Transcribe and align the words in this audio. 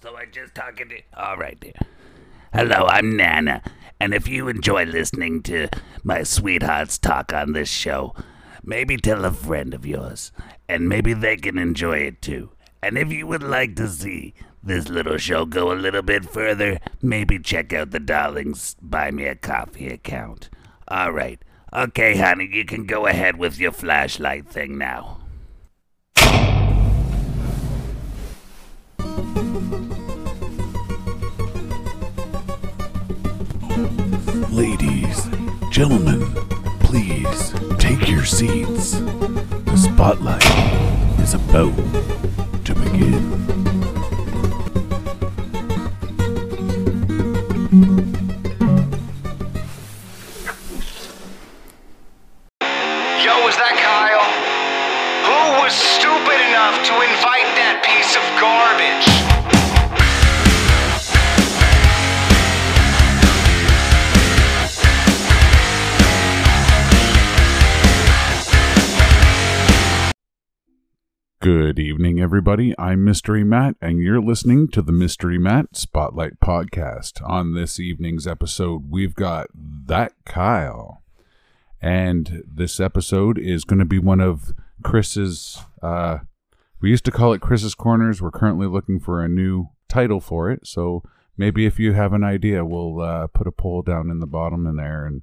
So 0.00 0.14
I 0.16 0.26
just 0.26 0.54
talking 0.54 0.88
to. 0.90 1.00
All 1.16 1.36
right, 1.36 1.58
dear. 1.58 1.72
Hello, 2.52 2.86
I'm 2.86 3.16
Nana, 3.16 3.62
and 3.98 4.14
if 4.14 4.28
you 4.28 4.48
enjoy 4.48 4.84
listening 4.84 5.42
to 5.44 5.68
my 6.04 6.22
sweethearts 6.22 6.98
talk 6.98 7.32
on 7.32 7.52
this 7.52 7.68
show, 7.68 8.14
maybe 8.62 8.96
tell 8.96 9.24
a 9.24 9.32
friend 9.32 9.74
of 9.74 9.84
yours, 9.84 10.30
and 10.68 10.88
maybe 10.88 11.14
they 11.14 11.36
can 11.36 11.58
enjoy 11.58 11.98
it 11.98 12.22
too. 12.22 12.50
And 12.80 12.96
if 12.96 13.12
you 13.12 13.26
would 13.26 13.42
like 13.42 13.74
to 13.76 13.88
see 13.88 14.34
this 14.62 14.88
little 14.88 15.18
show 15.18 15.44
go 15.44 15.72
a 15.72 15.74
little 15.74 16.02
bit 16.02 16.24
further, 16.24 16.78
maybe 17.02 17.40
check 17.40 17.72
out 17.72 17.90
the 17.90 18.00
Darlings 18.00 18.76
Buy 18.80 19.10
Me 19.10 19.24
a 19.24 19.34
Coffee 19.34 19.88
account. 19.88 20.48
All 20.86 21.10
right. 21.10 21.42
Okay, 21.74 22.16
honey, 22.16 22.48
you 22.50 22.64
can 22.64 22.86
go 22.86 23.06
ahead 23.06 23.36
with 23.36 23.58
your 23.58 23.72
flashlight 23.72 24.48
thing 24.48 24.78
now. 24.78 25.18
Gentlemen, 35.78 36.20
please 36.80 37.54
take 37.78 38.08
your 38.08 38.24
seats. 38.24 38.98
The 38.98 39.76
spotlight 39.76 40.44
is 41.20 41.34
about 41.34 41.76
to 42.64 42.74
begin. 42.74 43.87
Good 71.50 71.78
evening, 71.78 72.20
everybody. 72.20 72.74
I'm 72.78 73.02
Mystery 73.06 73.42
Matt, 73.42 73.76
and 73.80 74.02
you're 74.02 74.20
listening 74.20 74.68
to 74.68 74.82
the 74.82 74.92
Mystery 74.92 75.38
Matt 75.38 75.78
Spotlight 75.78 76.40
Podcast. 76.40 77.26
On 77.26 77.54
this 77.54 77.80
evening's 77.80 78.26
episode, 78.26 78.90
we've 78.90 79.14
got 79.14 79.46
That 79.54 80.12
Kyle. 80.26 81.02
And 81.80 82.42
this 82.46 82.78
episode 82.78 83.38
is 83.38 83.64
going 83.64 83.78
to 83.78 83.86
be 83.86 83.98
one 83.98 84.20
of 84.20 84.52
Chris's, 84.84 85.62
uh, 85.82 86.18
we 86.82 86.90
used 86.90 87.06
to 87.06 87.10
call 87.10 87.32
it 87.32 87.40
Chris's 87.40 87.74
Corners. 87.74 88.20
We're 88.20 88.30
currently 88.30 88.66
looking 88.66 89.00
for 89.00 89.24
a 89.24 89.26
new 89.26 89.70
title 89.88 90.20
for 90.20 90.50
it. 90.50 90.66
So 90.66 91.02
maybe 91.38 91.64
if 91.64 91.78
you 91.78 91.94
have 91.94 92.12
an 92.12 92.24
idea, 92.24 92.62
we'll 92.62 93.00
uh, 93.00 93.26
put 93.28 93.46
a 93.46 93.52
poll 93.52 93.80
down 93.80 94.10
in 94.10 94.20
the 94.20 94.26
bottom 94.26 94.66
in 94.66 94.76
there 94.76 95.06
and, 95.06 95.22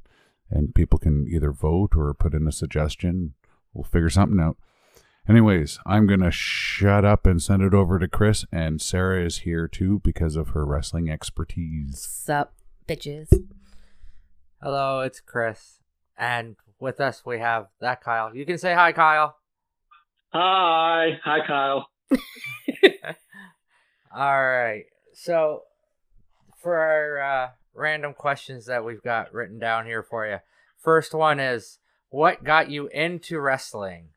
and 0.49 0.73
people 0.73 0.97
can 0.97 1.27
either 1.29 1.51
vote 1.51 1.91
or 1.95 2.15
put 2.15 2.33
in 2.33 2.47
a 2.47 2.51
suggestion. 2.51 3.35
We'll 3.75 3.83
figure 3.83 4.09
something 4.09 4.39
out. 4.39 4.57
Anyways, 5.27 5.79
I'm 5.87 6.05
going 6.05 6.19
to 6.19 6.29
shut 6.29 7.03
up 7.03 7.25
and 7.25 7.41
send 7.41 7.63
it 7.63 7.73
over 7.73 7.97
to 7.97 8.07
Chris, 8.07 8.45
and 8.51 8.79
Sarah 8.79 9.25
is 9.25 9.39
here 9.39 9.67
too 9.67 9.99
because 10.03 10.35
of 10.35 10.49
her 10.49 10.63
wrestling 10.63 11.09
expertise. 11.09 12.05
Sup, 12.07 12.53
bitches. 12.87 13.33
Hello, 14.61 15.01
it's 15.01 15.19
Chris. 15.19 15.79
And 16.15 16.57
with 16.79 17.01
us, 17.01 17.23
we 17.25 17.39
have 17.39 17.69
that 17.81 18.01
Kyle. 18.01 18.35
You 18.35 18.45
can 18.45 18.59
say 18.59 18.75
hi, 18.75 18.91
Kyle. 18.91 19.37
Hi. 20.31 21.19
Hi, 21.23 21.39
Kyle. 21.47 21.89
All 24.15 24.43
right. 24.43 24.83
So, 25.13 25.63
for 26.61 26.77
our 26.77 27.19
uh, 27.19 27.49
random 27.73 28.13
questions 28.13 28.67
that 28.67 28.85
we've 28.85 29.01
got 29.01 29.33
written 29.33 29.57
down 29.57 29.87
here 29.87 30.03
for 30.03 30.27
you, 30.27 30.37
first 30.77 31.15
one 31.15 31.39
is 31.39 31.79
what 32.09 32.43
got 32.43 32.69
you 32.69 32.87
into 32.87 33.39
wrestling? 33.39 34.09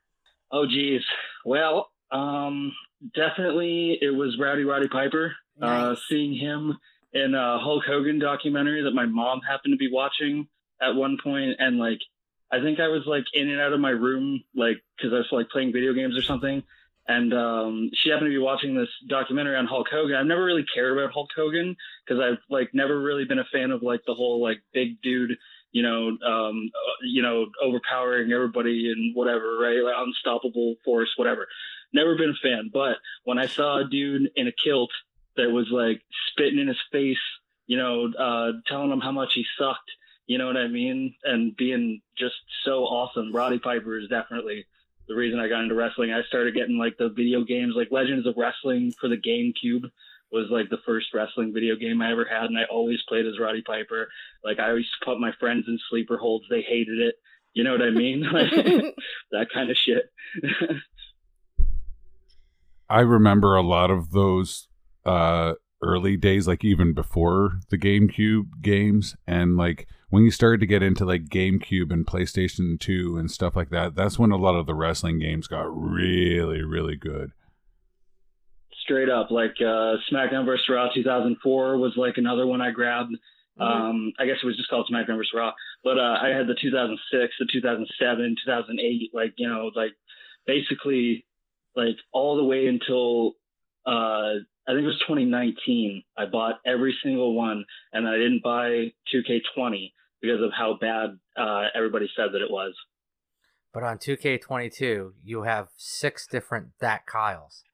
Oh, 0.50 0.66
geez. 0.66 1.02
Well, 1.44 1.90
um, 2.10 2.72
definitely 3.14 3.98
it 4.00 4.10
was 4.10 4.38
Rowdy 4.38 4.64
Roddy 4.64 4.88
Piper. 4.88 5.34
Uh, 5.60 5.96
seeing 6.08 6.34
him 6.34 6.78
in 7.12 7.34
a 7.34 7.58
Hulk 7.58 7.82
Hogan 7.84 8.20
documentary 8.20 8.82
that 8.84 8.94
my 8.94 9.06
mom 9.06 9.40
happened 9.40 9.72
to 9.72 9.76
be 9.76 9.90
watching 9.90 10.46
at 10.80 10.94
one 10.94 11.18
point, 11.22 11.56
and 11.58 11.78
like, 11.78 11.98
I 12.52 12.60
think 12.60 12.78
I 12.78 12.86
was 12.88 13.02
like 13.06 13.24
in 13.34 13.50
and 13.50 13.60
out 13.60 13.72
of 13.72 13.80
my 13.80 13.90
room, 13.90 14.44
like, 14.54 14.76
because 14.96 15.12
I 15.12 15.16
was 15.16 15.26
like 15.32 15.48
playing 15.50 15.72
video 15.72 15.92
games 15.92 16.16
or 16.16 16.22
something. 16.22 16.62
And 17.08 17.32
um, 17.32 17.90
she 17.94 18.10
happened 18.10 18.26
to 18.26 18.38
be 18.38 18.38
watching 18.38 18.76
this 18.76 18.90
documentary 19.08 19.56
on 19.56 19.66
Hulk 19.66 19.88
Hogan. 19.90 20.14
I've 20.14 20.26
never 20.26 20.44
really 20.44 20.64
cared 20.72 20.96
about 20.96 21.12
Hulk 21.12 21.30
Hogan 21.34 21.74
because 22.06 22.22
I've 22.22 22.38
like 22.50 22.70
never 22.74 23.00
really 23.00 23.24
been 23.24 23.38
a 23.38 23.46
fan 23.50 23.70
of 23.70 23.82
like 23.82 24.02
the 24.06 24.14
whole 24.14 24.42
like 24.42 24.62
big 24.74 25.00
dude 25.00 25.38
you 25.72 25.82
know, 25.82 26.08
um, 26.08 26.70
uh, 26.74 27.04
you 27.04 27.22
know, 27.22 27.46
overpowering 27.62 28.32
everybody 28.32 28.90
and 28.90 29.14
whatever, 29.14 29.58
right? 29.58 29.82
Like 29.82 29.94
unstoppable 29.98 30.76
force, 30.84 31.10
whatever. 31.16 31.46
Never 31.92 32.16
been 32.16 32.30
a 32.30 32.46
fan, 32.48 32.70
but 32.72 32.96
when 33.24 33.38
I 33.38 33.46
saw 33.46 33.78
a 33.78 33.88
dude 33.88 34.30
in 34.36 34.46
a 34.46 34.52
kilt 34.52 34.90
that 35.36 35.50
was 35.50 35.68
like 35.70 36.02
spitting 36.30 36.58
in 36.58 36.68
his 36.68 36.80
face, 36.92 37.16
you 37.66 37.76
know, 37.76 38.12
uh, 38.12 38.52
telling 38.66 38.90
him 38.90 39.00
how 39.00 39.12
much 39.12 39.30
he 39.34 39.44
sucked, 39.58 39.90
you 40.26 40.36
know 40.36 40.46
what 40.46 40.58
I 40.58 40.68
mean, 40.68 41.14
and 41.24 41.56
being 41.56 42.02
just 42.18 42.34
so 42.64 42.84
awesome, 42.84 43.32
Roddy 43.32 43.58
Piper 43.58 43.98
is 43.98 44.08
definitely 44.08 44.66
the 45.08 45.14
reason 45.14 45.40
I 45.40 45.48
got 45.48 45.62
into 45.62 45.74
wrestling. 45.74 46.12
I 46.12 46.22
started 46.28 46.54
getting 46.54 46.76
like 46.76 46.98
the 46.98 47.08
video 47.08 47.42
games, 47.42 47.74
like 47.74 47.88
Legends 47.90 48.26
of 48.26 48.34
Wrestling 48.36 48.92
for 49.00 49.08
the 49.08 49.16
GameCube 49.16 49.90
was 50.30 50.46
like 50.50 50.68
the 50.70 50.78
first 50.84 51.06
wrestling 51.14 51.52
video 51.54 51.76
game 51.76 52.02
I 52.02 52.12
ever 52.12 52.26
had, 52.30 52.44
and 52.44 52.58
I 52.58 52.64
always 52.70 52.98
played 53.08 53.26
as 53.26 53.38
Roddy 53.40 53.62
Piper. 53.62 54.08
Like 54.44 54.58
I 54.58 54.68
always 54.68 54.86
put 55.04 55.20
my 55.20 55.32
friends 55.40 55.64
in 55.68 55.78
sleeper 55.90 56.18
holds. 56.18 56.44
They 56.50 56.62
hated 56.62 56.98
it. 56.98 57.14
You 57.54 57.64
know 57.64 57.72
what 57.72 57.82
I 57.82 57.90
mean? 57.90 58.24
Like, 58.32 58.50
that 59.32 59.46
kind 59.52 59.70
of 59.70 59.76
shit. 59.76 60.12
I 62.90 63.00
remember 63.00 63.54
a 63.54 63.62
lot 63.62 63.90
of 63.90 64.12
those 64.12 64.68
uh, 65.04 65.54
early 65.82 66.16
days, 66.16 66.48
like 66.48 66.64
even 66.64 66.94
before 66.94 67.60
the 67.70 67.78
GameCube 67.78 68.62
games, 68.62 69.14
and 69.26 69.56
like 69.56 69.86
when 70.10 70.24
you 70.24 70.30
started 70.30 70.60
to 70.60 70.66
get 70.66 70.82
into 70.82 71.04
like 71.04 71.24
GameCube 71.24 71.92
and 71.92 72.06
PlayStation 72.06 72.80
2 72.80 73.18
and 73.18 73.30
stuff 73.30 73.56
like 73.56 73.70
that, 73.70 73.94
that's 73.94 74.18
when 74.18 74.30
a 74.30 74.36
lot 74.36 74.54
of 74.54 74.66
the 74.66 74.74
wrestling 74.74 75.18
games 75.18 75.46
got 75.46 75.66
really, 75.68 76.62
really 76.62 76.96
good. 76.96 77.32
Straight 78.88 79.10
up, 79.10 79.30
like 79.30 79.54
uh, 79.60 80.00
SmackDown 80.10 80.46
vs. 80.46 80.66
Raw 80.66 80.88
2004 80.94 81.76
was 81.76 81.92
like 81.96 82.14
another 82.16 82.46
one 82.46 82.62
I 82.62 82.70
grabbed. 82.70 83.14
Um, 83.60 84.12
I 84.18 84.24
guess 84.24 84.36
it 84.42 84.46
was 84.46 84.56
just 84.56 84.70
called 84.70 84.88
SmackDown 84.90 85.18
vs. 85.18 85.32
Raw, 85.34 85.52
but 85.84 85.98
uh, 85.98 86.16
I 86.22 86.28
had 86.28 86.46
the 86.46 86.56
2006, 86.58 87.34
the 87.38 87.46
2007, 87.52 88.36
2008, 88.46 89.10
like 89.12 89.34
you 89.36 89.46
know, 89.46 89.70
like 89.74 89.92
basically 90.46 91.26
like 91.76 91.96
all 92.12 92.38
the 92.38 92.44
way 92.44 92.66
until 92.66 93.34
uh, 93.86 94.40
I 94.66 94.72
think 94.72 94.84
it 94.84 94.86
was 94.86 95.02
2019. 95.06 96.02
I 96.16 96.24
bought 96.24 96.60
every 96.66 96.96
single 97.02 97.34
one, 97.34 97.64
and 97.92 98.08
I 98.08 98.16
didn't 98.16 98.42
buy 98.42 98.92
2K20 99.14 99.92
because 100.22 100.40
of 100.42 100.50
how 100.56 100.78
bad 100.80 101.18
uh, 101.36 101.64
everybody 101.74 102.08
said 102.16 102.28
that 102.32 102.40
it 102.40 102.50
was. 102.50 102.74
But 103.74 103.82
on 103.82 103.98
2K22, 103.98 105.12
you 105.22 105.42
have 105.42 105.68
six 105.76 106.26
different 106.26 106.68
that 106.80 107.06
Kyles. 107.06 107.64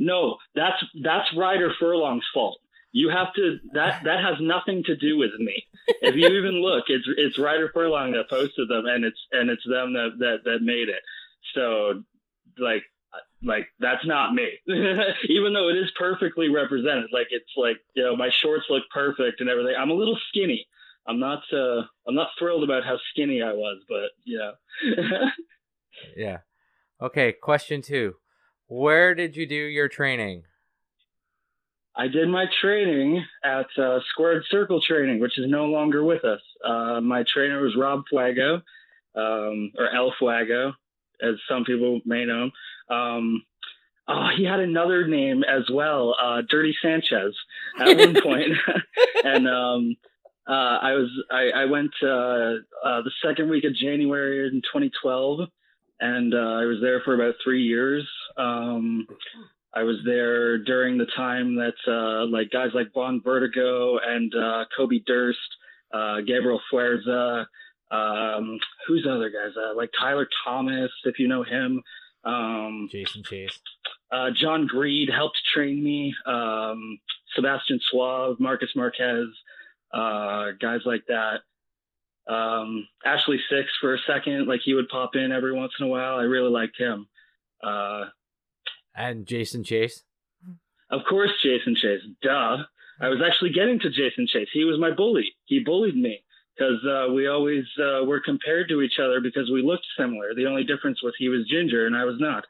No, 0.00 0.38
that's 0.54 0.82
that's 1.02 1.28
Ryder 1.36 1.72
Furlong's 1.78 2.24
fault. 2.32 2.58
You 2.90 3.10
have 3.10 3.32
to 3.34 3.58
that 3.74 4.02
that 4.04 4.24
has 4.24 4.36
nothing 4.40 4.82
to 4.84 4.96
do 4.96 5.18
with 5.18 5.32
me. 5.38 5.62
If 6.00 6.16
you 6.16 6.26
even 6.26 6.62
look, 6.62 6.84
it's 6.88 7.06
it's 7.16 7.38
Ryder 7.38 7.70
Furlong 7.72 8.12
that 8.12 8.30
posted 8.30 8.68
them, 8.68 8.86
and 8.86 9.04
it's 9.04 9.20
and 9.30 9.50
it's 9.50 9.62
them 9.64 9.92
that 9.92 10.12
that 10.18 10.38
that 10.44 10.58
made 10.62 10.88
it. 10.88 11.02
So, 11.54 12.02
like 12.58 12.82
like 13.44 13.68
that's 13.78 14.06
not 14.06 14.34
me. 14.34 14.48
even 15.28 15.52
though 15.52 15.68
it 15.68 15.76
is 15.76 15.92
perfectly 15.98 16.48
represented, 16.48 17.10
like 17.12 17.28
it's 17.30 17.52
like 17.56 17.76
you 17.94 18.02
know 18.02 18.16
my 18.16 18.30
shorts 18.42 18.64
look 18.70 18.84
perfect 18.92 19.40
and 19.40 19.50
everything. 19.50 19.74
I'm 19.78 19.90
a 19.90 19.94
little 19.94 20.18
skinny. 20.30 20.66
I'm 21.06 21.20
not 21.20 21.42
uh 21.52 21.82
I'm 22.08 22.14
not 22.14 22.30
thrilled 22.38 22.64
about 22.64 22.84
how 22.84 22.98
skinny 23.10 23.42
I 23.42 23.52
was, 23.52 23.82
but 23.86 24.10
yeah. 24.24 24.52
Yeah. 26.16 26.38
Okay, 27.02 27.32
question 27.32 27.82
two. 27.82 28.14
Where 28.70 29.16
did 29.16 29.34
you 29.34 29.46
do 29.46 29.56
your 29.56 29.88
training? 29.88 30.44
I 31.96 32.06
did 32.06 32.28
my 32.28 32.44
training 32.60 33.24
at 33.42 33.66
uh, 33.76 33.98
Squared 34.10 34.44
Circle 34.48 34.80
Training, 34.86 35.18
which 35.18 35.40
is 35.40 35.46
no 35.48 35.64
longer 35.64 36.04
with 36.04 36.24
us. 36.24 36.40
Uh, 36.64 37.00
my 37.00 37.24
trainer 37.24 37.60
was 37.60 37.74
Rob 37.76 38.04
Fuego, 38.08 38.62
um, 39.16 39.72
or 39.76 39.92
El 39.92 40.14
Fuego, 40.16 40.74
as 41.20 41.34
some 41.48 41.64
people 41.64 42.00
may 42.04 42.24
know 42.24 42.44
him. 42.44 42.96
Um, 42.96 43.42
oh, 44.06 44.28
he 44.36 44.44
had 44.44 44.60
another 44.60 45.08
name 45.08 45.42
as 45.42 45.68
well, 45.68 46.14
uh, 46.22 46.42
Dirty 46.48 46.76
Sanchez, 46.80 47.34
at 47.76 47.96
one 47.96 48.22
point. 48.22 48.52
and 49.24 49.48
um, 49.48 49.96
uh, 50.48 50.78
I 50.80 50.92
was 50.92 51.10
I, 51.28 51.62
I 51.62 51.64
went 51.64 51.90
uh, 52.04 52.06
uh, 52.86 53.02
the 53.02 53.10
second 53.20 53.50
week 53.50 53.64
of 53.64 53.74
January 53.74 54.46
in 54.46 54.62
2012, 54.62 55.48
and 56.00 56.34
uh, 56.34 56.38
I 56.38 56.64
was 56.64 56.78
there 56.80 57.00
for 57.04 57.14
about 57.14 57.34
three 57.44 57.62
years. 57.62 58.08
Um, 58.36 59.06
I 59.72 59.82
was 59.84 59.96
there 60.04 60.58
during 60.58 60.98
the 60.98 61.06
time 61.16 61.56
that 61.56 61.74
uh, 61.86 62.26
like 62.26 62.50
guys 62.50 62.70
like 62.74 62.92
Von 62.92 63.20
Vertigo 63.22 63.98
and 63.98 64.32
uh, 64.34 64.64
Kobe 64.76 64.98
Durst, 65.06 65.38
uh, 65.92 66.20
Gabriel 66.26 66.60
Fuerza, 66.72 67.46
um, 67.90 68.58
who's 68.86 69.04
the 69.04 69.12
other 69.12 69.30
guys? 69.30 69.52
Uh, 69.56 69.76
like 69.76 69.90
Tyler 69.98 70.28
Thomas, 70.44 70.90
if 71.04 71.18
you 71.18 71.28
know 71.28 71.42
him. 71.44 71.82
Um, 72.24 72.88
Jason 72.90 73.22
Chase. 73.24 73.60
uh, 74.12 74.30
John 74.34 74.66
Greed 74.66 75.08
helped 75.10 75.38
train 75.54 75.82
me. 75.82 76.14
Um, 76.26 76.98
Sebastian 77.34 77.80
Suave, 77.90 78.40
Marcus 78.40 78.70
Marquez, 78.74 79.26
uh, 79.92 80.50
guys 80.60 80.80
like 80.84 81.04
that. 81.08 81.42
Um, 82.28 82.86
Ashley 83.04 83.38
Six 83.50 83.68
for 83.80 83.94
a 83.94 83.98
second, 84.06 84.46
like 84.46 84.60
he 84.64 84.74
would 84.74 84.88
pop 84.88 85.16
in 85.16 85.32
every 85.32 85.52
once 85.52 85.72
in 85.80 85.86
a 85.86 85.88
while. 85.88 86.16
I 86.16 86.22
really 86.22 86.50
liked 86.50 86.78
him. 86.78 87.06
Uh, 87.62 88.04
And 88.94 89.26
Jason 89.26 89.64
Chase. 89.64 90.04
of 90.90 91.00
course, 91.08 91.30
Jason 91.42 91.74
Chase. 91.76 92.00
Duh. 92.22 92.58
I 93.02 93.08
was 93.08 93.20
actually 93.26 93.50
getting 93.52 93.78
to 93.80 93.90
Jason 93.90 94.26
Chase. 94.26 94.48
He 94.52 94.64
was 94.64 94.78
my 94.78 94.90
bully. 94.90 95.32
He 95.46 95.60
bullied 95.64 95.96
me 95.96 96.22
because 96.54 96.84
uh, 96.84 97.10
we 97.12 97.26
always 97.26 97.64
uh, 97.78 98.04
were 98.04 98.20
compared 98.20 98.68
to 98.68 98.82
each 98.82 98.98
other 99.02 99.20
because 99.22 99.50
we 99.50 99.62
looked 99.62 99.86
similar. 99.98 100.34
The 100.36 100.46
only 100.46 100.64
difference 100.64 101.02
was 101.02 101.14
he 101.18 101.30
was 101.30 101.48
ginger 101.48 101.86
and 101.86 101.96
I 101.96 102.04
was 102.04 102.16
not. 102.18 102.44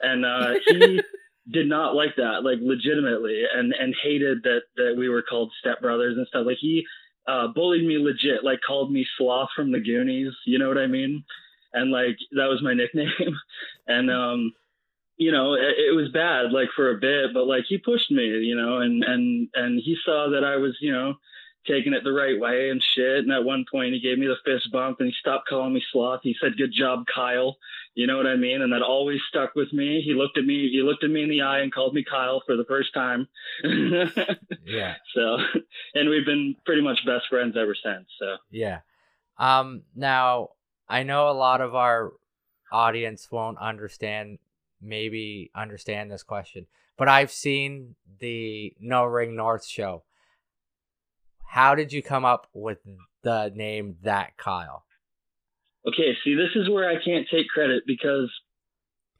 And 0.00 0.24
uh, 0.24 0.54
he 0.66 1.00
did 1.52 1.68
not 1.68 1.94
like 1.94 2.16
that, 2.16 2.42
like 2.42 2.58
legitimately, 2.60 3.44
and 3.54 3.72
and 3.78 3.94
hated 4.02 4.42
that 4.42 4.62
that 4.76 4.96
we 4.98 5.08
were 5.08 5.22
called 5.22 5.52
stepbrothers 5.64 6.16
and 6.16 6.26
stuff. 6.26 6.44
Like 6.46 6.58
he 6.60 6.84
uh, 7.26 7.48
bullied 7.48 7.86
me 7.86 7.98
legit, 7.98 8.44
like 8.44 8.60
called 8.66 8.92
me 8.92 9.06
Sloth 9.16 9.50
from 9.56 9.72
the 9.72 9.80
Goonies. 9.80 10.32
You 10.46 10.58
know 10.58 10.68
what 10.68 10.78
I 10.78 10.86
mean? 10.86 11.24
And 11.72 11.90
like 11.90 12.16
that 12.32 12.48
was 12.48 12.62
my 12.62 12.74
nickname. 12.74 13.08
and 13.86 14.10
um, 14.10 14.52
you 15.16 15.32
know, 15.32 15.54
it, 15.54 15.74
it 15.90 15.96
was 15.96 16.10
bad, 16.12 16.52
like 16.52 16.68
for 16.74 16.90
a 16.90 16.98
bit, 16.98 17.32
but 17.32 17.46
like 17.46 17.64
he 17.68 17.78
pushed 17.78 18.10
me, 18.10 18.24
you 18.24 18.56
know, 18.56 18.78
and 18.78 19.04
and 19.04 19.48
and 19.54 19.80
he 19.82 19.96
saw 20.04 20.30
that 20.30 20.44
I 20.44 20.56
was, 20.56 20.76
you 20.80 20.92
know, 20.92 21.14
taking 21.66 21.92
it 21.94 22.04
the 22.04 22.12
right 22.12 22.38
way 22.38 22.70
and 22.70 22.82
shit. 22.94 23.18
And 23.24 23.32
at 23.32 23.44
one 23.44 23.64
point, 23.70 23.94
he 23.94 24.00
gave 24.00 24.18
me 24.18 24.26
the 24.26 24.36
fist 24.44 24.70
bump 24.72 25.00
and 25.00 25.08
he 25.08 25.14
stopped 25.18 25.48
calling 25.48 25.72
me 25.74 25.82
sloth. 25.92 26.20
He 26.22 26.34
said, 26.40 26.56
"Good 26.56 26.72
job, 26.72 27.04
Kyle." 27.12 27.56
You 27.94 28.06
know 28.08 28.16
what 28.16 28.26
I 28.26 28.34
mean? 28.36 28.60
And 28.60 28.72
that 28.72 28.82
always 28.82 29.20
stuck 29.28 29.54
with 29.54 29.72
me. 29.72 30.02
He 30.04 30.14
looked 30.14 30.36
at 30.36 30.44
me. 30.44 30.68
He 30.70 30.82
looked 30.82 31.04
at 31.04 31.10
me 31.10 31.22
in 31.22 31.28
the 31.28 31.42
eye 31.42 31.60
and 31.60 31.72
called 31.72 31.94
me 31.94 32.02
Kyle 32.04 32.42
for 32.44 32.56
the 32.56 32.64
first 32.64 32.92
time. 32.92 33.28
Yeah. 34.66 34.94
so, 35.14 35.36
and 35.94 36.08
we've 36.08 36.24
been 36.26 36.56
pretty 36.64 36.82
much 36.82 36.98
best 37.06 37.26
friends 37.28 37.54
ever 37.56 37.74
since. 37.74 38.06
So, 38.18 38.36
Yeah. 38.50 38.80
Um 39.38 39.82
now 39.94 40.50
I 40.88 41.02
know 41.02 41.28
a 41.28 41.32
lot 41.32 41.60
of 41.60 41.74
our 41.74 42.12
audience 42.72 43.30
won't 43.30 43.58
understand 43.58 44.38
maybe 44.80 45.50
understand 45.54 46.10
this 46.10 46.22
question, 46.22 46.66
but 46.96 47.08
I've 47.08 47.30
seen 47.30 47.94
the 48.18 48.74
No 48.80 49.04
Ring 49.04 49.36
North 49.36 49.66
show. 49.66 50.02
How 51.54 51.74
did 51.74 51.92
you 51.92 52.02
come 52.02 52.24
up 52.24 52.48
with 52.52 52.78
the 53.22 53.52
name 53.54 53.96
that 54.02 54.36
Kyle? 54.36 54.84
okay, 55.86 56.16
see, 56.24 56.34
this 56.34 56.50
is 56.54 56.68
where 56.68 56.88
I 56.88 57.02
can't 57.02 57.26
take 57.30 57.48
credit 57.48 57.84
because 57.86 58.30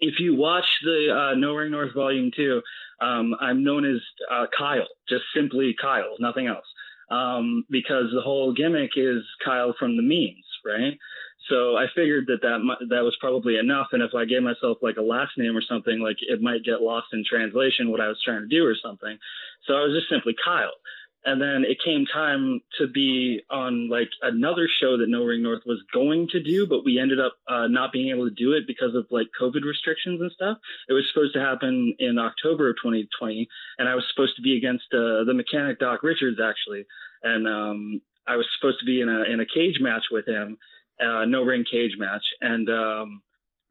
if 0.00 0.18
you 0.18 0.34
watch 0.34 0.66
the 0.82 1.14
uh, 1.14 1.38
No 1.38 1.54
Ring 1.54 1.70
North 1.70 1.94
Volume 1.94 2.30
Two, 2.34 2.62
um, 3.00 3.34
I'm 3.40 3.64
known 3.64 3.84
as 3.84 4.00
uh, 4.30 4.46
Kyle, 4.56 4.88
just 5.08 5.24
simply 5.34 5.74
Kyle, 5.80 6.16
nothing 6.18 6.46
else. 6.46 6.66
Um, 7.10 7.64
because 7.70 8.10
the 8.14 8.22
whole 8.22 8.54
gimmick 8.54 8.92
is 8.96 9.22
Kyle 9.44 9.74
from 9.78 9.96
the 9.96 10.02
memes, 10.02 10.46
right? 10.64 10.98
So 11.50 11.76
I 11.76 11.86
figured 11.94 12.24
that 12.28 12.40
that 12.40 12.60
that 12.88 13.04
was 13.04 13.16
probably 13.20 13.58
enough, 13.58 13.88
and 13.92 14.02
if 14.02 14.14
I 14.14 14.24
gave 14.24 14.42
myself 14.42 14.78
like 14.80 14.96
a 14.96 15.02
last 15.02 15.32
name 15.36 15.56
or 15.56 15.62
something, 15.62 16.00
like 16.00 16.16
it 16.20 16.40
might 16.40 16.64
get 16.64 16.80
lost 16.80 17.08
in 17.12 17.22
translation 17.28 17.90
what 17.90 18.00
I 18.00 18.08
was 18.08 18.20
trying 18.24 18.40
to 18.40 18.48
do 18.48 18.64
or 18.64 18.74
something. 18.82 19.18
So 19.66 19.74
I 19.74 19.82
was 19.82 19.94
just 19.94 20.08
simply 20.08 20.34
Kyle. 20.42 20.72
And 21.24 21.40
then 21.40 21.64
it 21.66 21.78
came 21.82 22.04
time 22.04 22.60
to 22.78 22.86
be 22.86 23.40
on 23.50 23.88
like 23.88 24.10
another 24.20 24.68
show 24.80 24.98
that 24.98 25.08
No 25.08 25.24
Ring 25.24 25.42
North 25.42 25.62
was 25.64 25.82
going 25.92 26.28
to 26.32 26.42
do, 26.42 26.66
but 26.66 26.84
we 26.84 26.98
ended 26.98 27.18
up 27.18 27.34
uh, 27.48 27.66
not 27.66 27.92
being 27.92 28.14
able 28.14 28.28
to 28.28 28.34
do 28.34 28.52
it 28.52 28.66
because 28.66 28.94
of 28.94 29.06
like 29.10 29.28
COVID 29.40 29.64
restrictions 29.64 30.20
and 30.20 30.30
stuff. 30.32 30.58
It 30.88 30.92
was 30.92 31.04
supposed 31.12 31.32
to 31.34 31.40
happen 31.40 31.94
in 31.98 32.18
October 32.18 32.68
of 32.68 32.76
2020, 32.76 33.48
and 33.78 33.88
I 33.88 33.94
was 33.94 34.04
supposed 34.12 34.36
to 34.36 34.42
be 34.42 34.58
against 34.58 34.84
uh, 34.92 35.24
the 35.24 35.32
mechanic 35.34 35.78
Doc 35.78 36.02
Richards 36.02 36.38
actually, 36.44 36.84
and 37.22 37.48
um, 37.48 38.02
I 38.26 38.36
was 38.36 38.46
supposed 38.58 38.80
to 38.80 38.86
be 38.86 39.00
in 39.00 39.08
a 39.08 39.22
in 39.22 39.40
a 39.40 39.46
cage 39.46 39.78
match 39.80 40.04
with 40.10 40.28
him, 40.28 40.58
uh, 41.00 41.24
no 41.24 41.42
ring 41.42 41.64
cage 41.70 41.96
match, 41.96 42.24
and 42.42 42.68
um, 42.68 43.22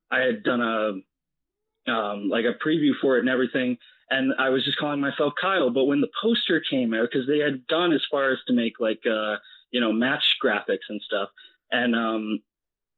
I 0.10 0.22
had 0.22 0.44
done 0.44 0.62
a 0.62 1.92
um, 1.92 2.30
like 2.30 2.46
a 2.46 2.58
preview 2.66 2.92
for 3.00 3.18
it 3.18 3.22
and 3.22 3.30
everything 3.30 3.78
and 4.10 4.34
I 4.38 4.50
was 4.50 4.64
just 4.66 4.78
calling 4.78 5.00
myself 5.00 5.34
Kyle. 5.40 5.70
But 5.70 5.86
when 5.86 6.02
the 6.02 6.10
poster 6.22 6.62
came 6.70 6.94
out, 6.94 7.10
because 7.12 7.28
they 7.28 7.40
had 7.40 7.68
gone 7.68 7.94
as 7.94 8.02
far 8.10 8.32
as 8.32 8.40
to 8.48 8.54
make 8.54 8.80
like 8.80 9.02
uh, 9.06 9.38
you 9.72 9.82
know 9.82 9.92
match 9.92 10.24
graphics 10.44 10.90
and 10.90 11.02
stuff, 11.02 11.30
and 11.72 11.96
um, 11.96 12.40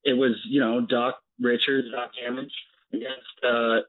it 0.03 0.13
was 0.13 0.33
you 0.47 0.59
know 0.59 0.81
Doc 0.81 1.19
Richards, 1.39 1.87
Doc 1.91 2.11
Damage 2.21 2.53
against 2.93 3.45
uh, 3.47 3.79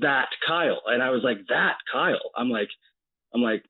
that 0.00 0.28
Kyle, 0.46 0.82
and 0.86 1.02
I 1.02 1.10
was 1.10 1.22
like 1.22 1.38
that 1.48 1.76
Kyle. 1.90 2.30
I'm 2.36 2.50
like, 2.50 2.70
I'm 3.32 3.42
like, 3.42 3.64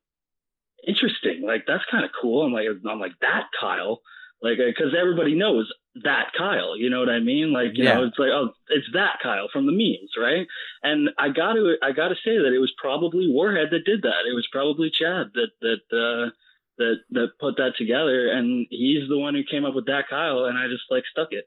interesting. 0.87 1.43
Like 1.45 1.65
that's 1.67 1.83
kind 1.89 2.05
of 2.05 2.11
cool. 2.19 2.43
I'm 2.43 2.53
like, 2.53 2.67
I'm 2.89 2.99
like 2.99 3.19
that 3.21 3.45
Kyle. 3.59 4.01
Like, 4.41 4.57
because 4.57 4.93
everybody 4.99 5.33
knows 5.33 5.71
that 6.03 6.33
Kyle, 6.37 6.75
you 6.77 6.89
know 6.89 6.99
what 6.99 7.09
I 7.09 7.19
mean? 7.19 7.53
Like, 7.53 7.71
you 7.77 7.85
Yeah. 7.85 7.95
know, 7.95 8.03
it's 8.05 8.19
like, 8.19 8.29
oh, 8.29 8.49
it's 8.67 8.87
that 8.93 9.19
Kyle 9.23 9.47
from 9.51 9.65
the 9.65 9.71
memes, 9.71 10.11
right? 10.19 10.45
And 10.83 11.09
I 11.17 11.29
got 11.29 11.53
to, 11.53 11.75
I 11.81 11.91
got 11.93 12.09
to 12.09 12.15
say 12.15 12.37
that 12.37 12.53
it 12.53 12.59
was 12.59 12.73
probably 12.77 13.27
Warhead 13.29 13.69
that 13.71 13.85
did 13.85 14.01
that. 14.01 14.25
It 14.29 14.35
was 14.35 14.47
probably 14.51 14.89
Chad 14.91 15.27
that 15.33 15.51
that 15.61 15.81
uh, 15.95 16.29
that 16.77 16.95
that 17.11 17.27
put 17.39 17.55
that 17.57 17.73
together, 17.77 18.29
and 18.31 18.67
he's 18.69 19.07
the 19.07 19.17
one 19.17 19.35
who 19.35 19.43
came 19.49 19.63
up 19.63 19.73
with 19.73 19.85
that 19.85 20.09
Kyle, 20.09 20.45
and 20.45 20.57
I 20.57 20.67
just 20.67 20.83
like 20.89 21.03
stuck 21.09 21.29
it. 21.31 21.45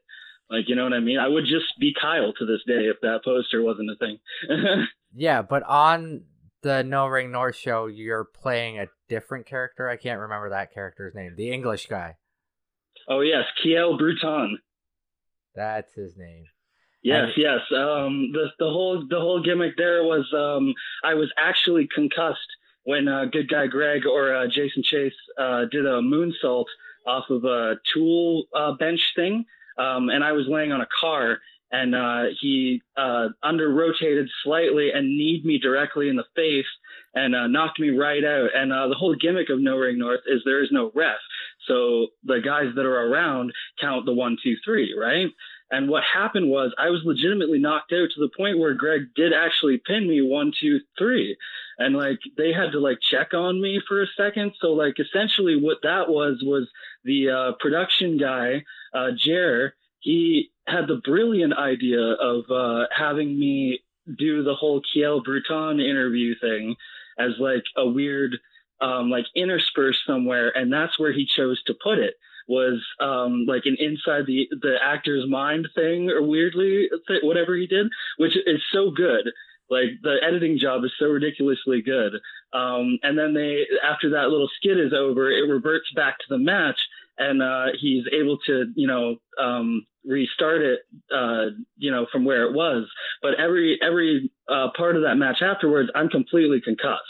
Like, 0.49 0.67
you 0.67 0.75
know 0.75 0.83
what 0.83 0.93
I 0.93 0.99
mean? 0.99 1.19
I 1.19 1.27
would 1.27 1.45
just 1.45 1.77
be 1.79 1.93
Kyle 1.93 2.33
to 2.33 2.45
this 2.45 2.61
day 2.65 2.85
if 2.87 2.97
that 3.01 3.23
poster 3.23 3.61
wasn't 3.61 3.91
a 3.91 3.95
thing. 3.95 4.17
Yeah, 5.15 5.41
but 5.41 5.63
on 5.63 6.23
the 6.61 6.83
No 6.83 7.07
Ring 7.07 7.31
North 7.31 7.55
show, 7.55 7.87
you're 7.87 8.25
playing 8.25 8.79
a 8.79 8.87
different 9.07 9.47
character. 9.47 9.89
I 9.89 9.95
can't 9.97 10.19
remember 10.19 10.49
that 10.51 10.71
character's 10.73 11.15
name. 11.15 11.33
The 11.35 11.51
English 11.51 11.87
guy. 11.87 12.15
Oh 13.07 13.21
yes, 13.21 13.45
Kiel 13.61 13.97
Bruton. 13.97 14.59
That's 15.55 15.93
his 15.93 16.17
name. 16.17 16.45
Yes, 17.01 17.29
yes. 17.37 17.59
Um, 17.71 18.31
the 18.33 18.47
the 18.59 18.69
whole 18.69 19.05
the 19.09 19.19
whole 19.19 19.41
gimmick 19.41 19.77
there 19.77 20.03
was 20.03 20.25
um, 20.33 20.73
I 21.03 21.13
was 21.13 21.31
actually 21.37 21.87
concussed 21.93 22.39
when 22.83 23.07
uh, 23.07 23.25
Good 23.25 23.49
Guy 23.49 23.67
Greg 23.67 24.05
or 24.05 24.35
uh, 24.35 24.47
Jason 24.47 24.83
Chase 24.83 25.13
uh, 25.37 25.65
did 25.71 25.85
a 25.85 26.01
moonsault 26.01 26.65
off 27.07 27.29
of 27.29 27.45
a 27.45 27.75
tool 27.93 28.45
uh, 28.53 28.73
bench 28.73 29.01
thing, 29.15 29.45
um, 29.77 30.09
and 30.09 30.23
I 30.23 30.33
was 30.33 30.45
laying 30.49 30.71
on 30.71 30.81
a 30.81 30.87
car, 30.99 31.39
and 31.71 31.95
uh, 31.95 32.23
he 32.39 32.81
uh, 32.97 33.29
under 33.43 33.69
rotated 33.69 34.29
slightly 34.43 34.91
and 34.91 35.17
kneed 35.17 35.45
me 35.45 35.59
directly 35.59 36.09
in 36.09 36.15
the 36.15 36.23
face 36.35 36.65
and 37.13 37.35
uh, 37.35 37.47
knocked 37.47 37.79
me 37.79 37.89
right 37.89 38.23
out. 38.23 38.49
And 38.55 38.73
uh, 38.73 38.87
the 38.87 38.95
whole 38.95 39.15
gimmick 39.15 39.49
of 39.49 39.59
No 39.59 39.77
Ring 39.77 39.99
North 39.99 40.21
is 40.27 40.41
there 40.45 40.63
is 40.63 40.71
no 40.71 40.91
ref, 40.95 41.17
so 41.67 42.07
the 42.23 42.41
guys 42.43 42.73
that 42.75 42.85
are 42.85 43.07
around 43.07 43.51
count 43.79 44.05
the 44.05 44.13
one, 44.13 44.37
two, 44.41 44.55
three, 44.65 44.95
right? 44.97 45.29
And 45.71 45.87
what 45.87 46.03
happened 46.03 46.49
was 46.49 46.73
I 46.79 46.89
was 46.89 47.01
legitimately 47.05 47.59
knocked 47.59 47.93
out 47.93 48.09
to 48.13 48.19
the 48.19 48.31
point 48.35 48.57
where 48.57 48.73
Greg 48.73 49.13
did 49.15 49.33
actually 49.33 49.77
pin 49.85 50.07
me 50.07 50.21
one, 50.21 50.51
two, 50.59 50.79
three. 50.97 51.37
And 51.77 51.95
like 51.95 52.19
they 52.37 52.51
had 52.51 52.71
to 52.71 52.79
like 52.79 52.97
check 53.01 53.33
on 53.33 53.61
me 53.61 53.79
for 53.87 54.01
a 54.01 54.07
second. 54.17 54.53
So 54.59 54.69
like 54.69 54.95
essentially 54.99 55.61
what 55.61 55.77
that 55.83 56.09
was 56.09 56.41
was 56.43 56.67
the 57.03 57.29
uh, 57.29 57.51
production 57.59 58.17
guy, 58.17 58.63
uh, 58.93 59.11
Jer, 59.15 59.75
he 59.99 60.51
had 60.67 60.87
the 60.87 61.01
brilliant 61.03 61.53
idea 61.53 61.99
of 61.99 62.49
uh, 62.51 62.85
having 62.95 63.39
me 63.39 63.79
do 64.17 64.43
the 64.43 64.55
whole 64.55 64.81
Kiel 64.93 65.21
Bruton 65.23 65.79
interview 65.79 66.35
thing 66.39 66.75
as 67.17 67.31
like 67.39 67.63
a 67.77 67.87
weird 67.87 68.37
um, 68.81 69.09
like 69.09 69.25
interspersed 69.35 69.99
somewhere, 70.07 70.51
and 70.55 70.71
that's 70.71 70.97
where 70.97 71.11
he 71.11 71.27
chose 71.35 71.61
to 71.67 71.75
put 71.83 71.99
it 71.99 72.15
was 72.49 72.83
um, 72.99 73.45
like 73.47 73.63
an 73.65 73.77
inside 73.79 74.25
the 74.25 74.47
the 74.49 74.75
actor's 74.81 75.29
mind 75.29 75.67
thing 75.75 76.09
or 76.09 76.23
weirdly 76.23 76.89
th- 77.07 77.21
whatever 77.23 77.55
he 77.55 77.67
did, 77.67 77.87
which 78.17 78.35
is 78.35 78.61
so 78.73 78.89
good. 78.89 79.29
Like 79.69 80.01
the 80.01 80.15
editing 80.27 80.57
job 80.57 80.83
is 80.83 80.91
so 80.97 81.05
ridiculously 81.05 81.83
good. 81.83 82.13
Um, 82.51 82.97
and 83.03 83.17
then 83.17 83.35
they 83.35 83.67
after 83.83 84.09
that 84.11 84.29
little 84.29 84.49
skit 84.57 84.79
is 84.79 84.93
over, 84.93 85.29
it 85.29 85.47
reverts 85.47 85.91
back 85.95 86.17
to 86.17 86.25
the 86.27 86.39
match, 86.39 86.79
and 87.19 87.41
uh, 87.41 87.65
he's 87.79 88.05
able 88.11 88.37
to 88.47 88.65
you 88.75 88.87
know 88.87 89.17
um, 89.39 89.85
restart 90.05 90.61
it 90.61 90.79
uh, 91.13 91.45
you 91.77 91.91
know 91.91 92.07
from 92.11 92.25
where 92.25 92.45
it 92.45 92.53
was. 92.53 92.89
But 93.21 93.39
every 93.39 93.77
every 93.81 94.31
uh, 94.47 94.69
part 94.75 94.95
of 94.95 95.03
that 95.03 95.15
match 95.15 95.41
afterwards, 95.41 95.89
I'm 95.93 96.09
completely 96.09 96.61
concussed. 96.61 97.03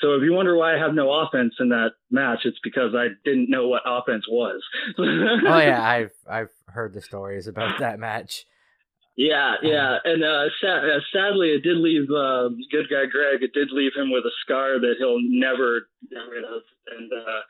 So 0.00 0.14
if 0.14 0.22
you 0.22 0.32
wonder 0.32 0.56
why 0.56 0.74
I 0.74 0.78
have 0.78 0.94
no 0.94 1.12
offense 1.12 1.54
in 1.60 1.68
that 1.70 1.92
match, 2.10 2.40
it's 2.44 2.58
because 2.62 2.94
I 2.94 3.08
didn't 3.24 3.50
know 3.50 3.68
what 3.68 3.82
offense 3.86 4.24
was. 4.28 4.62
Oh 4.98 5.58
yeah, 5.58 5.82
I've 5.82 6.12
I've 6.28 6.50
heard 6.66 6.94
the 6.94 7.02
stories 7.02 7.46
about 7.46 7.78
that 7.78 7.98
match. 7.98 8.46
Yeah, 9.16 9.56
yeah, 9.62 9.98
and 10.04 10.24
uh, 10.24 10.44
sad, 10.60 10.84
uh, 10.88 11.00
sadly, 11.12 11.50
it 11.50 11.62
did 11.62 11.76
leave 11.76 12.08
uh, 12.10 12.48
good 12.70 12.88
guy 12.88 13.04
Greg. 13.10 13.42
It 13.42 13.52
did 13.52 13.68
leave 13.70 13.92
him 13.94 14.10
with 14.10 14.24
a 14.24 14.32
scar 14.40 14.80
that 14.80 14.94
he'll 14.98 15.20
never 15.20 15.88
get 16.08 16.24
rid 16.30 16.44
of, 16.44 16.62
and 16.96 17.12
uh, 17.12 17.40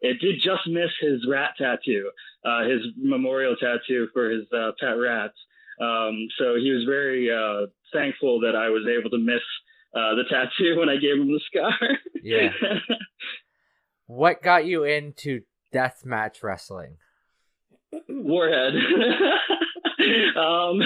it 0.00 0.20
did 0.20 0.36
just 0.36 0.66
miss 0.66 0.90
his 1.00 1.26
rat 1.28 1.50
tattoo, 1.58 2.10
uh, 2.44 2.64
his 2.64 2.80
memorial 2.96 3.56
tattoo 3.56 4.08
for 4.12 4.30
his 4.30 4.44
uh, 4.52 4.72
pet 4.80 4.96
rats. 4.98 5.36
Um, 5.80 6.28
so 6.38 6.56
he 6.56 6.70
was 6.70 6.84
very 6.86 7.30
uh, 7.30 7.66
thankful 7.92 8.40
that 8.40 8.54
I 8.56 8.68
was 8.68 8.86
able 8.86 9.10
to 9.10 9.18
miss 9.18 9.42
uh, 9.94 10.14
the 10.14 10.24
tattoo 10.28 10.76
when 10.78 10.88
I 10.88 10.96
gave 10.96 11.20
him 11.20 11.28
the 11.28 11.40
scar. 11.46 11.72
Yeah. 12.22 12.50
what 14.06 14.42
got 14.42 14.66
you 14.66 14.84
into 14.84 15.42
deathmatch 15.74 16.42
wrestling? 16.42 16.96
Warhead. 18.08 18.74
um, 20.36 20.80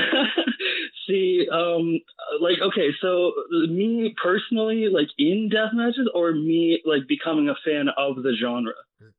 see, 1.07 1.47
um, 1.51 2.01
like, 2.41 2.59
okay, 2.61 2.89
so 3.01 3.33
me 3.69 4.15
personally, 4.23 4.89
like 4.93 5.09
in 5.19 5.49
death 5.51 5.71
matches, 5.73 6.09
or 6.15 6.33
me 6.33 6.83
like 6.85 7.07
becoming 7.09 7.49
a 7.49 7.55
fan 7.65 7.89
of 7.97 8.23
the 8.23 8.35
genre. 8.41 8.75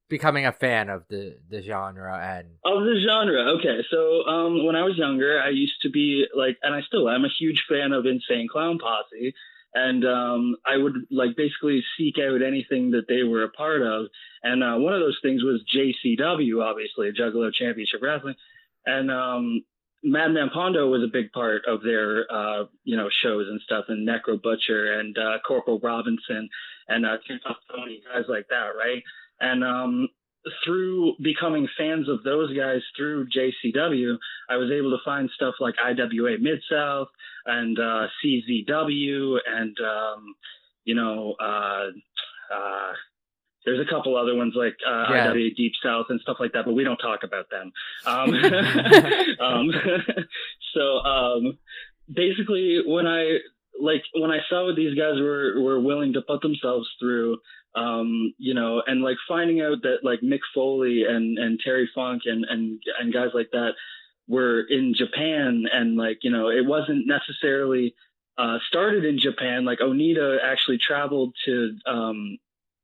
Becoming 0.08 0.46
a 0.46 0.52
fan 0.52 0.90
of 0.90 1.04
the 1.10 1.38
the 1.50 1.62
genre 1.62 2.16
and 2.18 2.48
of 2.64 2.84
the 2.84 3.02
genre. 3.06 3.58
Okay, 3.58 3.84
so 3.90 4.24
um, 4.25 4.66
when 4.66 4.75
I 4.75 4.84
was 4.84 4.98
younger, 4.98 5.42
I 5.42 5.50
used 5.50 5.82
to 5.82 5.90
be 5.90 6.25
like, 6.36 6.58
and 6.62 6.74
I 6.75 6.82
still 6.82 7.10
am 7.10 7.25
a 7.25 7.30
huge 7.40 7.66
fan 7.68 7.92
of 7.92 8.06
Insane 8.06 8.48
Clown 8.52 8.78
Posse 8.78 9.34
and 9.75 10.06
um, 10.06 10.56
I 10.66 10.78
would 10.78 10.94
like 11.12 11.36
basically 11.36 11.84
seek 11.98 12.16
out 12.18 12.42
anything 12.42 12.92
that 12.92 13.10
they 13.10 13.24
were 13.24 13.44
a 13.44 13.50
part 13.50 13.82
of. 13.82 14.06
And 14.42 14.64
uh, 14.64 14.78
one 14.78 14.94
of 14.94 15.02
those 15.02 15.20
things 15.22 15.44
was 15.44 15.62
JCW, 15.75 16.64
obviously 16.64 17.12
Juggalo 17.12 17.54
Championship 17.54 18.02
Wrestling, 18.02 18.36
and 18.86 19.12
um, 19.12 19.64
Madman 20.04 20.50
Pondo 20.54 20.88
was 20.88 21.02
a 21.04 21.12
big 21.12 21.32
part 21.32 21.64
of 21.68 21.82
their 21.82 22.32
uh, 22.32 22.66
you 22.84 22.96
know 22.96 23.10
shows 23.24 23.48
and 23.50 23.62
stuff, 23.62 23.86
and 23.88 24.08
Necro 24.08 24.42
Butcher 24.42 25.00
and 25.00 25.18
uh, 25.18 25.38
Corporal 25.48 25.80
Robinson 25.80 26.50
and 26.88 27.06
uh, 27.06 27.18
Tony 27.75 28.02
guys 28.12 28.25
like 28.28 28.48
that, 28.50 28.72
right? 28.78 29.02
And 29.40 29.64
um, 29.64 30.08
through 30.64 31.16
becoming 31.22 31.68
fans 31.78 32.08
of 32.08 32.24
those 32.24 32.56
guys 32.56 32.82
through 32.96 33.28
JCW, 33.28 34.18
I 34.50 34.58
was 34.58 34.72
able 34.72 34.92
to 34.92 35.04
find 35.04 35.30
stuff 35.34 35.56
like 35.60 35.75
IWA 35.84 36.38
Mid 36.40 36.62
South 36.70 37.08
and 37.46 37.78
uh, 37.80 38.08
CZW 38.24 39.38
and 39.48 39.78
um, 39.80 40.36
you 40.84 40.96
know 40.96 41.36
uh, 41.40 41.88
uh, 42.54 42.94
there's 43.65 43.86
a 43.86 43.89
couple 43.89 44.15
other 44.15 44.36
ones 44.36 44.53
like 44.55 44.75
uh, 44.88 45.05
yeah. 45.10 45.31
IWA 45.31 45.50
Deep 45.55 45.74
South 45.84 46.07
and 46.10 46.22
stuff 46.22 46.38
like 46.39 46.53
that, 46.53 46.65
but 46.65 46.74
we 46.74 46.84
don't 46.84 46.98
talk 46.98 47.24
about 47.24 47.50
them. 47.50 47.72
Um, 48.05 48.34
um, 49.39 49.72
so 50.74 51.00
um, 51.00 51.57
basically, 52.12 52.81
when 52.86 53.07
I 53.07 53.39
like 53.81 54.03
when 54.13 54.31
I 54.31 54.39
saw 54.50 54.67
what 54.67 54.75
these 54.75 54.98
guys 54.98 55.19
were 55.19 55.62
were 55.62 55.79
willing 55.79 56.13
to 56.13 56.22
put 56.22 56.41
themselves 56.41 56.88
through 57.00 57.38
um, 57.75 58.34
you 58.38 58.53
know, 58.53 58.81
and 58.86 59.01
like 59.01 59.17
finding 59.27 59.62
out 59.62 59.81
that 59.84 59.98
like 60.03 60.22
Mick 60.22 60.39
Foley 60.53 61.03
and 61.03 61.38
and 61.38 61.60
Terry 61.60 61.89
Funk 61.93 62.24
and 62.25 62.45
and 62.50 62.81
and 63.00 63.13
guys 63.13 63.29
like 63.34 63.51
that 63.51 63.72
were 64.27 64.62
in 64.62 64.93
Japan, 64.98 65.65
and 65.72 65.98
like 65.98 66.19
you 66.22 66.31
know, 66.31 66.50
it 66.50 66.65
wasn't 66.65 67.05
necessarily 67.05 67.93
uh, 68.38 68.60
started 68.67 69.03
in 69.03 69.19
Japan. 69.19 69.65
Like 69.65 69.79
Onita 69.79 70.38
actually 70.41 70.77
traveled 70.77 71.36
to 71.45 71.75
um, 71.86 72.38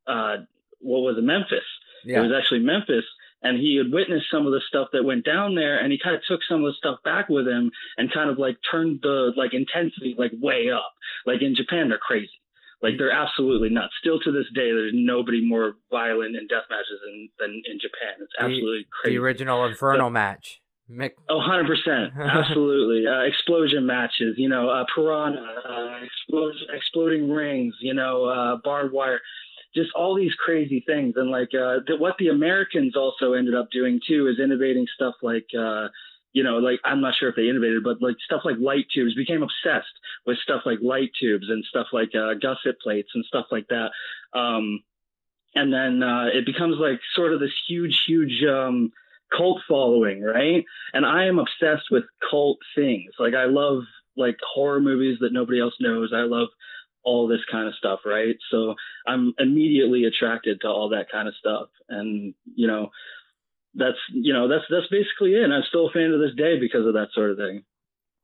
uh, 0.05 0.37
what 0.81 1.01
was 1.01 1.17
it, 1.17 1.23
Memphis? 1.23 1.65
Yeah. 2.05 2.19
It 2.19 2.27
was 2.27 2.31
actually 2.37 2.59
Memphis. 2.59 3.05
And 3.43 3.57
he 3.57 3.75
had 3.75 3.91
witnessed 3.91 4.27
some 4.29 4.45
of 4.45 4.51
the 4.51 4.61
stuff 4.67 4.89
that 4.93 5.03
went 5.03 5.25
down 5.25 5.55
there, 5.55 5.79
and 5.79 5.91
he 5.91 5.97
kind 5.97 6.15
of 6.15 6.21
took 6.27 6.41
some 6.47 6.63
of 6.63 6.71
the 6.71 6.77
stuff 6.77 6.99
back 7.03 7.27
with 7.27 7.47
him, 7.47 7.71
and 7.97 8.13
kind 8.13 8.29
of 8.29 8.37
like 8.37 8.57
turned 8.69 8.99
the 9.01 9.33
like 9.35 9.55
intensity 9.55 10.13
like 10.15 10.31
way 10.39 10.69
up. 10.69 10.93
Like 11.25 11.41
in 11.41 11.55
Japan, 11.55 11.89
they're 11.89 11.97
crazy 11.97 12.41
like 12.81 12.93
they're 12.97 13.11
absolutely 13.11 13.69
nuts. 13.69 13.93
Still 13.99 14.19
to 14.19 14.31
this 14.31 14.47
day, 14.53 14.71
there's 14.71 14.93
nobody 14.93 15.45
more 15.45 15.73
violent 15.91 16.35
in 16.35 16.47
death 16.47 16.65
matches 16.69 16.99
than, 17.05 17.29
than 17.39 17.61
in 17.65 17.79
Japan. 17.79 18.15
It's 18.19 18.33
absolutely 18.39 18.79
the, 18.79 18.85
crazy. 18.91 19.17
The 19.17 19.23
original 19.23 19.65
Inferno 19.65 20.09
match. 20.09 20.61
Mick. 20.89 21.11
Oh, 21.29 21.39
100%. 21.39 22.15
Absolutely. 22.19 23.07
uh, 23.07 23.21
explosion 23.21 23.85
matches, 23.85 24.35
you 24.37 24.49
know, 24.49 24.69
uh, 24.69 24.83
piranha, 24.93 25.39
uh, 25.39 25.99
exploding 26.73 27.29
rings, 27.29 27.75
you 27.79 27.93
know, 27.93 28.25
uh, 28.25 28.57
barbed 28.61 28.91
wire, 28.91 29.21
just 29.75 29.91
all 29.95 30.15
these 30.15 30.33
crazy 30.33 30.83
things. 30.85 31.13
And 31.15 31.29
like, 31.29 31.49
uh, 31.53 31.79
the, 31.87 31.95
what 31.97 32.15
the 32.17 32.29
Americans 32.29 32.95
also 32.95 33.33
ended 33.33 33.55
up 33.55 33.69
doing 33.71 33.99
too 34.05 34.27
is 34.27 34.39
innovating 34.39 34.85
stuff 34.93 35.15
like, 35.21 35.47
uh, 35.57 35.87
you 36.33 36.43
know, 36.43 36.57
like 36.57 36.79
I'm 36.85 37.01
not 37.01 37.15
sure 37.15 37.29
if 37.29 37.35
they 37.35 37.49
innovated, 37.49 37.83
but 37.83 38.01
like 38.01 38.15
stuff 38.23 38.41
like 38.45 38.55
light 38.59 38.85
tubes 38.93 39.15
became 39.15 39.43
obsessed 39.43 39.93
with 40.25 40.37
stuff 40.39 40.61
like 40.65 40.79
light 40.81 41.11
tubes 41.19 41.49
and 41.49 41.63
stuff 41.65 41.87
like 41.91 42.11
uh, 42.15 42.33
gusset 42.35 42.79
plates 42.81 43.09
and 43.13 43.25
stuff 43.25 43.47
like 43.51 43.67
that. 43.67 43.91
Um, 44.33 44.81
and 45.55 45.73
then 45.73 46.01
uh, 46.01 46.27
it 46.33 46.45
becomes 46.45 46.77
like 46.79 46.99
sort 47.13 47.33
of 47.33 47.39
this 47.39 47.53
huge, 47.67 48.03
huge 48.07 48.43
um, 48.45 48.91
cult 49.35 49.61
following, 49.67 50.21
right? 50.21 50.63
And 50.93 51.05
I 51.05 51.25
am 51.25 51.39
obsessed 51.39 51.91
with 51.91 52.05
cult 52.29 52.59
things. 52.75 53.11
Like 53.19 53.33
I 53.33 53.45
love 53.45 53.83
like 54.15 54.37
horror 54.53 54.79
movies 54.79 55.17
that 55.21 55.33
nobody 55.33 55.59
else 55.59 55.75
knows. 55.79 56.11
I 56.13 56.21
love 56.21 56.47
all 57.03 57.27
this 57.27 57.41
kind 57.51 57.67
of 57.67 57.75
stuff, 57.75 58.01
right? 58.05 58.35
So 58.49 58.75
I'm 59.07 59.33
immediately 59.39 60.05
attracted 60.05 60.61
to 60.61 60.67
all 60.67 60.89
that 60.89 61.11
kind 61.11 61.27
of 61.27 61.33
stuff. 61.35 61.69
And, 61.89 62.33
you 62.55 62.67
know, 62.67 62.91
that's 63.73 63.97
you 64.11 64.33
know 64.33 64.47
that's 64.47 64.65
that's 64.69 64.87
basically 64.87 65.33
it. 65.35 65.43
And 65.43 65.53
I'm 65.53 65.63
still 65.67 65.87
a 65.87 65.91
fan 65.91 66.11
to 66.11 66.17
this 66.17 66.35
day 66.35 66.59
because 66.59 66.85
of 66.85 66.93
that 66.93 67.07
sort 67.13 67.31
of 67.31 67.37
thing. 67.37 67.63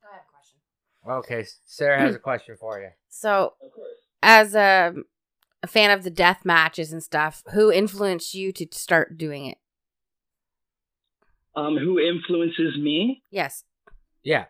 I 0.04 0.14
have 0.14 0.22
a 0.22 0.32
question. 0.32 1.40
Okay, 1.40 1.46
Sarah 1.66 2.00
has 2.00 2.16
a 2.16 2.20
question 2.20 2.56
for 2.60 2.80
you. 2.80 2.90
So, 3.10 3.54
as 4.22 4.56
a, 4.56 4.94
a 5.64 5.68
fan 5.68 5.92
of 5.92 6.04
the 6.04 6.10
death 6.10 6.44
matches 6.44 6.92
and 6.92 7.02
stuff, 7.02 7.44
who 7.54 7.72
influenced 7.72 8.34
you 8.34 8.52
to 8.54 8.68
start 8.72 9.18
doing 9.18 9.46
it? 9.46 9.58
Um, 11.56 11.78
who 11.78 12.00
influences 12.00 12.78
me? 12.78 13.24
Yes. 13.32 13.64
Yeah. 14.24 14.46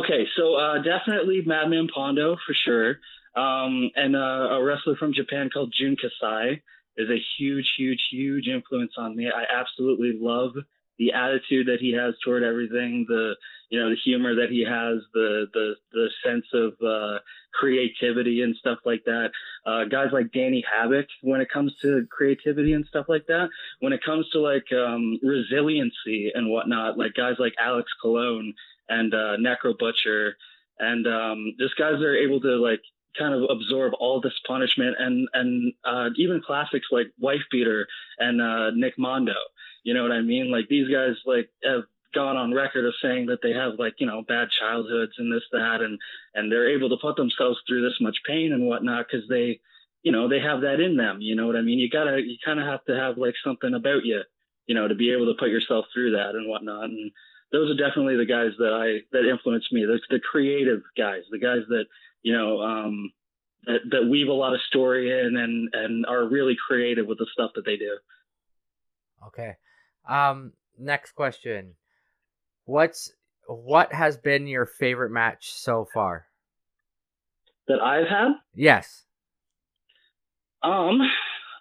Okay, 0.00 0.26
so 0.36 0.54
uh, 0.54 0.82
definitely 0.82 1.42
Madman 1.46 1.88
Pondo 1.94 2.36
for 2.44 2.54
sure, 2.64 2.96
um, 3.36 3.90
and 3.94 4.16
uh, 4.16 4.56
a 4.56 4.64
wrestler 4.64 4.96
from 4.96 5.12
Japan 5.14 5.50
called 5.52 5.72
Jun 5.78 5.96
Kasai 5.96 6.62
is 6.96 7.08
a 7.10 7.22
huge, 7.38 7.66
huge, 7.78 8.00
huge 8.10 8.48
influence 8.48 8.92
on 8.96 9.14
me. 9.14 9.30
I 9.30 9.44
absolutely 9.56 10.14
love 10.20 10.52
the 10.98 11.12
attitude 11.12 11.66
that 11.68 11.78
he 11.80 11.92
has 11.92 12.14
toward 12.24 12.42
everything, 12.42 13.04
the 13.08 13.34
you 13.70 13.80
know 13.80 13.90
the 13.90 13.96
humor 14.04 14.34
that 14.36 14.50
he 14.50 14.64
has, 14.64 15.02
the 15.12 15.46
the 15.52 15.74
the 15.92 16.08
sense 16.24 16.46
of 16.52 16.72
uh, 16.84 17.18
creativity 17.52 18.42
and 18.42 18.56
stuff 18.56 18.78
like 18.84 19.04
that. 19.04 19.30
Uh, 19.64 19.84
guys 19.84 20.08
like 20.12 20.32
Danny 20.32 20.64
Havoc, 20.70 21.06
when 21.22 21.40
it 21.40 21.50
comes 21.52 21.72
to 21.82 22.06
creativity 22.10 22.72
and 22.72 22.86
stuff 22.86 23.06
like 23.08 23.26
that, 23.26 23.48
when 23.80 23.92
it 23.92 24.04
comes 24.04 24.28
to 24.30 24.40
like 24.40 24.66
um, 24.72 25.18
resiliency 25.22 26.32
and 26.34 26.50
whatnot, 26.50 26.98
like 26.98 27.14
guys 27.14 27.36
like 27.38 27.54
Alex 27.60 27.88
Colon 28.02 28.54
and 28.88 29.14
uh, 29.14 29.36
Necro 29.38 29.76
Butcher, 29.78 30.36
and 30.78 31.06
um, 31.06 31.54
just 31.58 31.76
guys 31.76 32.00
are 32.02 32.16
able 32.16 32.40
to 32.40 32.56
like 32.56 32.80
kind 33.18 33.34
of 33.34 33.48
absorb 33.48 33.92
all 33.98 34.20
this 34.20 34.38
punishment 34.46 34.96
and 34.98 35.28
and 35.32 35.72
uh, 35.84 36.08
even 36.16 36.42
classics 36.44 36.86
like 36.90 37.06
Wife 37.18 37.42
Beater 37.50 37.86
and 38.18 38.40
uh, 38.40 38.70
Nick 38.70 38.98
Mondo. 38.98 39.34
You 39.84 39.94
know 39.94 40.02
what 40.02 40.12
I 40.12 40.20
mean? 40.20 40.50
Like 40.50 40.68
these 40.68 40.88
guys 40.88 41.14
like 41.26 41.50
have 41.64 41.82
gone 42.14 42.36
on 42.36 42.54
record 42.54 42.86
of 42.86 42.94
saying 43.02 43.26
that 43.26 43.40
they 43.42 43.52
have 43.52 43.72
like 43.78 43.94
you 43.98 44.06
know 44.06 44.22
bad 44.26 44.48
childhoods 44.58 45.12
and 45.18 45.32
this 45.32 45.42
that 45.52 45.80
and 45.80 45.98
and 46.34 46.50
they're 46.50 46.74
able 46.74 46.88
to 46.88 46.96
put 47.00 47.16
themselves 47.16 47.58
through 47.66 47.82
this 47.82 48.00
much 48.00 48.16
pain 48.26 48.52
and 48.52 48.66
whatnot 48.66 49.06
because 49.10 49.28
they 49.28 49.60
you 50.02 50.12
know 50.12 50.28
they 50.28 50.40
have 50.40 50.62
that 50.62 50.80
in 50.80 50.96
them. 50.96 51.20
You 51.20 51.36
know 51.36 51.46
what 51.46 51.56
I 51.56 51.62
mean? 51.62 51.78
You 51.78 51.90
gotta 51.90 52.20
you 52.20 52.36
kind 52.44 52.60
of 52.60 52.66
have 52.66 52.84
to 52.86 52.96
have 52.96 53.18
like 53.18 53.34
something 53.44 53.74
about 53.74 54.04
you, 54.04 54.22
you 54.66 54.74
know, 54.74 54.88
to 54.88 54.94
be 54.94 55.12
able 55.12 55.26
to 55.26 55.38
put 55.38 55.50
yourself 55.50 55.86
through 55.92 56.12
that 56.12 56.34
and 56.34 56.48
whatnot 56.48 56.84
and 56.84 57.10
those 57.54 57.70
are 57.70 57.78
definitely 57.78 58.18
the 58.18 58.26
guys 58.26 58.50
that 58.58 58.74
I 58.74 59.06
that 59.14 59.30
influenced 59.30 59.72
me. 59.72 59.86
The, 59.86 60.00
the 60.10 60.18
creative 60.18 60.82
guys, 60.98 61.22
the 61.30 61.38
guys 61.38 61.62
that 61.68 61.86
you 62.24 62.32
know, 62.32 62.60
um, 62.60 63.12
that, 63.66 63.80
that 63.90 64.08
weave 64.10 64.28
a 64.28 64.32
lot 64.32 64.54
of 64.54 64.60
story 64.62 65.10
in 65.10 65.36
and, 65.36 65.68
and 65.72 66.06
are 66.06 66.26
really 66.26 66.56
creative 66.66 67.06
with 67.06 67.18
the 67.18 67.26
stuff 67.32 67.52
that 67.54 67.64
they 67.64 67.76
do. 67.76 67.98
Okay. 69.28 69.52
Um, 70.08 70.52
next 70.78 71.12
question. 71.12 71.74
What's, 72.64 73.12
what 73.46 73.92
has 73.92 74.16
been 74.16 74.46
your 74.46 74.64
favorite 74.64 75.10
match 75.10 75.52
so 75.52 75.86
far? 75.92 76.26
That 77.68 77.80
I've 77.80 78.08
had? 78.08 78.32
Yes. 78.54 79.04
Um, 80.62 81.00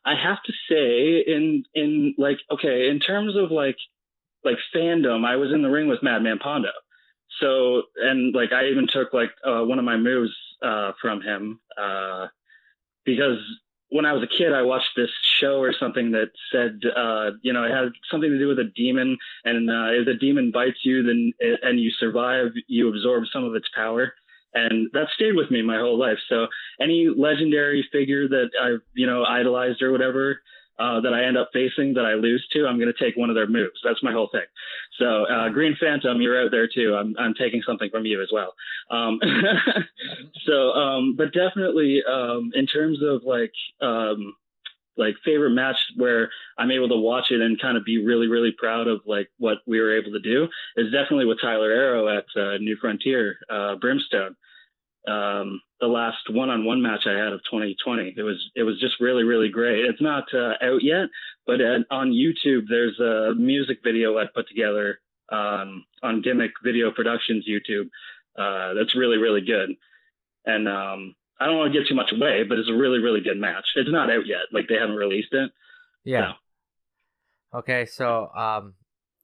I 0.06 0.16
have 0.16 0.42
to 0.46 0.54
say 0.70 1.26
in, 1.28 1.66
in 1.74 2.16
like, 2.18 2.38
okay, 2.50 2.88
in 2.90 3.02
terms 3.02 3.36
of 3.36 3.52
like, 3.52 3.78
like 4.44 4.58
fandom, 4.76 5.26
I 5.26 5.36
was 5.36 5.52
in 5.54 5.62
the 5.62 5.70
ring 5.70 5.88
with 5.88 6.04
Madman 6.04 6.40
Pondo. 6.40 6.70
So, 7.40 7.84
and 7.98 8.34
like, 8.36 8.52
I 8.52 8.68
even 8.68 8.88
took 8.92 9.14
like, 9.14 9.32
uh, 9.46 9.64
one 9.64 9.80
of 9.80 9.86
my 9.86 9.98
moves 9.98 10.32
uh, 10.62 10.92
from 11.02 11.22
him 11.22 11.60
uh, 11.82 12.28
because 13.06 13.40
when 13.94 14.06
I 14.06 14.14
was 14.14 14.24
a 14.24 14.38
kid, 14.38 14.54
I 14.54 14.64
watched 14.64 14.90
this 14.96 15.12
show 15.40 15.58
or 15.62 15.72
something 15.80 16.12
that 16.12 16.32
said, 16.52 16.80
uh, 16.98 17.32
you 17.44 17.54
know, 17.54 17.64
it 17.64 17.70
had 17.72 17.92
something 18.10 18.30
to 18.30 18.40
do 18.40 18.48
with 18.48 18.58
a 18.58 18.72
demon, 18.76 19.18
and 19.46 19.70
uh, 19.70 19.92
if 19.92 20.06
the 20.08 20.16
demon 20.16 20.50
bites 20.52 20.80
you, 20.84 21.04
then 21.04 21.32
and 21.62 21.80
you 21.80 21.92
survive, 22.00 22.48
you 22.68 22.90
absorb 22.90 23.26
some 23.32 23.44
of 23.44 23.54
its 23.54 23.68
power, 23.76 24.14
and 24.56 24.90
that 24.94 25.10
stayed 25.14 25.36
with 25.36 25.52
me 25.52 25.62
my 25.62 25.78
whole 25.78 26.00
life. 26.00 26.18
So 26.28 26.48
any 26.82 27.08
legendary 27.16 27.88
figure 27.92 28.28
that 28.28 28.50
I've, 28.60 28.82
you 28.96 29.06
know, 29.06 29.26
idolized 29.26 29.84
or 29.84 29.92
whatever, 29.92 30.42
uh, 30.80 31.02
that 31.02 31.14
I 31.14 31.26
end 31.26 31.38
up 31.38 31.50
facing 31.54 31.94
that 31.94 32.06
I 32.06 32.14
lose 32.16 32.46
to, 32.54 32.66
I'm 32.66 32.80
going 32.80 32.92
to 32.92 33.04
take 33.04 33.16
one 33.16 33.30
of 33.30 33.36
their 33.36 33.48
moves. 33.48 33.80
That's 33.84 34.02
my 34.04 34.12
whole 34.12 34.30
thing. 34.32 34.46
So 35.00 35.26
uh, 35.26 35.50
Green 35.50 35.76
Phantom, 35.80 36.22
you're 36.22 36.42
out 36.44 36.52
there 36.52 36.68
too. 36.68 36.96
I'm 36.96 37.16
I'm 37.20 37.34
taking 37.34 37.62
something 37.66 37.90
from 37.90 38.06
you 38.06 38.22
as 38.22 38.30
well. 38.32 38.54
Um, 38.90 39.20
so, 40.46 40.72
um, 40.72 41.16
but 41.16 41.34
definitely 41.34 42.02
um, 42.10 42.52
in 42.54 42.66
terms 42.68 43.00
of 43.04 43.24
like 43.24 43.54
um, 43.82 44.36
like 44.98 45.16
favorite 45.26 45.52
match 45.52 45.78
where 45.96 46.30
I'm 46.58 46.72
able 46.72 46.90
to 46.90 46.98
watch 46.98 47.32
it 47.32 47.42
and 47.42 47.60
kind 47.60 47.78
of 47.78 47.86
be 47.86 48.04
really 48.04 48.28
really 48.28 48.52
proud 48.58 48.88
of 48.88 49.02
like 49.06 49.30
what 49.38 49.58
we 49.68 49.80
were 49.80 49.98
able 49.98 50.12
to 50.12 50.20
do 50.20 50.48
is 50.76 50.92
definitely 50.92 51.26
with 51.26 51.42
Tyler 51.42 51.72
Arrow 51.72 52.18
at 52.18 52.26
uh, 52.36 52.58
New 52.58 52.78
Frontier 52.80 53.38
uh, 53.50 53.76
Brimstone 53.76 54.36
um, 55.08 55.62
the 55.82 55.88
last 55.88 56.30
one-on-one 56.30 56.82
match 56.82 57.02
I 57.06 57.12
had 57.18 57.34
of 57.34 57.42
2020. 57.44 58.14
It 58.16 58.24
was 58.24 58.38
it 58.56 58.64
was 58.64 58.80
just 58.80 59.00
really 59.00 59.24
really 59.24 59.50
great. 59.50 59.86
It's 59.86 60.02
not 60.02 60.26
uh, 60.34 60.54
out 60.62 60.82
yet, 60.82 61.08
but 61.46 61.60
at, 61.60 61.82
on 61.92 62.12
YouTube 62.12 62.64
there's 62.70 63.00
a 63.00 63.34
music 63.36 63.80
video 63.84 64.18
I 64.18 64.26
put 64.34 64.48
together 64.48 65.00
um, 65.30 65.86
on 66.02 66.22
Gimmick 66.22 66.52
Video 66.64 66.92
Productions 66.92 67.46
YouTube. 67.50 67.90
Uh, 68.38 68.74
that's 68.76 68.96
really 68.96 69.18
really 69.18 69.42
good, 69.42 69.72
and 70.46 70.68
um, 70.68 71.16
I 71.40 71.48
don't 71.48 71.58
want 71.58 71.74
to 71.74 71.80
give 71.80 71.88
too 71.88 71.96
much 71.96 72.12
away, 72.14 72.44
but 72.48 72.58
it's 72.58 72.70
a 72.70 72.74
really 72.74 73.00
really 73.00 73.22
good 73.22 73.38
match. 73.38 73.66
It's 73.76 73.92
not 73.92 74.10
out 74.10 74.26
yet, 74.26 74.54
like 74.54 74.68
they 74.70 74.76
haven't 74.76 74.96
released 74.96 75.34
it. 75.34 75.52
Yeah. 76.06 76.34
Okay, 77.54 77.86
so 77.86 78.30
um, 78.36 78.74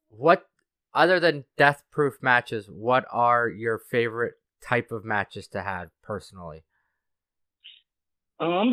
what 0.09 0.45
other 0.93 1.19
than 1.19 1.45
death 1.57 1.83
proof 1.91 2.15
matches, 2.21 2.67
what 2.69 3.05
are 3.11 3.47
your 3.47 3.79
favorite 3.79 4.35
type 4.61 4.91
of 4.91 5.05
matches 5.05 5.47
to 5.49 5.61
have 5.61 5.89
personally? 6.01 6.63
Um, 8.39 8.71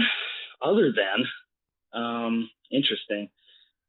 other 0.62 0.92
than, 0.92 1.24
um, 1.92 2.50
interesting. 2.70 3.28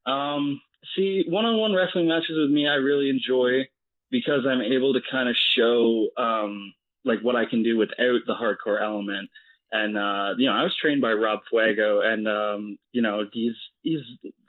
Um, 0.05 0.61
see, 0.95 1.23
one-on-one 1.27 1.73
wrestling 1.73 2.07
matches 2.07 2.37
with 2.37 2.49
me, 2.49 2.67
I 2.67 2.75
really 2.75 3.09
enjoy 3.09 3.67
because 4.09 4.45
I'm 4.47 4.61
able 4.61 4.93
to 4.93 5.01
kind 5.11 5.29
of 5.29 5.35
show, 5.55 6.07
um, 6.17 6.73
like 7.03 7.19
what 7.21 7.35
I 7.35 7.45
can 7.45 7.63
do 7.63 7.77
without 7.77 8.21
the 8.25 8.33
hardcore 8.33 8.81
element. 8.81 9.29
And 9.71 9.97
uh, 9.97 10.35
you 10.37 10.45
know, 10.45 10.53
I 10.53 10.63
was 10.63 10.75
trained 10.81 11.01
by 11.01 11.11
Rob 11.11 11.39
Fuego, 11.49 11.99
and 11.99 12.25
um, 12.25 12.77
you 12.93 13.01
know, 13.01 13.25
he's 13.33 13.55
he's 13.81 13.99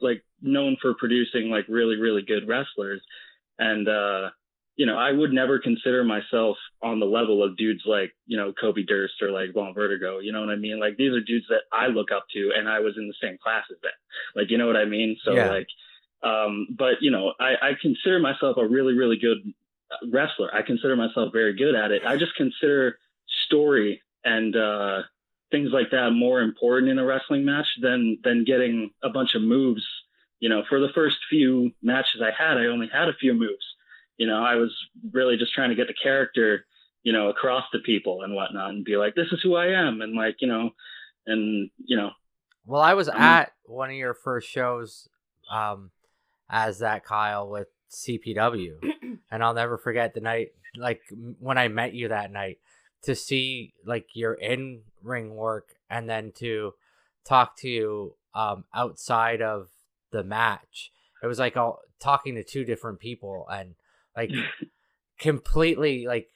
like 0.00 0.22
known 0.40 0.76
for 0.80 0.94
producing 0.94 1.50
like 1.50 1.66
really 1.68 1.96
really 1.96 2.22
good 2.22 2.46
wrestlers. 2.46 3.02
And 3.58 3.88
uh, 3.88 4.30
you 4.78 4.86
know, 4.86 4.96
I 4.96 5.10
would 5.10 5.32
never 5.32 5.58
consider 5.58 6.04
myself 6.04 6.56
on 6.82 7.00
the 7.00 7.06
level 7.06 7.42
of 7.42 7.56
dudes 7.56 7.82
like, 7.84 8.12
you 8.26 8.36
know, 8.36 8.52
Kobe 8.52 8.84
Durst 8.84 9.20
or 9.20 9.32
like 9.32 9.52
Von 9.52 9.74
Vertigo. 9.74 10.20
You 10.20 10.30
know 10.30 10.38
what 10.40 10.50
I 10.50 10.56
mean? 10.56 10.78
Like 10.78 10.96
these 10.96 11.12
are 11.12 11.20
dudes 11.20 11.46
that 11.48 11.62
I 11.72 11.88
look 11.88 12.12
up 12.12 12.26
to 12.34 12.52
and 12.56 12.68
I 12.68 12.78
was 12.78 12.94
in 12.96 13.08
the 13.08 13.14
same 13.20 13.38
class 13.42 13.64
as 13.72 13.80
them. 13.82 13.90
Like, 14.36 14.50
you 14.50 14.56
know 14.56 14.68
what 14.68 14.76
I 14.76 14.84
mean? 14.84 15.16
So 15.24 15.34
Yeah. 15.34 15.48
like, 15.50 15.66
um, 16.22 16.68
but 16.78 17.02
you 17.02 17.10
know, 17.10 17.34
I, 17.40 17.54
I 17.60 17.72
consider 17.82 18.20
myself 18.20 18.56
a 18.56 18.66
really, 18.68 18.94
really 18.94 19.18
good 19.18 19.38
wrestler. 20.12 20.54
I 20.54 20.62
consider 20.62 20.94
myself 20.94 21.32
very 21.32 21.54
good 21.56 21.74
at 21.74 21.90
it. 21.90 22.02
I 22.06 22.16
just 22.16 22.36
consider 22.36 22.98
story 23.46 24.00
and, 24.24 24.54
uh, 24.54 25.02
things 25.50 25.70
like 25.72 25.90
that 25.90 26.10
more 26.12 26.40
important 26.40 26.92
in 26.92 27.00
a 27.00 27.04
wrestling 27.04 27.44
match 27.44 27.66
than, 27.82 28.18
than 28.22 28.44
getting 28.44 28.90
a 29.02 29.08
bunch 29.08 29.34
of 29.34 29.42
moves. 29.42 29.84
You 30.38 30.50
know, 30.50 30.62
for 30.68 30.78
the 30.78 30.90
first 30.94 31.16
few 31.28 31.72
matches 31.82 32.22
I 32.22 32.30
had, 32.30 32.58
I 32.58 32.66
only 32.66 32.86
had 32.92 33.08
a 33.08 33.14
few 33.14 33.34
moves 33.34 33.64
you 34.18 34.26
know, 34.26 34.44
I 34.44 34.56
was 34.56 34.74
really 35.12 35.36
just 35.36 35.54
trying 35.54 35.70
to 35.70 35.76
get 35.76 35.86
the 35.86 35.94
character, 35.94 36.66
you 37.02 37.12
know, 37.12 37.28
across 37.28 37.64
to 37.72 37.78
people 37.78 38.22
and 38.22 38.34
whatnot 38.34 38.70
and 38.70 38.84
be 38.84 38.96
like, 38.96 39.14
this 39.14 39.28
is 39.32 39.40
who 39.42 39.56
I 39.56 39.68
am. 39.68 40.00
And 40.02 40.14
like, 40.14 40.36
you 40.40 40.48
know, 40.48 40.70
and, 41.26 41.70
you 41.78 41.96
know, 41.96 42.10
Well, 42.66 42.82
I 42.82 42.94
was 42.94 43.08
Um, 43.08 43.16
at 43.16 43.52
one 43.64 43.90
of 43.90 43.96
your 43.96 44.14
first 44.14 44.48
shows 44.48 45.08
um, 45.50 45.92
as 46.50 46.80
that 46.80 47.04
Kyle 47.04 47.48
with 47.48 47.68
CPW, 47.90 48.82
and 49.30 49.42
I'll 49.42 49.54
never 49.54 49.78
forget 49.78 50.12
the 50.14 50.20
night, 50.20 50.48
like 50.76 51.00
when 51.38 51.56
I 51.56 51.68
met 51.68 51.94
you 51.94 52.08
that 52.08 52.30
night, 52.30 52.58
to 53.02 53.14
see 53.14 53.72
like 53.86 54.08
your 54.14 54.34
in 54.34 54.82
ring 55.02 55.34
work, 55.36 55.76
and 55.88 56.10
then 56.10 56.32
to 56.36 56.74
talk 57.24 57.56
to 57.58 57.68
you 57.68 58.14
um, 58.34 58.64
outside 58.74 59.40
of 59.40 59.68
the 60.10 60.24
match. 60.24 60.90
It 61.22 61.26
was 61.26 61.38
like 61.38 61.56
all 61.56 61.80
talking 62.00 62.34
to 62.34 62.44
two 62.44 62.64
different 62.64 62.98
people, 62.98 63.46
and 63.50 63.76
like 64.18 64.30
mm. 64.30 64.44
completely 65.18 66.06
like 66.06 66.28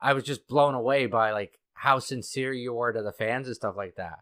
I 0.00 0.12
was 0.12 0.24
just 0.24 0.46
blown 0.46 0.74
away 0.74 1.06
by 1.06 1.32
like 1.32 1.58
how 1.72 1.98
sincere 1.98 2.52
you 2.52 2.74
were 2.74 2.92
to 2.92 3.02
the 3.02 3.12
fans 3.12 3.46
and 3.46 3.56
stuff 3.56 3.74
like 3.76 3.96
that. 3.96 4.18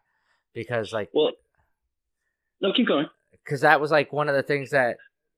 Because 0.53 0.93
like 0.93 1.09
well, 1.13 1.31
no, 2.61 2.71
keep 2.73 2.87
going. 2.87 3.07
because 3.43 3.61
that 3.61 3.81
was 3.81 3.91
like 3.91 4.13
one 4.13 4.29
of 4.29 4.35
the 4.35 4.43
things 4.43 4.71
that 4.71 4.97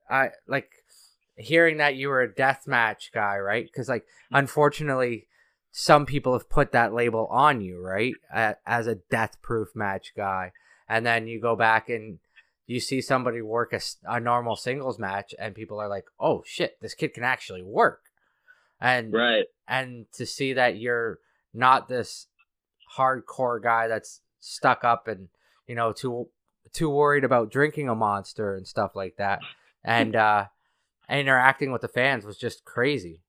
I 0.10 0.30
like 0.47 0.69
hearing 1.36 1.77
that 1.77 1.95
you 1.95 2.10
were 2.10 2.21
a 2.21 2.34
death 2.34 2.67
match 2.67 3.12
guy, 3.12 3.38
right? 3.39 3.65
Because 3.65 3.89
like 3.89 4.04
mm. 4.04 4.39
unfortunately, 4.39 5.27
some 5.71 6.06
people 6.06 6.34
have 6.34 6.49
put 6.49 6.71
that 6.73 6.93
label 6.93 7.25
on 7.27 7.62
you, 7.62 7.82
right, 7.84 8.13
as 8.65 8.86
a 8.86 8.95
death 9.10 9.41
proof 9.41 9.69
match 9.73 10.13
guy, 10.15 10.51
and 10.88 11.06
then 11.06 11.27
you 11.27 11.41
go 11.41 11.56
back 11.56 11.89
and 11.89 12.19
you 12.71 12.79
see 12.79 13.01
somebody 13.01 13.41
work 13.41 13.73
a 14.05 14.19
normal 14.19 14.55
singles 14.55 14.97
match, 14.97 15.36
and 15.38 15.53
people 15.53 15.79
are 15.79 15.89
like, 15.89 16.05
"Oh 16.19 16.41
shit, 16.45 16.79
this 16.79 16.93
kid 16.93 17.13
can 17.13 17.23
actually 17.23 17.62
work," 17.62 18.03
and 18.79 19.13
Right. 19.13 19.45
and 19.67 20.05
to 20.13 20.25
see 20.25 20.53
that 20.53 20.77
you're 20.77 21.19
not 21.53 21.89
this 21.89 22.27
hardcore 22.97 23.62
guy 23.62 23.88
that's 23.89 24.21
stuck 24.39 24.84
up 24.86 25.07
and 25.07 25.27
you 25.67 25.75
know 25.75 25.91
too 25.91 26.29
too 26.71 26.89
worried 26.89 27.25
about 27.25 27.51
drinking 27.51 27.89
a 27.89 27.95
monster 27.95 28.55
and 28.55 28.65
stuff 28.65 28.95
like 28.95 29.17
that 29.17 29.39
and 29.84 30.15
uh 30.15 30.45
interacting 31.10 31.71
with 31.71 31.81
the 31.81 31.88
fans 31.88 32.25
was 32.25 32.38
just 32.38 32.65
crazy 32.65 33.21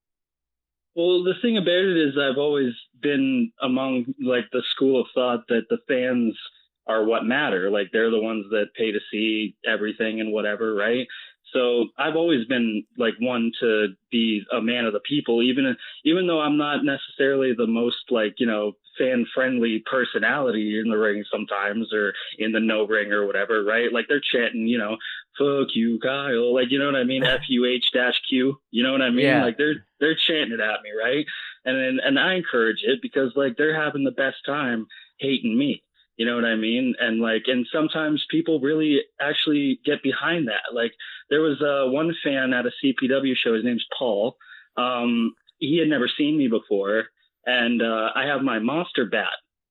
Well, 0.94 1.24
the 1.24 1.35
thing 1.42 1.57
about 1.57 1.85
it 1.92 1.96
is 1.96 2.18
I've 2.18 2.38
always 2.38 2.74
been 3.00 3.52
among 3.61 4.14
like 4.20 4.44
the 4.52 4.62
school 4.70 5.00
of 5.00 5.07
thought 5.14 5.48
that 5.48 5.66
the 5.68 5.78
fans 5.88 6.38
are 6.87 7.05
what 7.05 7.25
matter. 7.25 7.71
Like 7.71 7.88
they're 7.92 8.11
the 8.11 8.21
ones 8.21 8.47
that 8.51 8.75
pay 8.77 8.92
to 8.92 9.01
see 9.11 9.57
everything 9.66 10.21
and 10.21 10.33
whatever, 10.33 10.75
right? 10.75 11.07
So 11.53 11.87
I've 11.99 12.16
always 12.16 12.47
been 12.47 12.85
like 12.97 13.14
one 13.21 13.53
to 13.61 13.88
be 14.11 14.42
a 14.53 14.61
man 14.61 14.87
of 14.87 14.92
the 14.92 15.01
people, 15.01 15.42
even 15.42 15.77
even 16.05 16.27
though 16.27 16.40
I'm 16.40 16.57
not 16.57 16.85
necessarily 16.85 17.53
the 17.55 17.66
most 17.66 18.11
like 18.11 18.35
you 18.38 18.47
know 18.47 18.73
fan 18.99 19.27
friendly 19.35 19.83
personality 19.90 20.79
in 20.79 20.90
the 20.90 20.97
ring 20.97 21.25
sometimes 21.31 21.92
or 21.92 22.14
in 22.38 22.53
the 22.53 22.61
no 22.61 22.87
ring 22.87 23.12
or 23.12 23.27
whatever, 23.27 23.62
right? 23.64 23.92
Like 23.92 24.07
they're 24.09 24.21
chanting, 24.21 24.66
you 24.66 24.79
know, 24.79 24.97
"fuck 25.38 25.68
you, 25.75 25.99
Kyle," 26.03 26.55
like 26.55 26.71
you 26.71 26.79
know 26.79 26.87
what 26.87 26.97
I 26.97 27.05
mean, 27.05 27.25
F 27.25 27.42
U 27.49 27.66
H 27.66 27.85
dash 27.92 28.21
Q, 28.29 28.59
you 28.71 28.83
know 28.83 28.92
what 28.92 29.03
I 29.03 29.11
mean? 29.11 29.27
Yeah. 29.27 29.45
Like 29.45 29.59
they're 29.59 29.85
they're 30.01 30.16
chanting 30.27 30.53
it 30.53 30.61
at 30.61 30.83
me, 30.83 30.90
right? 30.99 31.27
And 31.64 31.77
then 31.77 31.99
and 32.05 32.18
I 32.18 32.35
encourage 32.35 32.83
it 32.83 33.01
because 33.03 33.33
like 33.37 33.57
they're 33.57 33.81
having 33.81 34.05
the 34.05 34.11
best 34.11 34.38
time 34.47 34.87
hating 35.18 35.57
me. 35.57 35.83
You 36.16 36.27
know 36.27 36.37
what 36.37 36.44
I 36.44 36.57
mean? 36.57 36.94
And 37.01 37.20
like, 37.20 37.44
and 37.46 37.66
sometimes 37.72 38.25
people 38.31 38.61
really 38.61 39.01
actually 39.20 39.81
get 39.85 40.03
behind 40.03 40.48
that. 40.48 40.75
Like, 40.75 40.92
there 41.31 41.40
was 41.40 41.61
uh, 41.62 41.90
one 41.90 42.14
fan 42.22 42.53
at 42.53 42.66
a 42.66 42.70
CPW 42.85 43.35
show. 43.35 43.55
His 43.55 43.64
name's 43.64 43.87
Paul. 43.98 44.37
Um, 44.77 45.35
he 45.59 45.79
had 45.79 45.88
never 45.88 46.09
seen 46.18 46.37
me 46.37 46.48
before, 46.48 47.05
and 47.46 47.81
uh, 47.81 48.11
I 48.14 48.27
have 48.27 48.42
my 48.42 48.59
monster 48.59 49.07
bat, 49.07 49.29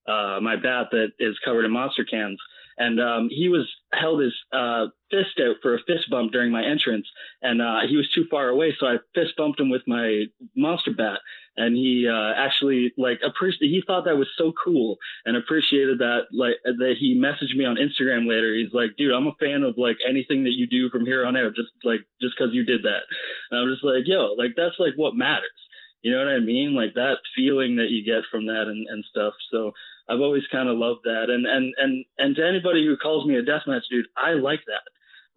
uh, 0.07 0.39
my 0.41 0.55
bat 0.55 0.87
that 0.91 1.09
is 1.19 1.37
covered 1.43 1.65
in 1.65 1.71
monster 1.71 2.05
cans. 2.05 2.39
And 2.81 2.99
um, 2.99 3.29
he 3.29 3.47
was 3.47 3.69
held 3.93 4.21
his 4.21 4.33
uh, 4.51 4.87
fist 5.11 5.39
out 5.39 5.57
for 5.61 5.75
a 5.75 5.83
fist 5.85 6.09
bump 6.09 6.31
during 6.31 6.51
my 6.51 6.65
entrance, 6.65 7.05
and 7.43 7.61
uh, 7.61 7.81
he 7.87 7.95
was 7.95 8.09
too 8.09 8.25
far 8.31 8.49
away, 8.49 8.75
so 8.79 8.87
I 8.87 8.95
fist 9.13 9.37
bumped 9.37 9.59
him 9.59 9.69
with 9.69 9.83
my 9.85 10.23
monster 10.55 10.91
bat. 10.91 11.19
And 11.57 11.75
he 11.75 12.07
uh, 12.09 12.33
actually 12.35 12.93
like 12.97 13.19
appreciated. 13.23 13.69
He 13.75 13.83
thought 13.85 14.05
that 14.05 14.17
was 14.17 14.29
so 14.35 14.51
cool, 14.63 14.97
and 15.25 15.37
appreciated 15.37 15.99
that 15.99 16.31
like 16.33 16.55
that 16.63 16.95
he 16.97 17.13
messaged 17.13 17.55
me 17.55 17.65
on 17.65 17.75
Instagram 17.75 18.27
later. 18.27 18.55
He's 18.55 18.73
like, 18.73 18.97
dude, 18.97 19.13
I'm 19.13 19.27
a 19.27 19.35
fan 19.39 19.61
of 19.61 19.75
like 19.77 19.97
anything 20.07 20.45
that 20.45 20.57
you 20.57 20.65
do 20.65 20.89
from 20.89 21.05
here 21.05 21.23
on 21.25 21.37
out, 21.37 21.53
just 21.53 21.69
like 21.83 22.01
just 22.19 22.33
because 22.35 22.53
you 22.55 22.65
did 22.65 22.83
that. 22.83 23.03
And 23.51 23.59
I'm 23.59 23.69
just 23.71 23.83
like, 23.83 24.07
yo, 24.07 24.33
like 24.39 24.53
that's 24.57 24.79
like 24.79 24.93
what 24.95 25.13
matters. 25.13 25.61
You 26.01 26.13
know 26.13 26.19
what 26.25 26.33
I 26.33 26.39
mean? 26.39 26.73
Like 26.73 26.95
that 26.95 27.17
feeling 27.35 27.75
that 27.75 27.91
you 27.91 28.03
get 28.03 28.23
from 28.31 28.47
that 28.47 28.65
and, 28.65 28.87
and 28.89 29.05
stuff. 29.11 29.33
So 29.51 29.73
I've 30.11 30.19
always 30.19 30.43
kind 30.51 30.67
of 30.67 30.77
loved 30.77 31.01
that. 31.05 31.29
And 31.29 31.45
and 31.45 31.73
and 31.77 32.05
and 32.17 32.35
to 32.35 32.45
anybody 32.45 32.85
who 32.85 32.97
calls 32.97 33.25
me 33.25 33.37
a 33.37 33.43
deathmatch 33.43 33.83
dude, 33.89 34.07
I 34.17 34.31
like 34.33 34.61
that. 34.67 34.83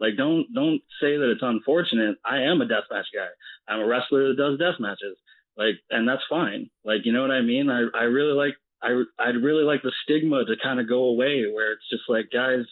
Like 0.00 0.16
don't 0.16 0.52
don't 0.52 0.82
say 1.00 1.16
that 1.16 1.30
it's 1.30 1.42
unfortunate. 1.42 2.16
I 2.24 2.42
am 2.42 2.60
a 2.60 2.66
deathmatch 2.66 3.06
guy. 3.14 3.28
I'm 3.68 3.80
a 3.80 3.86
wrestler 3.86 4.28
that 4.28 4.36
does 4.36 4.58
death 4.58 4.80
matches. 4.80 5.16
Like 5.56 5.76
and 5.90 6.08
that's 6.08 6.24
fine. 6.28 6.70
Like 6.84 7.04
you 7.04 7.12
know 7.12 7.22
what 7.22 7.30
I 7.30 7.42
mean? 7.42 7.70
I 7.70 7.84
I 7.94 8.04
really 8.04 8.32
like 8.32 8.56
I 8.82 9.04
I'd 9.18 9.36
really 9.36 9.62
like 9.62 9.82
the 9.82 9.92
stigma 10.02 10.44
to 10.44 10.56
kind 10.60 10.80
of 10.80 10.88
go 10.88 11.04
away, 11.04 11.44
where 11.52 11.72
it's 11.72 11.88
just 11.88 12.04
like 12.08 12.30
guys 12.32 12.64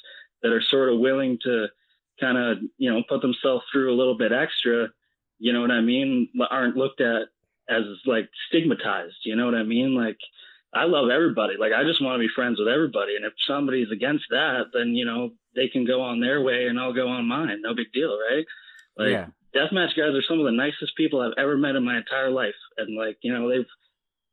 that 0.43 0.53
are 0.53 0.62
sort 0.62 0.93
of 0.93 0.99
willing 0.99 1.38
to 1.45 1.69
kind 2.21 2.37
of 2.37 2.59
you 2.79 2.93
know 2.93 3.03
put 3.09 3.23
themselves 3.23 3.65
through 3.73 3.95
a 3.95 3.97
little 3.97 4.19
bit 4.19 4.33
extra. 4.33 4.88
You 5.38 5.53
know 5.53 5.61
what 5.61 5.71
I 5.71 5.81
mean? 5.81 6.29
Aren't 6.51 6.77
looked 6.77 7.01
at 7.01 7.29
as 7.69 7.85
like 8.07 8.29
stigmatized. 8.49 9.19
You 9.25 9.37
know 9.37 9.45
what 9.45 9.55
I 9.55 9.62
mean? 9.62 9.95
Like 9.95 10.19
I 10.75 10.85
love 10.85 11.11
everybody. 11.11 11.55
Like 11.59 11.73
I 11.73 11.85
just 11.85 12.03
want 12.03 12.17
to 12.17 12.27
be 12.27 12.33
friends 12.35 12.59
with 12.59 12.69
everybody. 12.69 13.17
And 13.17 13.25
if 13.25 13.35
somebody's 13.47 13.91
against 13.93 14.25
that, 14.31 14.73
then 14.73 14.95
you 14.95 15.05
know 15.05 15.31
they 15.55 15.69
can 15.69 15.85
go 15.85 16.01
on 16.01 16.21
their 16.21 16.41
way 16.41 16.67
and 16.69 16.81
I'll 16.81 16.95
go 16.95 17.09
on 17.09 17.27
mine. 17.27 17.61
No 17.61 17.75
big 17.75 17.93
deal, 17.93 18.17
right? 18.19 18.47
Like 18.97 19.11
yeah. 19.11 19.27
deathmatch 19.55 19.97
guys 19.97 20.15
are 20.15 20.25
some 20.27 20.39
of 20.39 20.47
the 20.47 20.53
nicest 20.53 20.97
people 20.97 21.21
I've 21.21 21.37
ever 21.39 21.57
met 21.57 21.77
in 21.77 21.85
my 21.85 21.99
entire 21.99 22.31
life. 22.31 22.57
And 22.79 22.97
like, 22.97 23.19
you 23.23 23.33
know, 23.33 23.49
they've 23.51 23.67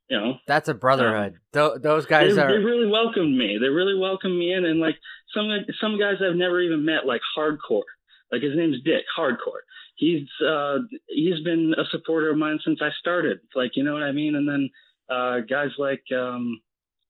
you 0.10 0.20
know 0.20 0.38
That's 0.48 0.70
a 0.70 0.74
brotherhood. 0.74 1.36
Tho- 1.52 1.78
those 1.78 2.06
guys 2.06 2.36
they, 2.36 2.42
are. 2.42 2.48
they 2.48 2.64
really 2.64 2.90
welcomed 2.90 3.38
me. 3.38 3.58
They 3.60 3.70
really 3.70 3.98
welcomed 3.98 4.38
me 4.38 4.54
in 4.54 4.66
and 4.66 4.80
like 4.80 4.96
some 5.36 5.50
some 5.82 6.00
guys 6.00 6.16
I've 6.26 6.36
never 6.36 6.62
even 6.62 6.86
met, 6.86 7.06
like 7.06 7.22
hardcore. 7.38 7.84
Like 8.32 8.42
his 8.42 8.56
name's 8.56 8.82
Dick, 8.84 9.04
hardcore. 9.18 9.64
He's 9.96 10.28
uh 10.48 10.78
he's 11.08 11.44
been 11.44 11.76
a 11.78 11.84
supporter 11.92 12.30
of 12.32 12.38
mine 12.38 12.60
since 12.64 12.80
I 12.82 12.90
started. 13.00 13.40
Like, 13.56 13.72
you 13.76 13.84
know 13.84 13.94
what 13.94 14.04
I 14.04 14.14
mean? 14.14 14.36
And 14.36 14.48
then 14.48 14.70
uh 15.10 15.40
guys 15.42 15.72
like 15.78 16.04
um 16.16 16.62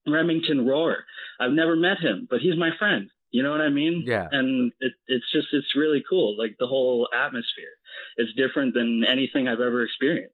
Remington 0.07 0.65
Roar. 0.65 1.05
I've 1.39 1.51
never 1.51 1.75
met 1.75 1.99
him, 1.99 2.27
but 2.29 2.39
he's 2.39 2.57
my 2.57 2.71
friend. 2.77 3.09
You 3.31 3.43
know 3.43 3.51
what 3.51 3.61
I 3.61 3.69
mean? 3.69 4.03
Yeah. 4.05 4.27
And 4.31 4.71
it, 4.79 4.93
it's 5.07 5.31
just 5.31 5.47
it's 5.51 5.75
really 5.75 6.03
cool. 6.09 6.37
Like 6.37 6.55
the 6.59 6.67
whole 6.67 7.07
atmosphere. 7.13 7.75
It's 8.17 8.33
different 8.33 8.73
than 8.73 9.03
anything 9.07 9.47
I've 9.47 9.59
ever 9.59 9.83
experienced. 9.83 10.33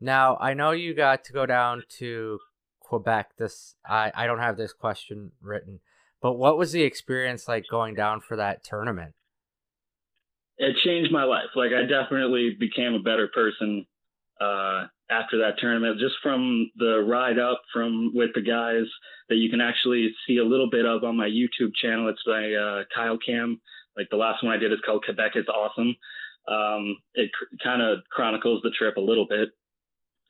Now 0.00 0.36
I 0.40 0.54
know 0.54 0.72
you 0.72 0.94
got 0.94 1.24
to 1.24 1.32
go 1.32 1.46
down 1.46 1.82
to 1.98 2.38
Quebec. 2.80 3.30
This 3.38 3.74
I 3.86 4.12
I 4.14 4.26
don't 4.26 4.40
have 4.40 4.56
this 4.56 4.72
question 4.72 5.32
written, 5.40 5.80
but 6.20 6.34
what 6.34 6.58
was 6.58 6.72
the 6.72 6.82
experience 6.82 7.48
like 7.48 7.64
going 7.70 7.94
down 7.94 8.20
for 8.20 8.36
that 8.36 8.64
tournament? 8.64 9.14
It 10.58 10.76
changed 10.84 11.10
my 11.10 11.24
life. 11.24 11.50
Like 11.56 11.72
I 11.72 11.86
definitely 11.86 12.54
became 12.58 12.94
a 12.94 13.00
better 13.00 13.28
person 13.28 13.86
uh, 14.40 14.86
after 15.10 15.38
that 15.38 15.58
tournament, 15.58 16.00
just 16.00 16.14
from 16.22 16.70
the 16.76 17.04
ride 17.06 17.38
up 17.38 17.62
from 17.72 18.12
with 18.14 18.30
the 18.34 18.40
guys 18.40 18.86
that 19.28 19.36
you 19.36 19.50
can 19.50 19.60
actually 19.60 20.14
see 20.26 20.38
a 20.38 20.44
little 20.44 20.68
bit 20.70 20.86
of 20.86 21.04
on 21.04 21.16
my 21.16 21.28
YouTube 21.28 21.74
channel. 21.80 22.08
It's 22.08 22.22
my 22.26 22.54
uh, 22.54 22.84
Kyle 22.94 23.18
Cam. 23.18 23.60
Like 23.96 24.08
the 24.10 24.16
last 24.16 24.42
one 24.42 24.52
I 24.52 24.58
did 24.58 24.72
is 24.72 24.80
called 24.84 25.04
Quebec 25.04 25.32
is 25.36 25.46
awesome. 25.48 25.96
Um, 26.48 26.96
it 27.14 27.30
cr- 27.32 27.56
kind 27.62 27.82
of 27.82 27.98
chronicles 28.10 28.60
the 28.62 28.70
trip 28.70 28.96
a 28.96 29.00
little 29.00 29.26
bit, 29.26 29.50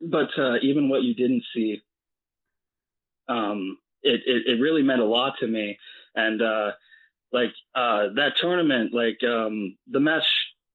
but 0.01 0.29
uh, 0.39 0.57
even 0.63 0.89
what 0.89 1.03
you 1.03 1.15
didn't 1.15 1.43
see, 1.55 1.83
um, 3.29 3.79
it, 4.03 4.21
it 4.27 4.43
it 4.47 4.61
really 4.61 4.83
meant 4.83 5.01
a 5.01 5.07
lot 5.07 5.35
to 5.41 5.47
me. 5.47 5.79
And 6.15 6.41
uh, 6.41 6.71
like 7.33 7.51
uh, 7.75 8.15
that 8.15 8.35
tournament, 8.41 8.93
like 8.95 9.19
um, 9.29 9.77
the 9.91 9.99
match 9.99 10.23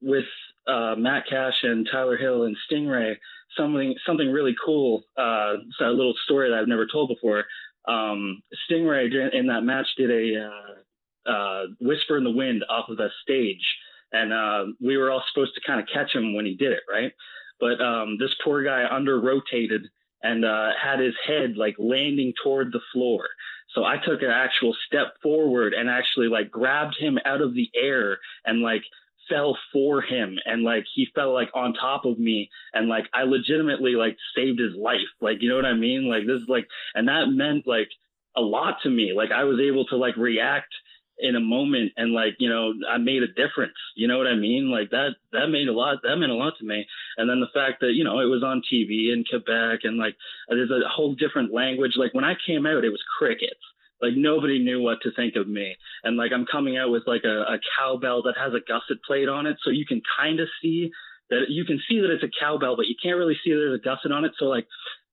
with 0.02 0.26
uh, 0.68 0.96
Matt 0.98 1.24
Cash 1.30 1.64
and 1.64 1.88
Tyler 1.90 2.18
Hill 2.18 2.44
and 2.44 2.58
Stingray, 2.70 3.16
something 3.58 3.96
something 4.06 4.32
really 4.32 4.56
cool. 4.64 5.04
Uh, 5.18 5.56
it's 5.68 5.80
a 5.82 5.86
little 5.86 6.14
story 6.26 6.50
that 6.50 6.58
I've 6.58 6.68
never 6.68 6.88
told 6.88 7.10
before. 7.10 7.46
Um, 7.88 8.42
Stingray 8.70 9.10
in 9.34 9.48
that 9.48 9.62
match 9.62 9.88
did 9.98 10.12
a 10.12 10.50
uh, 10.50 11.30
uh, 11.32 11.64
whisper 11.80 12.18
in 12.18 12.24
the 12.24 12.32
wind 12.32 12.64
off 12.70 12.90
of 12.90 12.98
the 12.98 13.10
stage, 13.24 13.66
and 14.12 14.34
uh, 14.34 14.66
we 14.82 14.98
were 14.98 15.12
all 15.12 15.24
supposed 15.32 15.56
to 15.56 15.62
kind 15.66 15.80
of 15.80 15.88
catch 15.92 16.14
him 16.14 16.36
when 16.36 16.46
he 16.46 16.56
did 16.56 16.72
it, 16.72 16.82
right? 16.92 17.14
But 17.60 17.82
um, 17.82 18.18
this 18.20 18.34
poor 18.44 18.64
guy 18.64 18.86
under 18.90 19.20
rotated 19.20 19.88
and 20.22 20.46
uh, 20.46 20.70
had 20.82 21.00
his 21.00 21.14
head 21.26 21.56
like 21.56 21.76
landing 21.78 22.34
toward 22.44 22.72
the 22.72 22.82
floor. 22.94 23.28
So 23.76 23.84
I 23.86 23.98
took 23.98 24.22
an 24.22 24.32
actual 24.32 24.76
step 24.88 25.14
forward 25.22 25.74
and 25.74 25.90
actually 25.90 26.28
like 26.28 26.50
grabbed 26.50 26.98
him 27.00 27.20
out 27.26 27.42
of 27.42 27.54
the 27.54 27.70
air 27.76 28.18
and 28.46 28.62
like 28.62 28.84
fell 29.30 29.58
for 29.72 30.02
him 30.02 30.38
and 30.46 30.64
like 30.64 30.86
he 30.94 31.08
fell 31.16 31.34
like 31.34 31.50
on 31.54 31.74
top 31.74 32.06
of 32.06 32.20
me 32.20 32.50
and 32.74 32.90
like 32.90 33.06
I 33.14 33.24
legitimately 33.24 33.94
like 33.94 34.18
saved 34.36 34.60
his 34.60 34.76
life. 34.76 35.00
Like 35.22 35.42
you 35.42 35.50
know 35.50 35.56
what 35.56 35.66
I 35.66 35.74
mean? 35.74 36.10
Like 36.10 36.26
this 36.26 36.42
is 36.42 36.50
like 36.50 36.68
and 36.96 37.08
that 37.08 37.28
meant 37.28 37.68
like 37.68 37.90
a 38.36 38.42
lot 38.42 38.78
to 38.84 38.90
me. 38.90 39.14
Like 39.16 39.32
I 39.32 39.44
was 39.44 39.60
able 39.60 39.86
to 39.86 39.98
like 39.98 40.18
react 40.18 40.74
in 41.22 41.36
a 41.36 41.40
moment 41.40 41.92
and 41.98 42.14
like 42.14 42.36
you 42.40 42.50
know 42.50 42.74
I 42.90 42.98
made 42.98 43.24
a 43.24 43.28
difference. 43.28 43.78
You 43.96 44.08
know 44.08 44.18
what 44.18 44.28
I 44.28 44.36
mean? 44.36 44.72
Like 44.72 44.90
that 44.92 45.12
that 45.32 45.48
made 45.48 45.68
a 45.68 45.74
lot 45.74 45.98
that 46.04 46.16
meant 46.18 46.32
a 46.32 46.36
lot 46.36 46.54
to 46.60 46.66
me. 46.66 46.86
And 47.18 47.30
then 47.30 47.40
the 47.40 47.54
fact 47.54 47.82
that 47.82 47.94
you 47.94 48.04
know 48.04 48.20
it 48.20 48.26
was 48.26 48.44
on 48.44 48.62
TV 48.62 49.14
in 49.14 49.24
Quebec 49.30 49.82
and 49.84 49.98
like 49.98 50.16
there's 50.48 50.72
a 50.72 50.88
whole 50.88 51.16
different 51.16 51.54
language. 51.54 51.94
Like 51.96 52.14
when 52.14 52.26
I 52.26 52.36
came 52.46 52.66
out, 52.66 52.86
it 52.86 52.90
was 52.90 53.04
crickets. 53.18 53.60
Like 54.02 54.14
nobody 54.16 54.60
knew 54.60 54.82
what 54.82 55.02
to 55.04 55.12
think 55.12 55.36
of 55.36 55.48
me. 55.48 55.76
And 56.04 56.18
like 56.18 56.32
I'm 56.34 56.46
coming 56.46 56.78
out 56.78 56.92
with 56.92 57.04
like 57.06 57.24
a, 57.26 57.42
a 57.42 57.60
cowbell 57.78 58.24
that 58.24 58.38
has 58.38 58.54
a 58.54 58.66
gusset 58.66 59.04
plate 59.06 59.30
on 59.30 59.46
it, 59.46 59.58
so 59.64 59.72
you 59.72 59.86
can 59.86 60.02
kind 60.18 60.40
of 60.40 60.48
see 60.62 60.92
that 61.30 61.46
you 61.50 61.66
can 61.66 61.80
see 61.88 62.00
that 62.02 62.12
it's 62.12 62.24
a 62.24 62.40
cowbell, 62.40 62.76
but 62.76 62.88
you 62.88 62.96
can't 63.02 63.18
really 63.18 63.38
see 63.44 63.52
there's 63.52 63.80
a 63.80 63.84
gusset 63.84 64.12
on 64.12 64.26
it. 64.26 64.32
So 64.40 64.46
like 64.46 64.68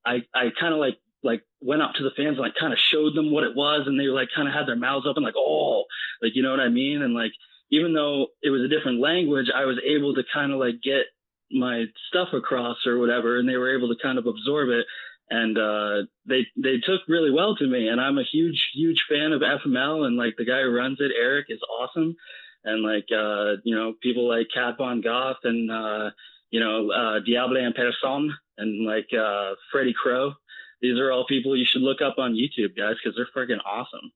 I 0.05 0.23
I 0.35 0.51
kind 0.59 0.73
of 0.73 0.81
like 0.81 0.99
like 1.23 1.43
went 1.61 1.83
up 1.83 1.95
to 1.95 2.05
the 2.05 2.15
fans 2.17 2.37
and 2.37 2.47
like 2.47 2.55
kind 2.59 2.73
of 2.73 2.79
showed 2.93 3.15
them 3.15 3.33
what 3.33 3.45
it 3.45 3.57
was, 3.57 3.87
and 3.87 3.99
they 3.99 4.07
like 4.07 4.29
kind 4.35 4.49
of 4.49 4.55
had 4.55 4.67
their 4.67 4.77
mouths 4.77 5.07
open 5.09 5.23
like 5.23 5.37
oh 5.37 5.85
like 6.23 6.33
you 6.35 6.43
know 6.43 6.51
what 6.51 6.61
I 6.61 6.69
mean, 6.69 7.03
and 7.03 7.15
like 7.15 7.33
even 7.71 7.95
though 7.95 8.29
it 8.43 8.51
was 8.51 8.63
a 8.63 8.69
different 8.69 9.01
language, 9.01 9.47
I 9.55 9.65
was 9.65 9.79
able 9.85 10.15
to 10.15 10.23
kind 10.33 10.53
of 10.53 10.59
like 10.59 10.81
get 10.83 11.07
my 11.51 11.85
stuff 12.09 12.29
across 12.33 12.79
or 12.87 12.99
whatever, 12.99 13.39
and 13.39 13.49
they 13.49 13.57
were 13.57 13.77
able 13.77 13.89
to 13.89 14.03
kind 14.03 14.19
of 14.19 14.27
absorb 14.27 14.69
it. 14.71 14.87
And 15.29 15.59
uh, 15.59 16.07
they 16.25 16.47
they 16.57 16.79
took 16.79 17.01
really 17.09 17.33
well 17.33 17.57
to 17.57 17.67
me, 17.67 17.89
and 17.89 18.01
I'm 18.01 18.19
a 18.19 18.23
huge 18.23 18.71
huge 18.75 19.05
fan 19.09 19.33
of 19.33 19.43
FML, 19.43 20.07
and 20.07 20.17
like 20.17 20.35
the 20.39 20.45
guy 20.45 20.63
who 20.63 20.71
runs 20.71 20.99
it, 21.01 21.11
Eric, 21.19 21.47
is 21.49 21.61
awesome, 21.81 22.17
and 22.65 22.83
like 22.83 23.07
uh, 23.11 23.61
you 23.65 23.75
know 23.75 23.95
people 24.01 24.29
like 24.29 24.47
Cat 24.55 24.77
Von 24.79 25.01
Goth 25.01 25.39
and 25.43 25.71
uh, 25.71 26.11
you 26.51 26.61
know 26.61 26.91
uh, 26.91 27.21
Diable 27.27 27.57
en 27.57 27.73
Person 27.73 28.33
and 28.59 28.87
like 28.87 29.09
uh, 29.13 29.55
Freddie 29.73 29.95
Crow. 30.01 30.35
These 30.81 30.99
are 30.99 31.11
all 31.11 31.27
people 31.27 31.57
you 31.57 31.65
should 31.67 31.83
look 31.83 32.01
up 32.03 32.19
on 32.19 32.35
YouTube, 32.35 32.77
guys, 32.77 32.97
because 33.03 33.17
they're 33.17 33.27
freaking 33.35 33.65
awesome. 33.65 34.13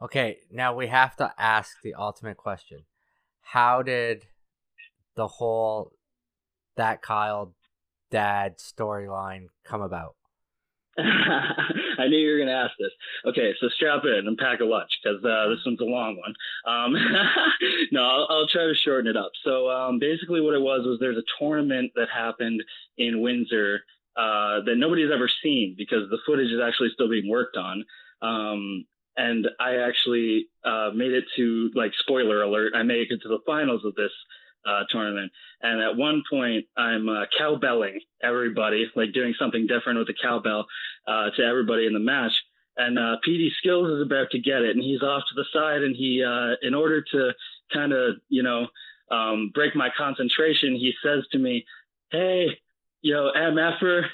Okay, 0.00 0.38
now 0.50 0.74
we 0.74 0.86
have 0.86 1.16
to 1.16 1.30
ask 1.36 1.82
the 1.82 1.94
ultimate 1.94 2.38
question. 2.38 2.84
How 3.42 3.82
did 3.82 4.26
the 5.16 5.26
whole 5.26 5.92
that 6.76 7.02
Kyle 7.02 7.54
dad 8.10 8.58
storyline 8.58 9.46
come 9.64 9.82
about? 9.82 10.16
I 10.98 12.08
knew 12.08 12.18
you 12.18 12.32
were 12.32 12.38
going 12.38 12.48
to 12.48 12.54
ask 12.54 12.72
this. 12.78 12.90
Okay, 13.26 13.54
so 13.60 13.68
strap 13.68 14.02
in 14.04 14.26
and 14.26 14.36
pack 14.36 14.60
a 14.60 14.64
lunch 14.64 14.90
because 15.02 15.24
uh, 15.24 15.48
this 15.48 15.64
one's 15.64 15.80
a 15.80 15.84
long 15.84 16.16
one. 16.16 16.34
Um, 16.66 16.92
no, 17.92 18.02
I'll, 18.02 18.26
I'll, 18.28 18.48
try 18.48 18.64
to 18.64 18.74
shorten 18.74 19.08
it 19.08 19.16
up. 19.16 19.30
So 19.44 19.70
um, 19.70 19.98
basically, 19.98 20.40
what 20.40 20.54
it 20.54 20.60
was 20.60 20.84
was 20.84 20.98
there's 21.00 21.16
a 21.16 21.22
tournament 21.38 21.92
that 21.94 22.08
happened 22.12 22.62
in 22.98 23.22
Windsor 23.22 23.80
uh, 24.16 24.60
that 24.66 24.74
nobody's 24.76 25.10
ever 25.14 25.30
seen 25.42 25.74
because 25.78 26.10
the 26.10 26.18
footage 26.26 26.50
is 26.50 26.60
actually 26.62 26.90
still 26.92 27.08
being 27.08 27.28
worked 27.28 27.56
on. 27.56 27.84
Um, 28.22 28.84
and 29.16 29.48
I 29.58 29.76
actually 29.76 30.46
uh, 30.64 30.90
made 30.94 31.12
it 31.12 31.24
to 31.36 31.70
like 31.74 31.92
spoiler 31.98 32.42
alert. 32.42 32.72
I 32.74 32.82
made 32.82 33.10
it 33.10 33.20
to 33.22 33.28
the 33.28 33.40
finals 33.46 33.84
of 33.84 33.94
this 33.94 34.12
uh, 34.66 34.84
tournament. 34.90 35.32
And 35.62 35.80
at 35.80 35.96
one 35.96 36.22
point, 36.30 36.66
I'm 36.76 37.08
uh, 37.08 37.24
cowbelling 37.36 38.00
everybody, 38.22 38.90
like 38.94 39.12
doing 39.12 39.34
something 39.38 39.66
different 39.66 39.98
with 39.98 40.08
the 40.08 40.14
cowbell 40.20 40.66
uh, 41.06 41.30
to 41.36 41.42
everybody 41.42 41.86
in 41.86 41.92
the 41.92 42.00
match. 42.00 42.32
And 42.76 42.98
uh, 42.98 43.16
PD 43.26 43.50
Skills 43.58 43.90
is 43.90 44.02
about 44.06 44.30
to 44.30 44.38
get 44.38 44.62
it, 44.62 44.76
and 44.76 44.82
he's 44.82 45.02
off 45.02 45.22
to 45.28 45.34
the 45.34 45.44
side. 45.52 45.82
And 45.82 45.94
he, 45.94 46.24
uh, 46.24 46.54
in 46.66 46.74
order 46.74 47.02
to 47.12 47.30
kind 47.72 47.92
of, 47.92 48.16
you 48.28 48.42
know, 48.42 48.68
um, 49.10 49.50
break 49.52 49.74
my 49.74 49.90
concentration, 49.96 50.74
he 50.76 50.92
says 51.04 51.24
to 51.32 51.38
me, 51.38 51.66
"Hey, 52.10 52.58
yo, 53.02 53.30
MFer, 53.36 54.04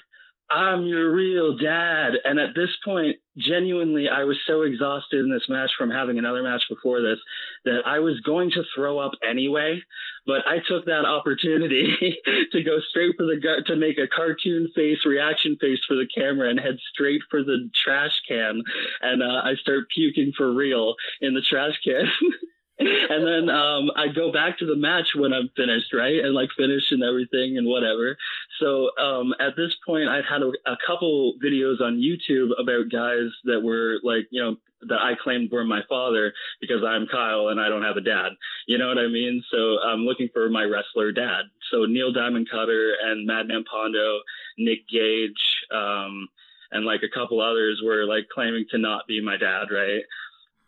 I'm 0.48 0.86
your 0.86 1.12
real 1.12 1.56
dad. 1.56 2.12
And 2.24 2.38
at 2.38 2.54
this 2.54 2.70
point, 2.84 3.16
genuinely, 3.36 4.08
I 4.08 4.24
was 4.24 4.38
so 4.46 4.62
exhausted 4.62 5.18
in 5.20 5.30
this 5.30 5.48
match 5.48 5.70
from 5.76 5.90
having 5.90 6.18
another 6.18 6.42
match 6.42 6.62
before 6.68 7.02
this 7.02 7.18
that 7.64 7.80
I 7.84 7.98
was 7.98 8.20
going 8.20 8.50
to 8.52 8.62
throw 8.74 8.98
up 8.98 9.12
anyway. 9.28 9.82
But 10.24 10.46
I 10.46 10.58
took 10.66 10.86
that 10.86 11.04
opportunity 11.04 12.16
to 12.52 12.62
go 12.62 12.78
straight 12.90 13.16
for 13.16 13.26
the 13.26 13.40
gut 13.40 13.66
to 13.66 13.76
make 13.76 13.98
a 13.98 14.08
cartoon 14.08 14.70
face, 14.74 15.04
reaction 15.04 15.56
face 15.60 15.80
for 15.86 15.94
the 15.94 16.08
camera 16.14 16.48
and 16.48 16.60
head 16.60 16.78
straight 16.92 17.22
for 17.30 17.42
the 17.42 17.68
trash 17.84 18.22
can. 18.28 18.62
And 19.02 19.22
uh, 19.22 19.42
I 19.44 19.54
start 19.60 19.88
puking 19.94 20.32
for 20.36 20.52
real 20.52 20.94
in 21.20 21.34
the 21.34 21.42
trash 21.42 21.74
can. 21.84 22.06
and 22.78 23.26
then 23.26 23.48
um, 23.48 23.90
I 23.96 24.08
go 24.08 24.30
back 24.30 24.58
to 24.58 24.66
the 24.66 24.76
match 24.76 25.08
when 25.14 25.32
I'm 25.32 25.48
finished, 25.56 25.94
right? 25.94 26.18
And 26.22 26.34
like 26.34 26.50
finish 26.56 26.84
and 26.90 27.02
everything 27.02 27.56
and 27.56 27.66
whatever. 27.66 28.18
So 28.60 28.90
um, 28.98 29.34
at 29.40 29.56
this 29.56 29.74
point, 29.86 30.08
I'd 30.08 30.24
had 30.28 30.42
a, 30.42 30.52
a, 30.70 30.76
couple 30.86 31.34
videos 31.42 31.80
on 31.80 31.96
YouTube 31.96 32.50
about 32.60 32.92
guys 32.92 33.30
that 33.44 33.62
were 33.62 33.96
like, 34.02 34.26
you 34.30 34.42
know, 34.42 34.56
that 34.82 35.00
I 35.00 35.14
claimed 35.22 35.50
were 35.50 35.64
my 35.64 35.80
father 35.88 36.34
because 36.60 36.84
I'm 36.86 37.06
Kyle 37.06 37.48
and 37.48 37.58
I 37.58 37.70
don't 37.70 37.82
have 37.82 37.96
a 37.96 38.02
dad. 38.02 38.32
You 38.66 38.76
know 38.76 38.88
what 38.88 38.98
I 38.98 39.08
mean? 39.08 39.42
So 39.50 39.78
I'm 39.80 40.00
looking 40.00 40.28
for 40.34 40.50
my 40.50 40.64
wrestler 40.64 41.12
dad. 41.12 41.44
So 41.70 41.86
Neil 41.86 42.12
Diamond 42.12 42.48
Cutter 42.50 42.92
and 43.02 43.26
Madman 43.26 43.64
Pondo, 43.70 44.20
Nick 44.58 44.86
Gage, 44.88 45.32
um, 45.72 46.28
and 46.72 46.84
like 46.84 47.00
a 47.02 47.18
couple 47.18 47.40
others 47.40 47.80
were 47.82 48.04
like 48.04 48.28
claiming 48.28 48.66
to 48.70 48.78
not 48.78 49.06
be 49.06 49.22
my 49.22 49.38
dad, 49.38 49.66
right? 49.72 50.02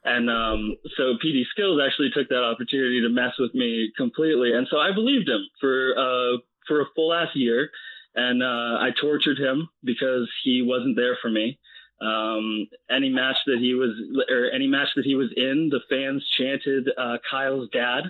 And 0.04 0.30
um, 0.30 0.76
so 0.96 1.14
PD 1.24 1.42
Skills 1.50 1.80
actually 1.84 2.10
took 2.14 2.28
that 2.28 2.42
opportunity 2.42 3.00
to 3.02 3.08
mess 3.08 3.32
with 3.38 3.54
me 3.54 3.92
completely, 3.96 4.52
and 4.52 4.66
so 4.70 4.78
I 4.78 4.92
believed 4.92 5.28
him 5.28 5.46
for 5.60 5.92
uh, 5.98 6.38
for 6.66 6.80
a 6.80 6.84
full 6.94 7.12
ass 7.12 7.28
year, 7.34 7.70
and 8.14 8.42
uh, 8.42 8.78
I 8.78 8.90
tortured 9.00 9.38
him 9.38 9.68
because 9.82 10.30
he 10.44 10.62
wasn't 10.62 10.96
there 10.96 11.18
for 11.20 11.30
me. 11.30 11.58
Um, 12.00 12.68
any 12.88 13.08
match 13.08 13.36
that 13.46 13.58
he 13.58 13.74
was 13.74 13.90
or 14.30 14.50
any 14.54 14.68
match 14.68 14.88
that 14.94 15.04
he 15.04 15.16
was 15.16 15.30
in, 15.36 15.68
the 15.70 15.80
fans 15.90 16.24
chanted 16.38 16.88
uh, 16.96 17.16
Kyle's 17.28 17.68
dad, 17.72 18.04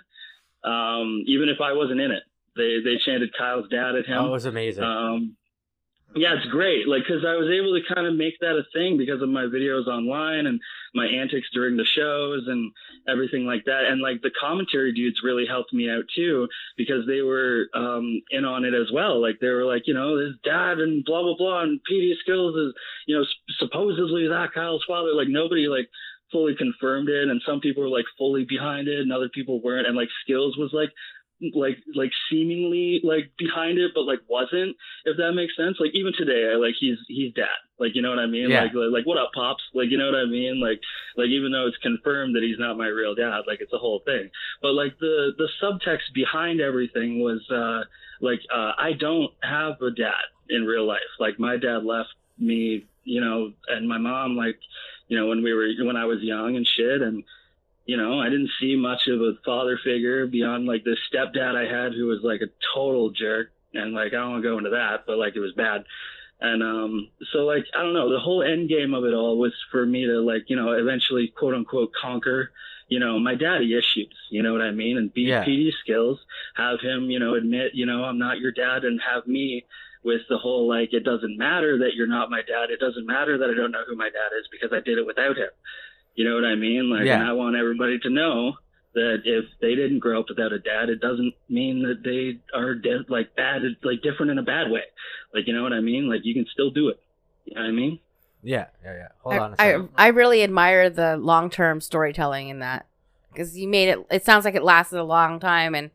um, 0.65 1.25
even 1.27 1.49
if 1.49 1.61
I 1.63 1.73
wasn't 1.73 2.01
in 2.01 2.11
it. 2.11 2.23
They 2.55 2.81
they 2.85 2.99
chanted 3.05 3.31
Kyle's 3.37 3.69
dad 3.71 3.97
at 3.97 4.05
him. 4.05 4.25
That 4.25 4.31
was 4.31 4.45
amazing. 4.45 4.85
Yeah, 6.17 6.35
it's 6.37 6.47
great. 6.51 6.89
Like, 6.89 7.07
cause 7.07 7.23
I 7.27 7.37
was 7.37 7.51
able 7.53 7.79
to 7.79 7.95
kind 7.95 8.07
of 8.07 8.17
make 8.17 8.41
that 8.41 8.57
a 8.57 8.65
thing 8.73 8.97
because 8.97 9.21
of 9.21 9.29
my 9.29 9.45
videos 9.45 9.87
online 9.87 10.47
and 10.47 10.59
my 10.95 11.07
antics 11.07 11.47
during 11.53 11.77
the 11.77 11.85
shows 11.85 12.45
and 12.49 12.73
everything 13.07 13.45
like 13.45 13.65
that. 13.67 13.85
And 13.85 14.01
like 14.01 14.23
the 14.23 14.31
commentary 14.41 14.93
dudes 14.93 15.21
really 15.23 15.47
helped 15.47 15.73
me 15.73 15.89
out 15.91 16.05
too 16.17 16.49
because 16.79 17.07
they 17.07 17.21
were 17.21 17.69
um, 17.75 18.23
in 18.31 18.45
on 18.47 18.65
it 18.65 18.75
as 18.75 18.91
well. 18.93 19.21
Like 19.21 19.39
they 19.41 19.49
were 19.49 19.65
like, 19.65 19.83
you 19.87 19.93
know, 19.95 20.17
his 20.17 20.35
dad 20.43 20.79
and 20.81 21.05
blah 21.05 21.23
blah 21.23 21.37
blah, 21.37 21.63
and 21.63 21.79
PD 21.91 22.15
Skills 22.21 22.57
is, 22.57 22.73
you 23.07 23.17
know, 23.17 23.25
supposedly 23.59 24.27
that 24.29 24.53
Kyle's 24.55 24.85
father. 24.89 25.15
Like 25.15 25.29
nobody 25.29 25.69
like 25.69 25.89
fully 26.33 26.55
confirmed 26.57 27.09
it, 27.11 27.29
and 27.29 27.41
some 27.47 27.61
people 27.61 27.83
were 27.83 27.89
like 27.97 28.07
fully 28.17 28.45
behind 28.49 28.89
it, 28.89 29.01
and 29.01 29.13
other 29.13 29.29
people 29.29 29.61
weren't. 29.63 29.87
And 29.87 29.97
like 29.97 30.09
Skills 30.25 30.57
was 30.57 30.71
like, 30.73 30.91
like 31.55 31.79
like 31.95 32.11
seemingly 32.31 33.01
like 33.05 33.31
behind 33.39 33.79
it 33.79 33.93
but 33.95 34.03
like 34.03 34.21
wasn't 34.29 34.75
if 35.05 35.17
that 35.17 35.33
makes 35.33 35.57
sense. 35.57 35.77
Like 35.79 35.95
even 35.95 36.13
today 36.17 36.51
I 36.53 36.57
like 36.57 36.75
he's 36.79 36.99
he's 37.07 37.33
dad 37.33 37.47
like 37.79 37.95
you 37.95 38.03
know 38.03 38.11
what 38.11 38.19
I 38.19 38.27
mean? 38.27 38.51
Yeah. 38.51 38.63
like, 38.63 38.75
like 38.75 38.91
like 38.91 39.07
what 39.07 39.19
up 39.19 39.31
pops? 39.35 39.63
Like 39.73 39.91
you 39.91 39.99
know 39.99 40.07
what 40.07 40.17
I 40.19 40.27
mean? 40.27 40.61
Like 40.61 40.81
like 41.17 41.29
even 41.29 41.53
though 41.53 41.67
it's 41.67 41.77
confirmed 41.79 42.35
that 42.35 42.43
he's 42.43 42.59
not 42.59 42.77
my 42.77 42.89
real 42.89 43.15
dad 43.15 43.43
like 43.47 43.61
it's 43.61 43.73
a 43.73 43.79
whole 43.79 44.03
thing. 44.05 44.31
But 44.63 44.73
like 44.73 44.99
the 44.99 45.33
the 45.39 45.49
subtext 45.63 46.13
behind 46.15 46.61
everything 46.61 47.21
was 47.21 47.41
uh 47.51 47.85
like 48.21 48.41
uh 48.53 48.73
I 48.77 48.93
don't 48.99 49.33
have 49.43 49.81
a 49.81 49.91
dad 49.91 50.27
in 50.49 50.65
real 50.65 50.87
life. 50.87 51.13
Like 51.21 51.39
my 51.39 51.57
dad 51.57 51.85
left 51.85 52.11
me 52.39 52.87
you 53.05 53.21
know 53.21 53.53
and 53.69 53.89
my 53.89 53.99
mom 53.99 54.37
like 54.37 54.59
you 55.09 55.19
know 55.19 55.29
when 55.29 55.43
we 55.43 55.53
were 55.53 55.69
when 55.85 55.97
I 55.97 56.05
was 56.05 56.21
young 56.21 56.57
and 56.57 56.67
shit 56.67 57.01
and 57.01 57.23
you 57.89 57.97
know, 57.97 58.21
I 58.21 58.29
didn't 58.29 58.51
see 58.61 58.77
much 58.77 59.09
of 59.09 59.23
a 59.23 59.33
father 59.47 59.81
figure 59.83 60.27
beyond 60.27 60.67
like 60.67 60.85
this 60.85 60.99
stepdad 61.11 61.57
I 61.57 61.65
had 61.65 61.95
who 61.95 62.07
was 62.07 62.21
like 62.23 62.43
a 62.43 62.53
total 62.75 63.11
jerk. 63.11 63.49
And 63.73 63.95
like, 63.95 64.13
I 64.13 64.17
don't 64.17 64.33
want 64.33 64.43
to 64.45 64.49
go 64.49 64.59
into 64.59 64.71
that, 64.71 65.05
but 65.07 65.17
like 65.17 65.37
it 65.37 65.41
was 65.41 65.55
bad. 65.57 65.85
And 66.39 66.63
um, 66.63 67.09
so 67.33 67.39
like, 67.47 67.65
I 67.75 67.83
don't 67.83 67.95
know, 67.95 68.13
the 68.13 68.21
whole 68.21 68.43
end 68.43 68.69
game 68.69 68.93
of 68.93 69.05
it 69.05 69.15
all 69.15 69.39
was 69.39 69.55
for 69.73 69.87
me 69.87 70.05
to 70.05 70.21
like, 70.21 70.45
you 70.49 70.57
know, 70.57 70.73
eventually 70.73 71.33
quote 71.35 71.55
unquote 71.55 71.91
conquer, 71.99 72.53
you 72.89 73.01
know, 73.01 73.19
my 73.19 73.35
daddy 73.35 73.73
issues, 73.73 74.15
you 74.31 74.43
know 74.43 74.53
what 74.53 74.61
I 74.61 74.71
mean? 74.71 74.99
And 74.99 75.13
be 75.15 75.23
Yeah. 75.23 75.43
PD 75.43 75.71
skills, 75.81 76.19
have 76.57 76.81
him, 76.81 77.11
you 77.11 77.19
know, 77.19 77.37
admit, 77.37 77.71
you 77.73 77.87
know, 77.87 78.05
I'm 78.05 78.19
not 78.19 78.39
your 78.39 78.53
dad 78.53 78.85
and 78.85 79.01
have 79.01 79.27
me 79.27 79.65
with 80.05 80.21
the 80.29 80.37
whole 80.37 80.69
like, 80.69 80.93
it 80.93 81.05
doesn't 81.05 81.39
matter 81.39 81.79
that 81.79 81.95
you're 81.95 82.07
not 82.07 82.31
my 82.31 82.43
dad. 82.43 82.69
It 82.69 82.81
doesn't 82.81 83.07
matter 83.07 83.39
that 83.39 83.49
I 83.49 83.55
don't 83.55 83.73
know 83.73 83.85
who 83.89 83.97
my 83.97 84.11
dad 84.11 84.37
is 84.39 84.47
because 84.53 84.75
I 84.75 84.81
did 84.81 84.99
it 84.99 85.07
without 85.07 85.39
him. 85.39 85.49
You 86.19 86.25
know 86.29 86.35
what 86.35 86.45
I 86.45 86.57
mean? 86.57 86.91
Like, 86.91 87.07
Yeah. 87.07 87.21
and 87.21 87.29
I 87.29 87.33
want 87.33 87.55
everybody 87.55 87.97
to 88.01 88.11
know 88.11 88.55
that 88.95 89.19
if 89.25 89.45
they 89.61 89.77
didn't 89.77 90.01
grow 90.01 90.19
up 90.19 90.27
without 90.29 90.53
a 90.53 90.59
dad, 90.59 90.89
it 90.89 91.01
doesn't 91.01 91.33
mean 91.49 91.83
that 91.83 92.03
they 92.03 92.41
are 92.59 92.75
de- 92.75 93.05
like 93.09 93.37
bad, 93.37 93.63
like 93.85 94.03
different 94.03 94.33
in 94.33 94.39
a 94.39 94.43
bad 94.43 94.69
way. 94.69 94.83
Like, 95.33 95.47
you 95.47 95.55
know 95.55 95.63
what 95.63 95.73
I 95.73 95.79
mean? 95.81 96.09
Like, 96.09 96.23
you 96.25 96.35
can 96.35 96.45
still 96.53 96.71
do 96.71 96.89
it. 96.89 96.99
You 97.45 97.55
know 97.55 97.61
what 97.61 97.69
I 97.69 97.71
mean? 97.71 98.01
yeah, 98.43 98.67
yeah, 98.85 98.95
yeah. 98.95 99.09
Hold 99.23 99.35
I, 99.35 99.39
on 99.39 99.51
a 99.53 99.55
I, 99.61 99.67
second. 99.73 99.89
I 99.97 100.07
really 100.09 100.43
admire 100.43 100.91
the 100.91 101.17
long 101.17 101.51
term 101.51 101.81
storytelling 101.81 102.49
in 102.49 102.59
that 102.59 102.87
because 103.33 103.57
you 103.57 103.69
made 103.69 103.89
it. 103.89 104.05
It 104.11 104.25
sounds 104.25 104.45
like 104.45 104.57
it 104.57 104.65
lasted 104.65 104.99
a 104.99 105.05
long 105.05 105.39
time 105.39 105.73
and 105.73 105.91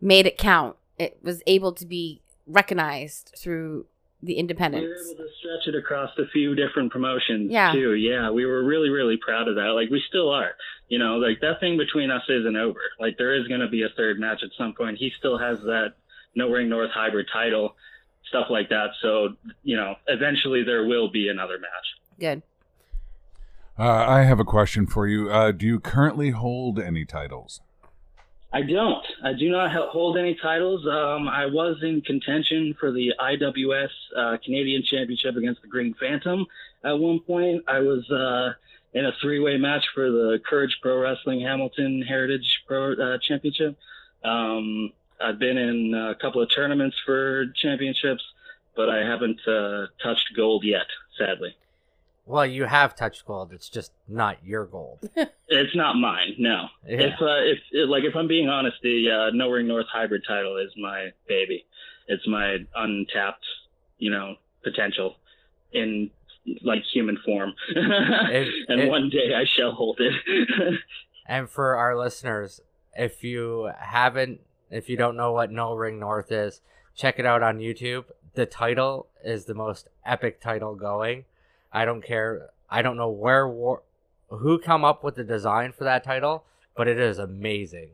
made 0.00 0.24
it 0.24 0.38
count. 0.38 0.76
It 0.98 1.18
was 1.22 1.42
able 1.46 1.72
to 1.74 1.84
be 1.84 2.22
recognized 2.46 3.34
through 3.38 3.84
the 4.22 4.34
independence. 4.34 4.82
We 4.82 4.88
were 4.88 4.94
able 5.14 5.24
to 5.24 5.30
stretch 5.38 5.74
it 5.74 5.78
across 5.78 6.10
a 6.18 6.26
few 6.32 6.54
different 6.54 6.90
promotions 6.90 7.50
Yeah. 7.50 7.72
too. 7.72 7.94
Yeah, 7.94 8.30
we 8.30 8.46
were 8.46 8.62
really, 8.64 8.88
really 8.88 9.16
proud 9.16 9.48
of 9.48 9.56
that. 9.56 9.68
Like, 9.74 9.90
we 9.90 10.02
still 10.08 10.30
are. 10.30 10.52
You 10.88 10.98
know, 10.98 11.16
like 11.16 11.40
that 11.40 11.60
thing 11.60 11.76
between 11.76 12.10
us 12.10 12.22
isn't 12.28 12.56
over. 12.56 12.80
Like, 12.98 13.18
there 13.18 13.34
is 13.34 13.46
going 13.48 13.60
to 13.60 13.68
be 13.68 13.82
a 13.82 13.88
third 13.96 14.18
match 14.18 14.42
at 14.42 14.50
some 14.56 14.72
point. 14.74 14.98
He 14.98 15.10
still 15.18 15.38
has 15.38 15.60
that 15.62 15.94
No 16.34 16.50
Ring 16.50 16.68
North 16.68 16.90
hybrid 16.92 17.26
title, 17.32 17.76
stuff 18.28 18.46
like 18.50 18.68
that. 18.70 18.90
So, 19.02 19.34
you 19.62 19.76
know, 19.76 19.96
eventually 20.08 20.62
there 20.64 20.86
will 20.86 21.08
be 21.10 21.28
another 21.28 21.58
match. 21.58 22.18
Good. 22.18 22.42
Uh, 23.78 24.06
I 24.08 24.22
have 24.22 24.40
a 24.40 24.44
question 24.44 24.86
for 24.86 25.06
you. 25.06 25.30
Uh, 25.30 25.52
do 25.52 25.66
you 25.66 25.78
currently 25.78 26.30
hold 26.30 26.78
any 26.78 27.04
titles? 27.04 27.60
I 28.56 28.62
don't. 28.62 29.04
I 29.22 29.34
do 29.34 29.50
not 29.50 29.70
hold 29.90 30.16
any 30.16 30.34
titles. 30.34 30.86
Um, 30.86 31.28
I 31.28 31.44
was 31.44 31.76
in 31.82 32.00
contention 32.00 32.74
for 32.80 32.90
the 32.90 33.12
IWS 33.20 33.90
uh, 34.16 34.38
Canadian 34.42 34.82
Championship 34.82 35.36
against 35.36 35.60
the 35.60 35.68
Green 35.68 35.92
Phantom 36.00 36.46
at 36.82 36.98
one 36.98 37.20
point. 37.20 37.64
I 37.68 37.80
was 37.80 38.10
uh, 38.10 38.54
in 38.98 39.04
a 39.04 39.12
three-way 39.20 39.58
match 39.58 39.84
for 39.94 40.10
the 40.10 40.40
Courage 40.48 40.78
Pro 40.80 40.98
Wrestling 40.98 41.42
Hamilton 41.42 42.00
Heritage 42.00 42.62
Pro 42.66 42.94
uh, 42.94 43.18
Championship. 43.18 43.76
Um, 44.24 44.90
I've 45.20 45.38
been 45.38 45.58
in 45.58 45.92
a 45.92 46.14
couple 46.14 46.40
of 46.40 46.48
tournaments 46.50 46.96
for 47.04 47.48
championships, 47.56 48.24
but 48.74 48.88
I 48.88 49.04
haven't 49.04 49.46
uh, 49.46 49.88
touched 50.02 50.32
gold 50.34 50.64
yet, 50.64 50.86
sadly. 51.18 51.54
Well, 52.26 52.44
you 52.44 52.64
have 52.64 52.94
touched 52.96 53.24
gold. 53.24 53.52
It's 53.52 53.68
just 53.70 53.92
not 54.08 54.44
your 54.44 54.66
gold. 54.66 55.08
It's 55.48 55.76
not 55.76 55.94
mine, 55.94 56.34
no. 56.38 56.66
Yeah. 56.84 57.02
If 57.02 57.22
uh, 57.22 57.26
if 57.44 57.58
like 57.88 58.02
if 58.02 58.16
I'm 58.16 58.26
being 58.26 58.48
honest, 58.48 58.78
the 58.82 59.08
uh, 59.08 59.30
No 59.32 59.48
Ring 59.48 59.68
North 59.68 59.86
hybrid 59.90 60.22
title 60.26 60.56
is 60.56 60.72
my 60.76 61.10
baby. 61.28 61.64
It's 62.08 62.26
my 62.26 62.56
untapped, 62.74 63.44
you 63.98 64.10
know, 64.10 64.34
potential 64.64 65.14
in 65.72 66.10
like 66.62 66.82
human 66.92 67.16
form. 67.24 67.52
and 67.76 68.80
it- 68.80 68.88
one 68.90 69.08
day 69.08 69.34
I 69.36 69.44
shall 69.56 69.70
hold 69.72 70.00
it. 70.00 70.74
And 71.28 71.48
for 71.50 71.74
our 71.76 71.96
listeners, 71.96 72.60
if 72.96 73.24
you 73.24 73.70
haven't, 73.78 74.40
if 74.70 74.88
you 74.88 74.96
don't 74.96 75.16
know 75.16 75.32
what 75.32 75.50
No 75.50 75.74
Ring 75.74 75.98
North 76.00 76.30
is, 76.30 76.60
check 76.94 77.18
it 77.18 77.26
out 77.26 77.42
on 77.42 77.58
YouTube. 77.58 78.04
The 78.34 78.46
title 78.46 79.06
is 79.24 79.44
the 79.44 79.54
most 79.54 79.88
epic 80.04 80.40
title 80.40 80.74
going. 80.76 81.24
I 81.72 81.84
don't 81.84 82.02
care. 82.02 82.50
I 82.70 82.82
don't 82.82 82.96
know 82.96 83.10
where 83.10 83.48
war, 83.48 83.82
who 84.28 84.58
come 84.58 84.84
up 84.84 85.04
with 85.04 85.14
the 85.16 85.24
design 85.24 85.72
for 85.72 85.84
that 85.84 86.04
title, 86.04 86.44
but 86.76 86.88
it 86.88 86.98
is 86.98 87.18
amazing. 87.18 87.90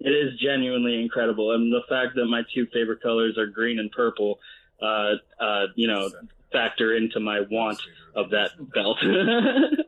it 0.00 0.10
is 0.10 0.38
genuinely 0.40 1.00
incredible, 1.00 1.52
and 1.52 1.72
the 1.72 1.82
fact 1.88 2.14
that 2.16 2.26
my 2.26 2.42
two 2.54 2.66
favorite 2.72 3.00
colors 3.02 3.38
are 3.38 3.46
green 3.46 3.78
and 3.78 3.90
purple, 3.92 4.38
uh, 4.82 5.12
uh, 5.38 5.66
you 5.76 5.86
know, 5.86 6.10
factor 6.52 6.94
into 6.96 7.20
my 7.20 7.40
want 7.50 7.80
of 8.14 8.30
that 8.30 8.50
belt. 8.74 8.98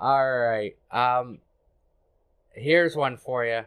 All 0.00 0.30
right. 0.38 0.76
Um 0.90 1.38
here's 2.54 2.96
one 2.96 3.16
for 3.16 3.44
you. 3.44 3.62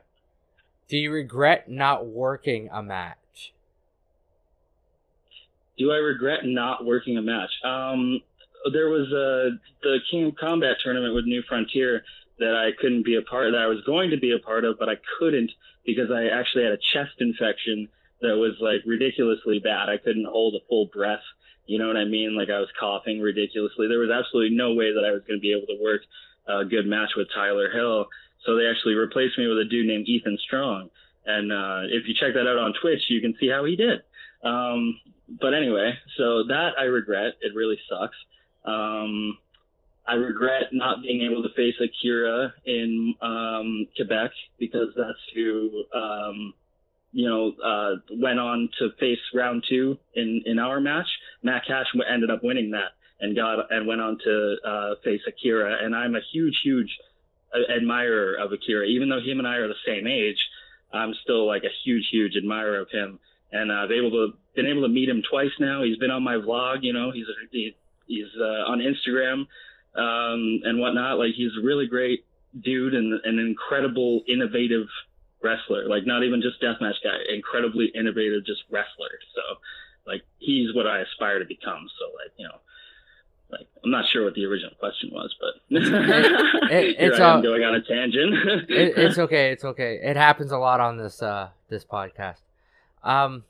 Do 0.90 0.98
you 0.98 1.12
regret 1.12 1.70
not 1.70 2.06
working 2.06 2.70
a 2.72 2.84
match? 2.84 3.18
Do 5.78 5.92
I 5.92 5.98
regret 5.98 6.42
not 6.44 6.86
working 6.86 7.18
a 7.18 7.22
match? 7.22 7.52
Um, 7.64 8.22
there 8.72 8.90
was 8.90 9.08
uh, 9.08 9.56
the 9.84 9.98
King 10.10 10.28
of 10.28 10.36
Combat 10.36 10.78
tournament 10.84 11.14
with 11.14 11.26
New 11.26 11.44
Frontier 11.48 12.04
that 12.40 12.56
I 12.56 12.72
couldn't 12.80 13.06
be 13.06 13.16
a 13.16 13.22
part 13.22 13.48
of, 13.48 13.54
that 13.54 13.62
I 13.62 13.68
was 13.68 13.82
going 13.86 14.10
to 14.12 14.18
be 14.18 14.32
a 14.32 14.40
part 14.40 14.66
of, 14.66 14.78
but 14.80 14.90
I 14.90 14.96
couldn't 15.20 15.52
because 15.86 16.10
I 16.12 16.26
actually 16.26 16.64
had 16.64 16.74
a 16.74 16.82
chest 16.94 17.16
infection 17.20 17.88
that 18.22 18.36
was 18.36 18.58
like 18.60 18.82
ridiculously 18.86 19.60
bad. 19.60 19.90
I 19.90 19.98
couldn't 19.98 20.26
hold 20.26 20.56
a 20.56 20.66
full 20.68 20.88
breath. 20.92 21.24
You 21.68 21.80
know 21.80 21.88
what 21.88 21.98
I 21.98 22.06
mean? 22.06 22.36
Like 22.36 22.50
I 22.50 22.60
was 22.60 22.70
coughing 22.80 23.22
ridiculously. 23.22 23.88
There 23.88 24.00
was 24.00 24.12
absolutely 24.12 24.56
no 24.56 24.74
way 24.74 24.94
that 24.94 25.06
I 25.06 25.12
was 25.12 25.22
going 25.28 25.40
to 25.40 25.42
be 25.42 25.54
able 25.54 25.68
to 25.68 25.82
work 25.82 26.02
a 26.48 26.66
good 26.66 26.86
match 26.86 27.10
with 27.16 27.28
Tyler 27.34 27.72
Hill. 27.72 28.08
So 28.46 28.56
they 28.56 28.68
actually 28.68 28.94
replaced 28.94 29.38
me 29.38 29.48
with 29.48 29.58
a 29.60 29.66
dude 29.66 29.88
named 29.88 30.08
Ethan 30.08 30.38
Strong. 30.46 30.90
And 31.26 31.52
uh, 31.52 31.90
if 31.90 32.08
you 32.08 32.14
check 32.14 32.34
that 32.34 32.48
out 32.48 32.58
on 32.58 32.74
Twitch, 32.80 33.02
you 33.10 33.22
can 33.22 33.36
see 33.40 33.50
how 33.50 33.66
he 33.66 33.76
did. 33.76 34.02
Um, 34.44 35.00
but 35.28 35.54
anyway, 35.54 35.94
so 36.18 36.44
that 36.48 36.72
I 36.78 36.84
regret. 36.84 37.34
It 37.42 37.56
really 37.56 37.80
sucks. 37.90 38.16
Um, 38.64 39.38
I 40.08 40.14
regret 40.14 40.66
not 40.72 41.02
being 41.02 41.22
able 41.22 41.42
to 41.44 41.50
face 41.56 41.76
Akira 41.82 42.54
in 42.66 43.16
um, 43.22 43.88
Quebec 43.96 44.32
because 44.60 44.90
that's 44.96 45.18
who 45.34 45.84
um, 45.94 46.54
you 47.12 47.28
know 47.28 47.54
uh, 47.64 47.96
went 48.12 48.40
on 48.40 48.70
to 48.80 48.90
face 49.00 49.20
round 49.34 49.64
two 49.68 49.98
in 50.14 50.44
in 50.46 50.60
our 50.60 50.80
match. 50.80 51.08
Matt 51.42 51.64
Cash 51.68 51.88
ended 52.12 52.30
up 52.30 52.44
winning 52.44 52.72
that 52.72 52.92
and 53.20 53.36
got 53.36 53.72
and 53.72 53.88
went 53.88 54.02
on 54.02 54.18
to 54.24 54.56
uh, 54.64 54.96
face 55.04 55.22
Akira. 55.28 55.84
And 55.84 55.96
I'm 55.96 56.16
a 56.16 56.22
huge, 56.32 56.60
huge 56.64 56.90
admirer 57.76 58.36
of 58.36 58.52
Akira, 58.52 58.86
even 58.86 59.10
though 59.10 59.22
him 59.22 59.40
and 59.40 59.48
I 59.48 59.56
are 59.56 59.68
the 59.68 59.74
same 59.86 60.08
age. 60.08 60.38
I'm 60.94 61.14
still 61.24 61.48
like 61.48 61.64
a 61.64 61.74
huge, 61.84 62.08
huge 62.12 62.36
admirer 62.38 62.80
of 62.80 62.90
him 62.92 63.20
and 63.60 63.72
uh, 63.72 63.76
I've 63.76 63.92
able 63.92 64.12
to 64.12 64.34
been 64.56 64.68
able 64.68 64.82
to 64.84 64.88
meet 64.90 65.10
him 65.10 65.22
twice 65.30 65.52
now. 65.60 65.84
He's 65.84 65.98
been 65.98 66.12
on 66.12 66.24
my 66.24 66.36
vlog, 66.36 66.78
you 66.82 66.94
know. 66.94 67.12
He's 67.12 67.26
he, 67.52 67.76
he's 68.08 68.28
uh, 68.40 68.72
on 68.72 68.80
Instagram 68.80 69.46
um, 69.96 70.62
and 70.64 70.80
whatnot. 70.80 71.18
Like 71.20 71.34
he's 71.36 71.52
a 71.62 71.66
really 71.66 71.88
great 71.88 72.26
dude 72.62 72.94
and 72.94 73.20
an 73.26 73.40
incredible, 73.40 74.24
innovative 74.28 74.88
wrestler. 75.44 75.88
Like 75.88 76.06
not 76.06 76.24
even 76.24 76.42
just 76.42 76.62
deathmatch 76.62 77.00
guy, 77.04 77.18
incredibly 77.34 77.92
innovative, 77.94 78.46
just 78.46 78.62
wrestler. 78.72 79.14
So 79.36 79.42
like 80.08 80.22
he's 80.40 80.74
what 80.76 80.88
I 80.88 81.00
aspire 81.02 81.40
to 81.40 81.46
become. 81.46 81.88
So 82.00 82.06
like 82.24 82.32
you 82.38 82.46
know. 82.48 82.56
Like, 83.48 83.68
I'm 83.84 83.92
not 83.92 84.06
sure 84.12 84.26
what 84.26 84.34
the 84.34 84.44
original 84.46 84.72
question 84.80 85.12
was, 85.14 85.34
but 85.40 85.54
it- 86.72 86.96
it's 87.00 87.20
all- 87.20 87.44
going 87.44 87.64
on 87.64 87.76
a 87.76 87.82
tangent. 87.82 88.34
it, 88.70 88.98
it's 88.98 89.20
okay. 89.20 89.52
It's 89.52 89.64
okay. 89.64 90.00
It 90.02 90.18
happens 90.18 90.52
a 90.52 90.58
lot 90.58 90.80
on 90.80 90.98
this 90.98 91.22
uh 91.22 91.50
this 91.70 91.86
podcast. 91.86 92.42
Um, 93.06 93.44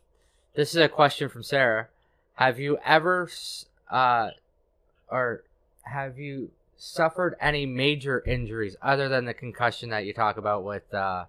this 0.53 0.75
is 0.75 0.81
a 0.81 0.89
question 0.89 1.29
from 1.29 1.41
Sarah. 1.41 1.87
Have 2.35 2.59
you 2.59 2.77
ever 2.85 3.29
uh 3.89 4.31
or 5.07 5.43
have 5.83 6.19
you 6.19 6.51
suffered 6.77 7.35
any 7.39 7.65
major 7.65 8.21
injuries 8.25 8.75
other 8.81 9.07
than 9.07 9.25
the 9.25 9.33
concussion 9.33 9.89
that 9.89 10.05
you 10.05 10.13
talk 10.13 10.37
about 10.37 10.65
with 10.65 10.93
uh 10.93 11.25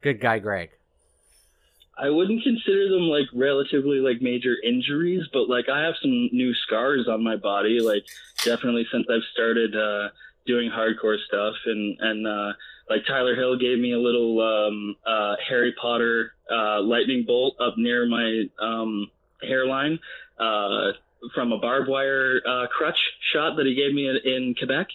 good 0.00 0.20
guy 0.20 0.38
Greg? 0.38 0.70
I 1.98 2.08
wouldn't 2.08 2.42
consider 2.42 2.88
them 2.88 3.02
like 3.02 3.26
relatively 3.34 3.98
like 3.98 4.22
major 4.22 4.56
injuries, 4.64 5.24
but 5.30 5.50
like 5.50 5.68
I 5.68 5.82
have 5.82 5.94
some 6.00 6.30
new 6.32 6.54
scars 6.54 7.06
on 7.06 7.22
my 7.22 7.36
body, 7.36 7.80
like 7.80 8.04
definitely 8.42 8.86
since 8.90 9.06
I've 9.10 9.28
started 9.34 9.76
uh 9.76 10.08
doing 10.46 10.70
hardcore 10.70 11.18
stuff 11.26 11.54
and 11.66 11.98
and 12.00 12.26
uh 12.26 12.52
like 12.88 13.04
Tyler 13.06 13.34
Hill 13.34 13.58
gave 13.58 13.78
me 13.78 13.92
a 13.92 13.98
little 13.98 14.40
um 14.40 14.96
uh 15.06 15.36
Harry 15.48 15.74
Potter 15.80 16.34
uh 16.50 16.80
lightning 16.80 17.24
bolt 17.26 17.56
up 17.60 17.74
near 17.76 18.06
my 18.06 18.44
um 18.60 19.10
hairline 19.42 19.98
uh 20.38 20.92
from 21.34 21.52
a 21.52 21.58
barbed 21.58 21.88
wire 21.88 22.40
uh 22.46 22.66
crutch 22.66 22.98
shot 23.32 23.56
that 23.56 23.66
he 23.66 23.74
gave 23.74 23.94
me 23.94 24.08
in, 24.08 24.16
in 24.24 24.54
Quebec. 24.54 24.88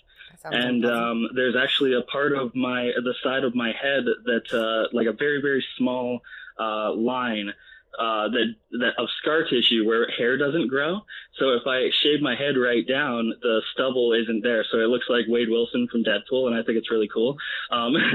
And 0.52 0.86
um, 0.86 1.30
there's 1.36 1.56
actually 1.56 1.93
a 1.93 2.02
part 2.04 2.32
of 2.34 2.54
my 2.56 2.91
the 3.04 3.15
side 3.23 3.43
of 3.43 3.56
my 3.56 3.73
head 3.73 4.06
that 4.26 4.54
uh, 4.54 4.95
like 4.95 5.08
a 5.08 5.13
very 5.13 5.41
very 5.41 5.65
small 5.78 6.21
uh, 6.60 6.93
line 6.93 7.54
uh, 7.99 8.29
that 8.29 8.55
that 8.79 8.93
of 8.97 9.07
scar 9.21 9.43
tissue 9.43 9.86
where 9.86 10.10
hair 10.17 10.38
doesn't 10.38 10.67
grow. 10.67 11.01
So 11.39 11.49
if 11.53 11.63
I 11.65 11.89
shave 12.03 12.21
my 12.21 12.36
head 12.36 12.55
right 12.57 12.88
down, 12.88 13.33
the 13.41 13.62
stubble 13.73 14.13
isn't 14.13 14.43
there. 14.43 14.65
So 14.71 14.79
it 14.79 14.89
looks 14.89 15.05
like 15.10 15.25
Wade 15.27 15.49
Wilson 15.49 15.88
from 15.91 16.03
Deadpool, 16.03 16.47
and 16.47 16.55
I 16.55 16.63
think 16.63 16.77
it's 16.77 16.91
really 16.91 17.10
cool. 17.13 17.38
Um, 17.71 17.93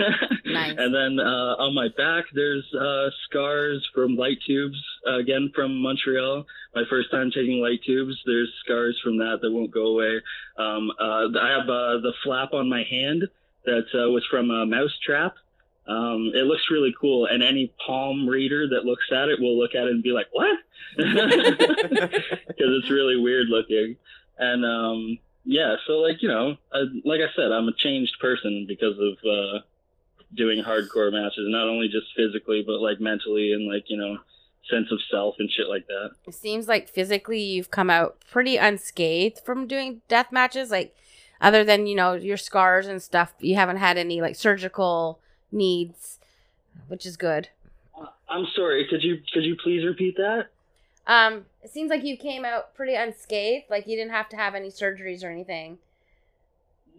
Nice. 0.45 0.75
And 0.77 0.95
then 0.95 1.19
uh, 1.19 1.55
on 1.59 1.75
my 1.75 1.89
back, 1.97 2.25
there's 2.35 2.65
uh, 2.75 3.09
scars 3.25 3.87
from 3.95 4.17
light 4.17 4.39
tubes. 4.47 4.77
Uh, 5.07 5.19
again 5.19 5.51
from 5.55 5.81
Montreal. 5.83 6.45
My 6.75 6.83
first 6.89 7.11
time 7.11 7.31
taking 7.31 7.61
light 7.61 7.81
tubes. 7.85 8.15
There's 8.27 8.53
scars 8.65 8.99
from 9.03 9.19
that 9.19 9.39
that 9.43 9.51
won't 9.51 9.73
go 9.73 9.87
away. 9.87 10.21
Um, 10.59 10.91
uh, 11.01 11.27
I 11.41 11.51
have 11.51 11.69
uh, 11.69 11.99
the 12.01 12.13
flap 12.23 12.53
on 12.53 12.69
my 12.69 12.85
hand 12.89 13.25
that 13.65 13.87
uh, 13.95 14.11
was 14.11 14.25
from 14.31 14.51
a 14.51 14.67
mouse 14.67 14.97
trap. 15.05 15.35
Um, 15.87 16.31
it 16.35 16.45
looks 16.47 16.63
really 16.71 16.95
cool, 17.01 17.27
and 17.27 17.43
any 17.43 17.73
palm 17.85 18.29
reader 18.29 18.69
that 18.69 18.85
looks 18.85 19.05
at 19.11 19.29
it 19.29 19.41
will 19.41 19.59
look 19.59 19.75
at 19.75 19.89
it 19.89 19.91
and 19.91 20.03
be 20.03 20.13
like, 20.13 20.29
"What?" 20.33 20.59
Because 20.97 22.71
it's 22.79 22.91
really 22.91 23.17
weird 23.17 23.49
looking. 23.49 23.97
And 24.39 24.65
um, 24.65 25.19
yeah, 25.45 25.77
so 25.87 25.95
like 25.95 26.23
you 26.23 26.29
know, 26.29 26.57
uh, 26.73 26.85
like 27.05 27.21
I 27.21 27.35
said, 27.35 27.51
I'm 27.51 27.69
a 27.69 27.73
changed 27.77 28.15
person 28.21 28.65
because 28.69 28.97
of 28.99 29.29
uh, 29.29 29.59
doing 30.35 30.63
hardcore 30.63 31.13
matches, 31.13 31.47
not 31.49 31.69
only 31.69 31.89
just 31.89 32.07
physically, 32.17 32.63
but 32.65 32.81
like 32.81 33.01
mentally 33.01 33.53
and 33.53 33.67
like 33.69 33.85
you 33.89 33.97
know, 33.97 34.19
sense 34.71 34.91
of 34.93 35.01
self 35.11 35.35
and 35.39 35.51
shit 35.51 35.69
like 35.69 35.87
that. 35.89 36.11
it 36.27 36.35
seems 36.35 36.69
like 36.69 36.89
physically 36.89 37.41
you've 37.41 37.71
come 37.71 37.91
out 37.91 38.19
pretty 38.31 38.57
unscathed 38.57 39.41
from 39.45 39.67
doing 39.67 40.01
death 40.09 40.31
matches. 40.31 40.71
Like, 40.71 40.95
other 41.41 41.65
than 41.65 41.87
you 41.87 41.97
know 41.97 42.13
your 42.15 42.37
scars 42.37 42.87
and 42.87 43.03
stuff, 43.03 43.33
you 43.41 43.57
haven't 43.57 43.79
had 43.79 43.99
any 43.99 44.21
like 44.21 44.37
surgical 44.37 45.19
needs, 45.53 46.19
which 46.89 47.07
is 47.07 47.17
good. 47.17 47.49
Uh, 47.99 48.07
I'm 48.29 48.47
sorry. 48.55 48.87
Could 48.89 49.03
you 49.03 49.19
could 49.33 49.45
you 49.45 49.57
please 49.63 49.85
repeat 49.85 50.17
that? 50.17 50.47
Um, 51.07 51.47
it 51.63 51.73
seems 51.73 51.91
like 51.91 52.05
you 52.05 52.17
came 52.17 52.45
out 52.45 52.75
pretty 52.75 52.95
unscathed. 52.95 53.67
Like 53.69 53.87
you 53.87 53.97
didn't 53.97 54.13
have 54.13 54.29
to 54.31 54.37
have 54.37 54.55
any 54.55 54.69
surgeries 54.69 55.25
or 55.25 55.31
anything. 55.31 55.79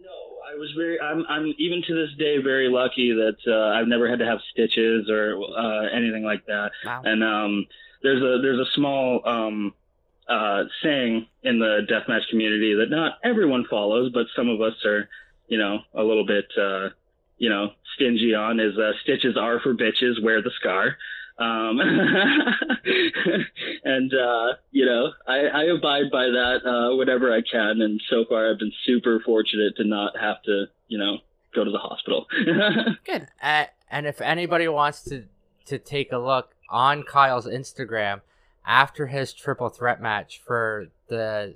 No, 0.00 0.10
I 0.10 0.58
was 0.58 0.70
very. 0.76 1.00
I'm. 1.00 1.24
I'm 1.28 1.54
even 1.58 1.82
to 1.86 1.94
this 1.94 2.14
day 2.18 2.38
very 2.38 2.68
lucky 2.68 3.12
that 3.12 3.36
uh, 3.46 3.78
I've 3.78 3.88
never 3.88 4.08
had 4.08 4.18
to 4.18 4.26
have 4.26 4.38
stitches 4.52 5.08
or 5.08 5.36
uh, 5.56 5.88
anything 5.94 6.24
like 6.24 6.44
that. 6.46 6.72
Wow. 6.84 7.02
And 7.04 7.24
um, 7.24 7.66
there's 8.02 8.22
a 8.22 8.42
there's 8.42 8.60
a 8.60 8.70
small 8.72 9.26
um, 9.26 9.74
uh, 10.28 10.64
saying 10.82 11.26
in 11.42 11.58
the 11.58 11.86
deathmatch 11.90 12.28
community 12.28 12.74
that 12.74 12.90
not 12.90 13.18
everyone 13.22 13.64
follows, 13.68 14.10
but 14.12 14.26
some 14.34 14.48
of 14.48 14.60
us 14.60 14.74
are, 14.84 15.08
you 15.48 15.58
know, 15.58 15.80
a 15.94 16.02
little 16.02 16.26
bit, 16.26 16.46
uh, 16.60 16.88
you 17.38 17.50
know, 17.50 17.70
stingy 17.94 18.34
on. 18.34 18.60
Is 18.60 18.78
uh, 18.78 18.92
stitches 19.02 19.36
are 19.36 19.60
for 19.60 19.74
bitches. 19.74 20.22
Wear 20.22 20.42
the 20.42 20.52
scar. 20.60 20.96
Um, 21.36 21.80
and 23.84 24.14
uh, 24.14 24.54
you 24.70 24.86
know, 24.86 25.10
I, 25.26 25.46
I 25.46 25.64
abide 25.64 26.10
by 26.12 26.26
that 26.26 26.60
uh, 26.64 26.96
whenever 26.96 27.32
I 27.32 27.40
can. 27.40 27.82
And 27.82 28.00
so 28.08 28.24
far, 28.28 28.50
I've 28.50 28.58
been 28.58 28.72
super 28.84 29.20
fortunate 29.24 29.76
to 29.76 29.84
not 29.84 30.12
have 30.20 30.42
to, 30.44 30.66
you 30.88 30.98
know, 30.98 31.18
go 31.54 31.64
to 31.64 31.70
the 31.70 31.78
hospital. 31.78 32.26
Good. 33.04 33.28
Uh, 33.42 33.64
and 33.90 34.06
if 34.06 34.20
anybody 34.20 34.68
wants 34.68 35.02
to 35.04 35.24
to 35.66 35.78
take 35.78 36.12
a 36.12 36.18
look 36.18 36.54
on 36.68 37.02
Kyle's 37.02 37.46
Instagram 37.46 38.20
after 38.66 39.06
his 39.06 39.32
triple 39.32 39.70
threat 39.70 40.00
match 40.00 40.40
for 40.44 40.88
the 41.08 41.54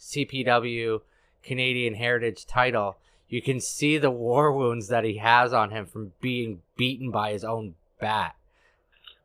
CPW 0.00 1.00
Canadian 1.42 1.94
Heritage 1.94 2.46
title, 2.46 2.96
you 3.32 3.40
can 3.40 3.60
see 3.60 3.96
the 3.96 4.10
war 4.10 4.52
wounds 4.52 4.88
that 4.88 5.04
he 5.04 5.16
has 5.16 5.54
on 5.54 5.70
him 5.70 5.86
from 5.86 6.12
being 6.20 6.60
beaten 6.76 7.10
by 7.10 7.32
his 7.32 7.42
own 7.42 7.74
bat. 7.98 8.36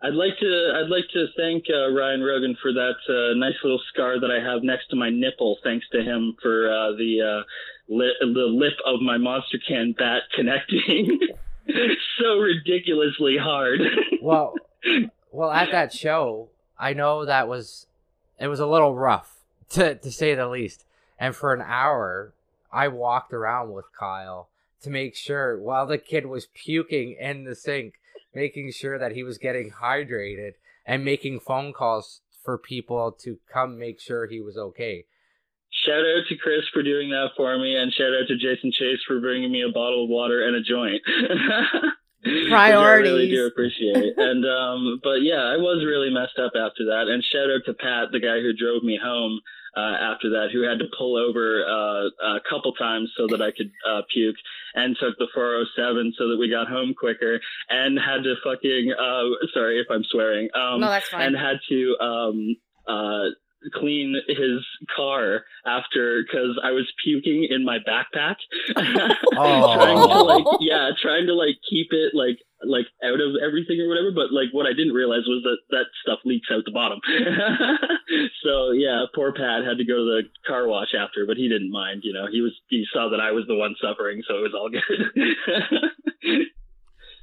I'd 0.01 0.13
like 0.13 0.37
to 0.39 0.73
I'd 0.75 0.89
like 0.89 1.09
to 1.11 1.25
thank 1.35 1.65
uh, 1.69 1.91
Ryan 1.91 2.23
Rogan 2.23 2.55
for 2.61 2.71
that 2.71 2.95
uh, 3.09 3.37
nice 3.37 3.55
little 3.63 3.81
scar 3.91 4.17
that 4.17 4.31
I 4.31 4.41
have 4.41 4.63
next 4.63 4.87
to 4.91 4.95
my 4.95 5.09
nipple, 5.09 5.57
thanks 5.61 5.85
to 5.91 6.01
him 6.01 6.37
for 6.41 6.71
uh, 6.71 6.91
the 6.95 7.21
uh, 7.21 7.93
li- 7.93 8.15
the 8.21 8.47
lip 8.47 8.75
of 8.85 9.01
my 9.01 9.17
monster 9.17 9.57
can 9.67 9.93
bat 9.97 10.21
connecting 10.33 11.19
so 12.17 12.37
ridiculously 12.37 13.37
hard. 13.37 13.81
Well, 14.21 14.55
well, 15.31 15.51
at 15.51 15.71
that 15.71 15.93
show, 15.93 16.49
I 16.77 16.93
know 16.93 17.25
that 17.25 17.47
was 17.47 17.87
it 18.39 18.47
was 18.47 18.59
a 18.59 18.67
little 18.67 18.95
rough 18.95 19.37
to 19.71 19.95
to 19.95 20.11
say 20.11 20.33
the 20.33 20.47
least. 20.47 20.85
And 21.19 21.35
for 21.35 21.53
an 21.53 21.61
hour, 21.61 22.33
I 22.71 22.88
walked 22.88 23.34
around 23.34 23.71
with 23.71 23.86
Kyle 23.97 24.49
to 24.82 24.89
make 24.89 25.15
sure 25.15 25.60
while 25.60 25.86
the 25.86 25.97
kid 25.97 26.25
was 26.25 26.47
puking 26.53 27.15
in 27.19 27.45
the 27.45 27.56
sink, 27.56 27.95
making 28.34 28.71
sure 28.71 28.99
that 28.99 29.13
he 29.13 29.23
was 29.23 29.38
getting 29.38 29.71
hydrated 29.82 30.53
and 30.86 31.03
making 31.03 31.39
phone 31.39 31.73
calls 31.73 32.21
for 32.43 32.58
people 32.58 33.12
to 33.12 33.38
come 33.51 33.77
make 33.77 33.99
sure 33.99 34.27
he 34.27 34.39
was 34.41 34.58
okay. 34.58 35.06
shout 35.86 35.99
out 35.99 36.23
to 36.30 36.36
Chris 36.38 36.63
for 36.73 36.82
doing 36.82 37.10
that 37.10 37.30
for 37.36 37.58
me, 37.58 37.75
and 37.75 37.91
shout 37.93 38.13
out 38.13 38.27
to 38.27 38.38
Jason 38.38 38.71
Chase 38.71 38.99
for 39.08 39.19
bringing 39.19 39.51
me 39.51 39.63
a 39.63 39.71
bottle 39.71 40.06
of 40.06 40.10
water 40.10 40.45
and 40.47 40.56
a 40.56 40.62
joint. 40.62 41.01
Which 42.23 42.51
I 42.53 42.71
really 42.71 43.30
do 43.30 43.45
appreciate. 43.45 44.17
and 44.17 44.45
um, 44.45 44.99
but 45.03 45.21
yeah, 45.21 45.43
I 45.43 45.58
was 45.58 45.84
really 45.86 46.10
messed 46.10 46.39
up 46.39 46.53
after 46.56 46.86
that. 46.86 47.08
And 47.08 47.23
shout 47.23 47.51
out 47.51 47.65
to 47.65 47.73
Pat, 47.73 48.12
the 48.12 48.19
guy 48.19 48.39
who 48.39 48.53
drove 48.53 48.84
me 48.84 48.97
home 49.01 49.41
uh, 49.77 50.11
after 50.11 50.29
that, 50.31 50.47
who 50.51 50.63
had 50.63 50.79
to 50.79 50.85
pull 50.97 51.15
over 51.17 51.63
uh, 51.63 52.35
a 52.37 52.39
couple 52.49 52.73
times 52.73 53.11
so 53.15 53.27
that 53.27 53.41
I 53.41 53.51
could 53.51 53.71
uh, 53.87 54.01
puke, 54.11 54.35
and 54.73 54.97
took 54.99 55.17
the 55.19 55.27
407 55.33 56.13
so 56.17 56.29
that 56.29 56.37
we 56.37 56.49
got 56.49 56.67
home 56.67 56.95
quicker, 56.97 57.39
and 57.69 57.99
had 57.99 58.23
to 58.23 58.35
fucking 58.43 58.93
uh, 58.97 59.47
sorry 59.53 59.79
if 59.79 59.87
I'm 59.91 60.03
swearing. 60.03 60.49
Um, 60.55 60.81
no, 60.81 60.89
that's 60.89 61.09
fine. 61.09 61.27
and 61.27 61.37
had 61.37 61.57
to 61.69 61.95
um 62.01 62.55
uh 62.87 63.29
clean 63.73 64.15
his 64.27 64.65
car 64.95 65.43
after 65.65 66.23
because 66.23 66.59
I 66.63 66.71
was 66.71 66.91
puking 67.03 67.47
in 67.49 67.65
my 67.65 67.77
backpack. 67.79 68.35
trying 69.33 69.97
to 69.97 70.21
like 70.23 70.45
yeah, 70.61 70.89
trying 71.01 71.27
to 71.27 71.33
like 71.33 71.57
keep 71.69 71.87
it 71.91 72.13
like 72.13 72.37
like 72.65 72.87
out 73.03 73.21
of 73.21 73.37
everything 73.41 73.79
or 73.81 73.87
whatever. 73.87 74.11
But 74.11 74.33
like 74.33 74.49
what 74.51 74.65
I 74.65 74.73
didn't 74.73 74.93
realize 74.93 75.25
was 75.27 75.43
that 75.43 75.59
that 75.75 75.87
stuff 76.01 76.19
leaks 76.25 76.47
out 76.51 76.65
the 76.65 76.71
bottom. 76.71 76.99
so 78.43 78.71
yeah, 78.71 79.05
poor 79.13 79.33
Pat 79.33 79.65
had 79.65 79.77
to 79.77 79.85
go 79.85 79.97
to 80.01 80.21
the 80.21 80.23
car 80.45 80.67
wash 80.67 80.93
after, 80.97 81.25
but 81.25 81.37
he 81.37 81.49
didn't 81.49 81.71
mind. 81.71 82.01
You 82.03 82.13
know, 82.13 82.25
he 82.31 82.41
was 82.41 82.53
he 82.67 82.85
saw 82.93 83.10
that 83.10 83.19
I 83.19 83.31
was 83.31 83.45
the 83.47 83.55
one 83.55 83.75
suffering, 83.81 84.23
so 84.27 84.37
it 84.37 84.47
was 84.47 84.55
all 84.55 84.69
good. 84.69 84.81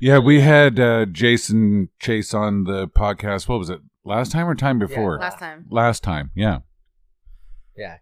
Yeah, 0.00 0.18
we 0.18 0.40
had 0.40 0.78
uh, 0.78 1.06
Jason 1.06 1.88
Chase 1.98 2.34
on 2.34 2.64
the 2.64 2.88
podcast. 2.88 3.48
What 3.48 3.58
was 3.58 3.70
it? 3.70 3.80
Last 4.04 4.32
time 4.32 4.46
or 4.46 4.54
time 4.54 4.78
before? 4.78 5.18
Last 5.18 5.38
time. 5.38 5.66
Last 5.70 6.02
time, 6.02 6.30
yeah. 6.34 6.58
Yeah. 7.74 7.98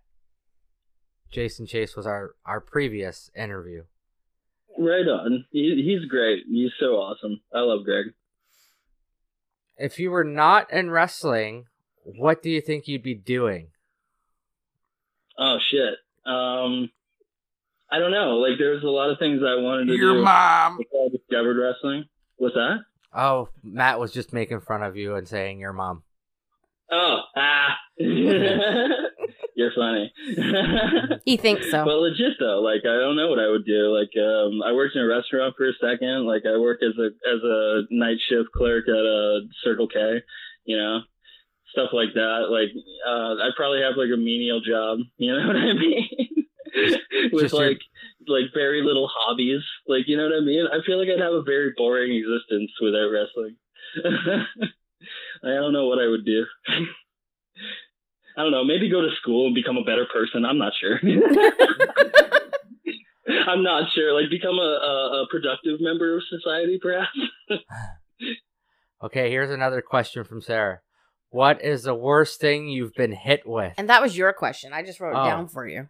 Jason 1.31 1.65
Chase 1.67 1.95
was 1.95 2.07
our 2.07 2.35
our 2.45 2.61
previous 2.61 3.31
interview. 3.37 3.85
Right 4.79 5.07
on. 5.07 5.45
He, 5.51 5.83
he's 5.85 6.09
great. 6.09 6.45
He's 6.49 6.73
so 6.79 6.97
awesome. 6.97 7.41
I 7.55 7.61
love 7.61 7.85
Greg. 7.85 8.07
if 9.77 9.99
you 9.99 10.11
were 10.11 10.25
not 10.25 10.73
in 10.73 10.91
wrestling, 10.91 11.67
what 12.05 12.43
do 12.43 12.51
you 12.51 12.61
think 12.61 12.89
you'd 12.89 13.03
be 13.03 13.15
doing? 13.15 13.69
Oh 15.39 15.59
shit. 15.71 15.95
Um, 16.27 16.91
I 17.91 17.99
don't 17.99 18.11
know. 18.11 18.39
Like, 18.39 18.59
there's 18.59 18.85
a 18.85 18.89
lot 18.89 19.11
of 19.11 19.19
things 19.19 19.43
I 19.43 19.61
wanted 19.61 19.87
to 19.87 19.93
do. 19.93 19.99
Your 19.99 20.15
do 20.15 20.23
mom. 20.23 20.79
before 20.79 21.07
I 21.07 21.09
discovered 21.11 21.57
wrestling. 21.61 22.05
What's 22.37 22.55
that? 22.55 22.79
Oh, 23.15 23.49
Matt 23.63 24.01
was 24.01 24.13
just 24.13 24.33
making 24.33 24.61
fun 24.61 24.83
of 24.83 24.97
you 24.97 25.17
and 25.17 25.29
saying 25.29 25.59
your 25.59 25.75
mom. 25.75 26.03
Oh, 26.91 27.21
ah. 27.37 27.77
You're 29.55 29.73
funny. 29.75 30.13
He 31.25 31.37
thinks 31.37 31.71
so. 31.71 31.85
But 31.85 31.99
legit 31.99 32.33
though, 32.41 32.61
like 32.63 32.81
I 32.85 32.99
don't 32.99 33.17
know 33.17 33.29
what 33.29 33.39
I 33.39 33.49
would 33.49 33.65
do. 33.67 33.95
Like 33.97 34.11
um 34.17 34.63
I 34.63 34.73
worked 34.73 34.97
in 34.97 35.03
a 35.03 35.07
restaurant 35.07 35.55
for 35.57 35.69
a 35.69 35.73
second. 35.81 36.27
Like 36.27 36.43
I 36.47 36.57
work 36.59 36.81
as 36.83 36.97
a 36.99 37.07
as 37.29 37.41
a 37.45 37.83
night 37.91 38.19
shift 38.29 38.51
clerk 38.57 38.89
at 38.89 38.95
a 38.95 39.41
Circle 39.63 39.89
K, 39.89 40.23
you 40.65 40.77
know. 40.77 41.01
Stuff 41.71 41.91
like 41.93 42.15
that. 42.15 42.49
Like 42.51 42.71
uh 43.07 43.45
I'd 43.45 43.55
probably 43.57 43.83
have 43.83 43.97
like 43.97 44.11
a 44.13 44.17
menial 44.17 44.61
job, 44.61 44.99
you 45.19 45.33
know 45.37 45.47
what 45.47 45.57
I 45.57 45.73
mean? 45.75 46.09
With 47.33 47.43
Just 47.43 47.55
your- 47.55 47.69
like 47.69 47.81
like 48.27 48.45
very 48.55 48.83
little 48.83 49.09
hobbies. 49.13 49.63
Like 49.87 50.09
you 50.09 50.17
know 50.17 50.25
what 50.25 50.37
I 50.37 50.41
mean? 50.41 50.67
I 50.67 50.79
feel 50.85 50.99
like 50.99 51.09
I'd 51.09 51.21
have 51.23 51.35
a 51.35 51.43
very 51.43 51.73
boring 51.77 52.13
existence 52.15 52.71
without 52.81 53.11
wrestling. 53.13 53.57
I 55.45 55.49
don't 55.49 55.73
know 55.73 55.87
what 55.87 55.99
I 55.99 56.07
would 56.09 56.25
do. 56.25 56.45
I 58.37 58.43
don't 58.43 58.51
know. 58.53 58.65
Maybe 58.65 58.89
go 58.91 59.01
to 59.03 59.11
school 59.21 59.47
and 59.47 59.55
become 59.55 59.77
a 59.77 59.85
better 59.85 60.07
person. 60.13 60.45
I'm 60.45 60.59
not 60.59 60.73
sure. 60.81 60.99
I'm 63.49 63.63
not 63.63 63.91
sure. 63.95 64.21
Like 64.21 64.31
become 64.31 64.59
a, 64.59 64.63
a, 64.63 65.23
a 65.23 65.27
productive 65.31 65.81
member 65.81 66.17
of 66.17 66.23
society, 66.29 66.79
perhaps. 66.81 67.19
Okay, 69.05 69.31
here's 69.31 69.51
another 69.51 69.83
question 69.83 70.23
from 70.23 70.41
Sarah. 70.41 70.79
What 71.31 71.61
is 71.65 71.83
the 71.83 71.95
worst 71.95 72.41
thing 72.41 72.69
you've 72.69 72.95
been 72.95 73.11
hit 73.11 73.45
with? 73.45 73.73
and 73.77 73.89
that 73.89 74.01
was 74.01 74.17
your 74.17 74.33
question. 74.33 74.73
I 74.73 74.85
just 74.85 75.01
wrote 75.01 75.17
it 75.17 75.19
Oh. 75.19 75.25
down 75.25 75.49
for 75.49 75.67
you. 75.67 75.89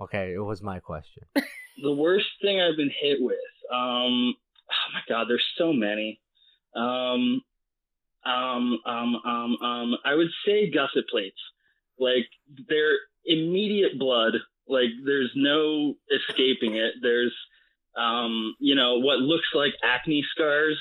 Okay, 0.00 0.32
it 0.32 0.38
was 0.38 0.62
my 0.62 0.78
question. 0.78 1.24
the 1.82 1.92
worst 1.92 2.28
thing 2.40 2.60
I've 2.60 2.76
been 2.76 2.92
hit 3.00 3.18
with. 3.20 3.34
Um, 3.72 4.36
oh 4.70 4.92
my 4.94 5.00
god, 5.08 5.26
there's 5.28 5.44
so 5.58 5.72
many. 5.72 6.20
Um, 6.76 7.42
um, 8.24 8.78
um, 8.86 9.16
um, 9.26 9.56
um, 9.60 9.96
I 10.04 10.14
would 10.14 10.30
say 10.46 10.70
gusset 10.70 11.08
plates. 11.10 11.40
Like 11.98 12.26
they're 12.68 12.96
immediate 13.24 13.98
blood. 13.98 14.34
Like 14.68 14.90
there's 15.04 15.32
no 15.34 15.94
escaping 16.10 16.76
it. 16.76 16.94
There's, 17.02 17.34
um, 17.96 18.54
you 18.58 18.74
know, 18.74 18.98
what 18.98 19.18
looks 19.18 19.48
like 19.54 19.74
acne 19.84 20.24
scars. 20.34 20.78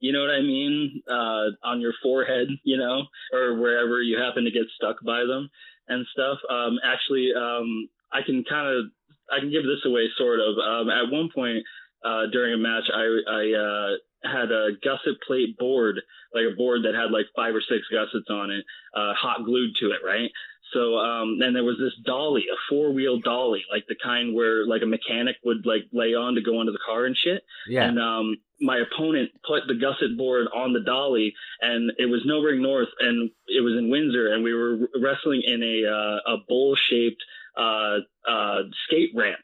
You 0.00 0.12
know 0.12 0.20
what 0.20 0.30
I 0.30 0.40
mean? 0.40 1.02
Uh, 1.08 1.50
on 1.62 1.80
your 1.80 1.92
forehead, 2.02 2.48
you 2.64 2.78
know, 2.78 3.02
or 3.32 3.54
wherever 3.60 4.00
you 4.00 4.18
happen 4.18 4.44
to 4.44 4.50
get 4.50 4.64
stuck 4.74 4.96
by 5.04 5.24
them 5.24 5.50
and 5.88 6.06
stuff. 6.12 6.38
Um, 6.48 6.78
actually, 6.82 7.32
um, 7.36 7.88
I 8.12 8.22
can 8.24 8.44
kind 8.44 8.68
of 8.68 8.86
I 9.30 9.40
can 9.40 9.50
give 9.50 9.62
this 9.62 9.84
away 9.84 10.08
sort 10.16 10.40
of. 10.40 10.56
Um, 10.58 10.90
at 10.90 11.10
one 11.12 11.28
point 11.34 11.64
uh, 12.04 12.26
during 12.32 12.54
a 12.54 12.58
match, 12.58 12.84
I 12.92 13.04
I 13.28 13.52
uh, 13.54 14.30
had 14.30 14.50
a 14.52 14.70
gusset 14.82 15.20
plate 15.26 15.56
board, 15.58 16.00
like 16.34 16.44
a 16.52 16.56
board 16.56 16.84
that 16.84 16.94
had 16.94 17.10
like 17.10 17.26
five 17.34 17.54
or 17.54 17.62
six 17.62 17.86
gussets 17.92 18.30
on 18.30 18.50
it, 18.50 18.64
uh, 18.94 19.14
hot 19.14 19.44
glued 19.44 19.74
to 19.80 19.90
it, 19.90 20.00
right? 20.04 20.30
So 20.72 20.98
um, 20.98 21.38
then 21.38 21.52
there 21.52 21.64
was 21.64 21.78
this 21.78 21.94
dolly, 22.04 22.42
a 22.42 22.56
four 22.68 22.92
wheel 22.92 23.18
dolly, 23.20 23.64
like 23.72 23.84
the 23.88 23.96
kind 24.02 24.34
where 24.34 24.66
like 24.66 24.82
a 24.82 24.86
mechanic 24.86 25.36
would 25.44 25.66
like 25.66 25.82
lay 25.92 26.14
on 26.14 26.34
to 26.34 26.42
go 26.42 26.60
into 26.60 26.72
the 26.72 26.78
car 26.84 27.06
and 27.06 27.16
shit. 27.16 27.42
Yeah. 27.68 27.84
And 27.84 27.98
um, 27.98 28.36
my 28.60 28.78
opponent 28.78 29.30
put 29.46 29.66
the 29.66 29.74
gusset 29.74 30.16
board 30.16 30.46
on 30.54 30.72
the 30.72 30.80
dolly, 30.80 31.34
and 31.60 31.92
it 31.98 32.06
was 32.06 32.22
No 32.24 32.40
Ring 32.40 32.62
North, 32.62 32.88
and 33.00 33.30
it 33.48 33.62
was 33.62 33.74
in 33.78 33.90
Windsor, 33.90 34.32
and 34.32 34.44
we 34.44 34.54
were 34.54 34.88
wrestling 35.00 35.42
in 35.44 35.62
a 35.62 35.90
uh, 35.90 36.34
a 36.34 36.36
bowl 36.48 36.76
shaped 36.76 37.22
uh, 37.56 37.98
uh, 38.28 38.62
skate 38.86 39.10
ramp, 39.14 39.42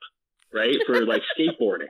right, 0.52 0.76
for 0.86 1.04
like 1.04 1.22
skateboarding. 1.38 1.88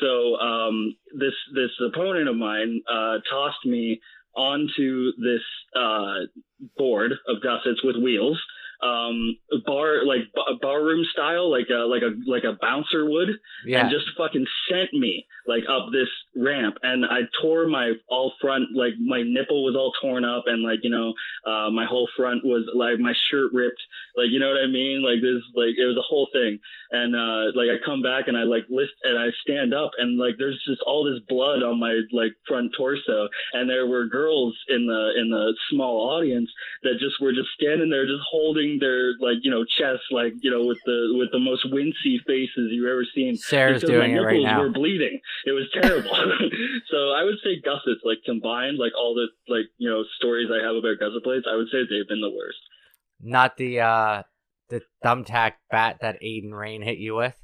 So 0.00 0.36
um, 0.36 0.96
this 1.18 1.34
this 1.54 1.70
opponent 1.86 2.28
of 2.28 2.36
mine 2.36 2.80
uh, 2.90 3.18
tossed 3.30 3.64
me 3.64 4.00
onto 4.34 5.12
this 5.18 5.42
uh, 5.76 6.20
board 6.76 7.12
of 7.28 7.42
gussets 7.42 7.84
with 7.84 7.96
wheels, 7.96 8.40
um, 8.82 9.36
bar 9.64 10.04
like 10.04 10.22
b- 10.34 10.58
barroom 10.60 11.04
style, 11.12 11.50
like 11.50 11.68
a 11.70 11.86
like 11.86 12.02
a 12.02 12.12
like 12.28 12.44
a 12.44 12.58
bouncer 12.60 13.08
would, 13.08 13.28
yeah. 13.66 13.80
and 13.80 13.90
just 13.90 14.06
fucking 14.16 14.46
sent 14.68 14.92
me 14.92 15.26
like 15.46 15.62
up 15.68 15.86
this 15.92 16.08
ramp. 16.34 16.76
And 16.82 17.04
I 17.04 17.20
tore 17.40 17.66
my 17.68 17.92
all 18.08 18.32
front 18.40 18.74
like 18.74 18.94
my 18.98 19.22
nipple 19.22 19.64
was 19.64 19.76
all 19.76 19.92
torn 20.00 20.24
up 20.24 20.44
and 20.46 20.62
like 20.62 20.80
you 20.82 20.90
know 20.90 21.14
uh 21.46 21.70
my 21.70 21.86
whole 21.86 22.08
front 22.16 22.44
was 22.44 22.68
like 22.74 22.98
my 22.98 23.14
shirt 23.30 23.52
ripped. 23.52 23.82
Like 24.16 24.30
you 24.30 24.40
know 24.40 24.50
what 24.50 24.62
I 24.62 24.66
mean? 24.66 25.02
Like 25.02 25.22
this 25.22 25.42
like 25.54 25.78
it 25.78 25.86
was 25.86 25.96
a 25.96 26.08
whole 26.08 26.28
thing. 26.32 26.58
And 26.90 27.14
uh 27.14 27.54
like 27.54 27.70
I 27.70 27.84
come 27.84 28.02
back 28.02 28.26
and 28.26 28.36
I 28.36 28.42
like 28.42 28.66
list 28.68 28.98
and 29.04 29.18
I 29.18 29.28
stand 29.42 29.74
up 29.74 29.92
and 29.98 30.18
like 30.18 30.34
there's 30.38 30.60
just 30.66 30.82
all 30.86 31.04
this 31.04 31.22
blood 31.28 31.62
on 31.62 31.78
my 31.78 32.00
like 32.12 32.34
front 32.46 32.72
torso. 32.76 33.28
And 33.52 33.70
there 33.70 33.86
were 33.86 34.06
girls 34.06 34.56
in 34.68 34.86
the 34.86 35.12
in 35.20 35.30
the 35.30 35.54
small 35.70 36.10
audience 36.10 36.50
that 36.82 36.98
just 36.98 37.20
were 37.20 37.32
just 37.32 37.50
standing 37.54 37.90
there 37.90 38.06
just 38.06 38.26
holding 38.28 38.71
their 38.80 39.12
like 39.20 39.38
you 39.42 39.50
know 39.50 39.64
chest 39.64 40.02
like 40.10 40.34
you 40.40 40.50
know 40.50 40.64
with 40.64 40.78
the 40.84 41.14
with 41.18 41.30
the 41.32 41.38
most 41.38 41.66
wincy 41.72 42.18
faces 42.26 42.70
you've 42.70 42.88
ever 42.88 43.04
seen 43.14 43.36
Sarah's 43.36 43.82
doing 43.82 44.12
it 44.12 44.20
right 44.20 44.34
nipples 44.34 44.46
now. 44.46 44.60
Were 44.62 44.70
bleeding. 44.70 45.20
It 45.44 45.52
was 45.52 45.68
terrible. 45.72 46.10
so 46.90 47.10
I 47.10 47.24
would 47.24 47.38
say 47.42 47.60
gussets, 47.60 48.00
like 48.04 48.18
combined, 48.24 48.78
like 48.78 48.92
all 48.96 49.14
the 49.14 49.28
like 49.52 49.66
you 49.78 49.88
know 49.88 50.04
stories 50.16 50.48
I 50.50 50.64
have 50.64 50.76
about 50.76 50.98
gusset 50.98 51.22
plates, 51.22 51.46
I 51.50 51.56
would 51.56 51.68
say 51.70 51.78
they've 51.88 52.08
been 52.08 52.20
the 52.20 52.30
worst. 52.30 52.58
Not 53.20 53.56
the 53.56 53.80
uh 53.80 54.22
the 54.68 54.82
thumbtack 55.04 55.52
bat 55.70 55.98
that 56.00 56.20
Aiden 56.22 56.52
Rain 56.52 56.82
hit 56.82 56.98
you 56.98 57.14
with. 57.14 57.36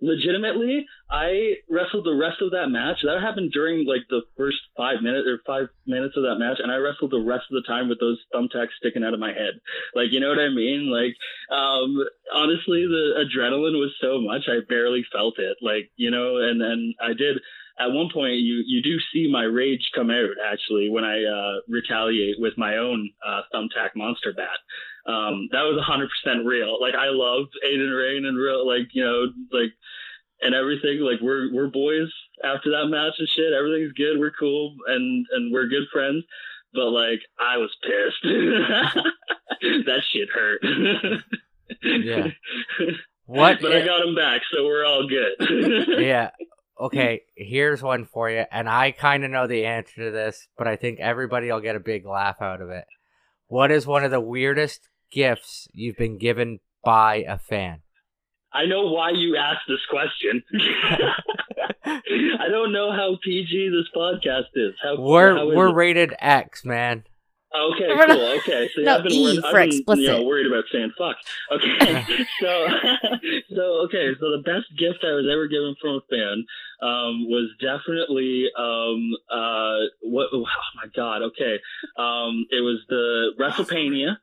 Legitimately, 0.00 0.86
I 1.10 1.56
wrestled 1.68 2.06
the 2.06 2.14
rest 2.14 2.40
of 2.40 2.52
that 2.52 2.68
match. 2.68 2.98
That 3.02 3.20
happened 3.20 3.50
during 3.52 3.84
like 3.84 4.06
the 4.08 4.22
first 4.36 4.58
five 4.76 5.02
minutes 5.02 5.26
or 5.26 5.40
five 5.44 5.68
minutes 5.86 6.14
of 6.16 6.22
that 6.22 6.38
match, 6.38 6.58
and 6.62 6.70
I 6.70 6.76
wrestled 6.76 7.10
the 7.10 7.24
rest 7.24 7.46
of 7.50 7.58
the 7.58 7.66
time 7.66 7.88
with 7.88 7.98
those 7.98 8.18
thumbtacks 8.32 8.78
sticking 8.78 9.02
out 9.02 9.14
of 9.14 9.20
my 9.20 9.32
head. 9.32 9.58
Like, 9.94 10.12
you 10.12 10.20
know 10.20 10.28
what 10.28 10.38
I 10.38 10.50
mean? 10.50 10.86
Like, 10.86 11.16
um, 11.50 11.98
honestly, 12.32 12.86
the 12.86 13.26
adrenaline 13.26 13.74
was 13.74 13.90
so 14.00 14.20
much 14.20 14.46
I 14.46 14.60
barely 14.68 15.04
felt 15.10 15.38
it. 15.38 15.56
Like, 15.60 15.90
you 15.96 16.10
know, 16.10 16.36
and 16.36 16.62
and 16.62 16.94
I 17.02 17.14
did. 17.14 17.38
At 17.80 17.92
one 17.92 18.08
point, 18.12 18.34
you 18.40 18.62
you 18.66 18.82
do 18.82 18.98
see 19.12 19.30
my 19.30 19.44
rage 19.44 19.90
come 19.94 20.10
out 20.10 20.30
actually 20.50 20.90
when 20.90 21.04
I 21.04 21.22
uh, 21.24 21.60
retaliate 21.68 22.36
with 22.40 22.54
my 22.58 22.76
own 22.76 23.10
uh, 23.26 23.42
thumbtack 23.54 23.90
monster 23.94 24.32
bat. 24.36 24.58
Um, 25.06 25.48
that 25.52 25.62
was 25.62 25.80
100% 26.26 26.44
real. 26.44 26.80
Like 26.80 26.94
I 26.94 27.06
loved 27.08 27.52
Aiden 27.64 27.96
Rain 27.96 28.26
and 28.26 28.36
real, 28.36 28.66
like 28.66 28.88
you 28.92 29.04
know, 29.04 29.26
like 29.52 29.72
and 30.42 30.54
everything. 30.54 31.00
Like 31.00 31.20
we're 31.22 31.52
we're 31.54 31.68
boys 31.68 32.12
after 32.44 32.70
that 32.72 32.86
match 32.88 33.14
and 33.18 33.28
shit. 33.34 33.52
Everything's 33.52 33.92
good. 33.92 34.18
We're 34.18 34.32
cool 34.38 34.74
and 34.88 35.24
and 35.32 35.52
we're 35.52 35.68
good 35.68 35.88
friends. 35.92 36.24
But 36.74 36.90
like 36.90 37.20
I 37.40 37.56
was 37.58 37.74
pissed. 37.82 38.22
that 39.86 40.02
shit 40.12 40.28
hurt. 40.30 40.60
Yeah. 41.82 42.28
What 43.30 43.60
But 43.60 43.72
i- 43.76 43.82
I 43.82 43.84
got 43.84 44.06
him 44.08 44.14
back, 44.14 44.40
so 44.50 44.64
we're 44.64 44.86
all 44.86 45.06
good. 45.06 45.98
yeah. 46.00 46.30
Okay, 46.80 47.22
here's 47.36 47.82
one 47.82 48.04
for 48.04 48.30
you, 48.30 48.44
and 48.52 48.68
I 48.68 48.92
kind 48.92 49.24
of 49.24 49.30
know 49.30 49.46
the 49.48 49.66
answer 49.66 50.04
to 50.04 50.10
this, 50.12 50.46
but 50.56 50.68
I 50.68 50.76
think 50.76 51.00
everybody 51.00 51.50
will 51.50 51.60
get 51.60 51.74
a 51.74 51.80
big 51.80 52.06
laugh 52.06 52.40
out 52.40 52.60
of 52.60 52.70
it. 52.70 52.84
What 53.48 53.70
is 53.72 53.86
one 53.86 54.04
of 54.04 54.10
the 54.12 54.20
weirdest 54.20 54.88
gifts 55.10 55.66
you've 55.72 55.96
been 55.96 56.18
given 56.18 56.60
by 56.84 57.24
a 57.26 57.36
fan? 57.38 57.80
I 58.52 58.66
know 58.66 58.86
why 58.86 59.10
you 59.10 59.36
asked 59.36 59.66
this 59.66 59.84
question. 59.90 60.42
I 61.84 62.48
don't 62.50 62.72
know 62.72 62.92
how 62.92 63.18
PG 63.24 63.70
this 63.70 63.88
podcast 63.96 64.48
is. 64.54 64.74
How, 64.82 65.00
We're 65.00 65.36
how 65.36 65.50
is 65.50 65.56
we're 65.56 65.68
it? 65.68 65.74
rated 65.74 66.14
X, 66.20 66.64
man. 66.64 67.04
Okay, 67.54 67.88
We're 67.88 68.06
not- 68.06 68.16
cool. 68.18 68.38
Okay, 68.40 68.68
so 68.74 68.82
No, 68.82 68.96
I've 68.96 69.02
been 69.04 69.12
E 69.12 69.22
worried, 69.24 69.44
I've 69.44 69.54
been, 69.54 69.68
explicit. 69.68 70.02
You 70.04 70.10
know, 70.12 70.22
worried 70.22 70.46
about 70.46 70.64
saying 70.70 70.92
fuck. 70.98 71.16
Okay, 71.50 72.04
so 72.40 72.68
so 73.56 73.62
okay, 73.86 74.10
so 74.20 74.30
the 74.30 74.42
best 74.44 74.66
gift 74.78 75.02
I 75.02 75.12
was 75.14 75.26
ever 75.32 75.48
given 75.48 75.74
from 75.80 75.96
a 75.96 76.00
fan 76.10 76.44
um, 76.82 77.24
was 77.28 77.48
definitely 77.60 78.46
um, 78.58 79.12
uh, 79.32 79.78
what? 80.02 80.28
Oh 80.32 80.44
my 80.76 80.90
god. 80.94 81.22
Okay, 81.22 81.58
um, 81.96 82.44
it 82.50 82.60
was 82.60 82.80
the 82.90 83.30
WrestleMania, 83.40 84.16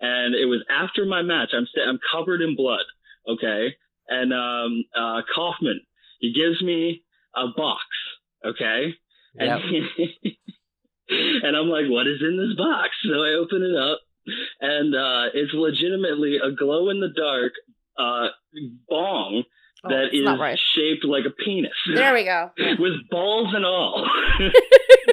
and 0.00 0.34
it 0.34 0.46
was 0.46 0.64
after 0.68 1.06
my 1.06 1.22
match. 1.22 1.50
I'm 1.56 1.66
sta- 1.66 1.88
I'm 1.88 2.00
covered 2.12 2.40
in 2.42 2.56
blood. 2.56 2.84
Okay, 3.28 3.76
and 4.08 4.32
um, 4.32 4.82
uh, 4.98 5.22
Kaufman 5.32 5.80
he 6.18 6.32
gives 6.32 6.60
me 6.62 7.04
a 7.36 7.46
box. 7.56 7.84
Okay, 8.44 8.94
Yep. 9.38 9.60
and, 9.62 9.84
and 11.42 11.56
I'm 11.56 11.68
like, 11.68 11.86
what 11.88 12.06
is 12.06 12.20
in 12.20 12.36
this 12.36 12.56
box? 12.56 12.90
So 13.08 13.22
I 13.22 13.34
open 13.34 13.62
it 13.62 13.76
up, 13.76 14.00
and 14.60 14.94
uh, 14.94 15.30
it's 15.34 15.52
legitimately 15.52 16.38
a 16.42 16.52
glow 16.52 16.88
in 16.88 17.00
the 17.00 17.12
dark 17.14 17.52
uh, 17.98 18.28
bong 18.88 19.44
Oh, 19.84 19.88
that 19.88 20.14
is 20.14 20.22
right. 20.38 20.58
shaped 20.76 21.04
like 21.04 21.24
a 21.26 21.30
penis. 21.30 21.72
There 21.92 22.14
we 22.14 22.24
go. 22.24 22.50
with 22.78 23.08
balls 23.10 23.52
and 23.52 23.64
all. 23.64 24.08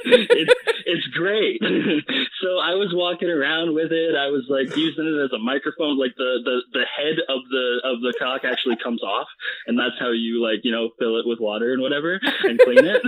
it's, 0.05 0.53
it's 0.85 1.07
great. 1.07 1.59
so 2.41 2.49
I 2.61 2.77
was 2.77 2.93
walking 2.93 3.29
around 3.29 3.73
with 3.73 3.91
it. 3.91 4.13
I 4.15 4.27
was 4.29 4.45
like 4.47 4.75
using 4.77 5.09
it 5.09 5.25
as 5.25 5.31
a 5.33 5.41
microphone. 5.41 5.97
Like 5.97 6.13
the, 6.17 6.39
the, 6.45 6.61
the 6.73 6.85
head 6.85 7.17
of 7.27 7.41
the 7.49 7.81
of 7.83 8.01
the 8.01 8.13
cock 8.19 8.41
actually 8.45 8.77
comes 8.77 9.01
off, 9.01 9.27
and 9.65 9.77
that's 9.77 9.97
how 9.99 10.11
you 10.11 10.41
like 10.41 10.61
you 10.63 10.71
know 10.71 10.91
fill 10.99 11.17
it 11.17 11.25
with 11.25 11.39
water 11.39 11.73
and 11.73 11.81
whatever 11.81 12.19
and 12.21 12.59
clean 12.59 12.85
it. 12.85 13.01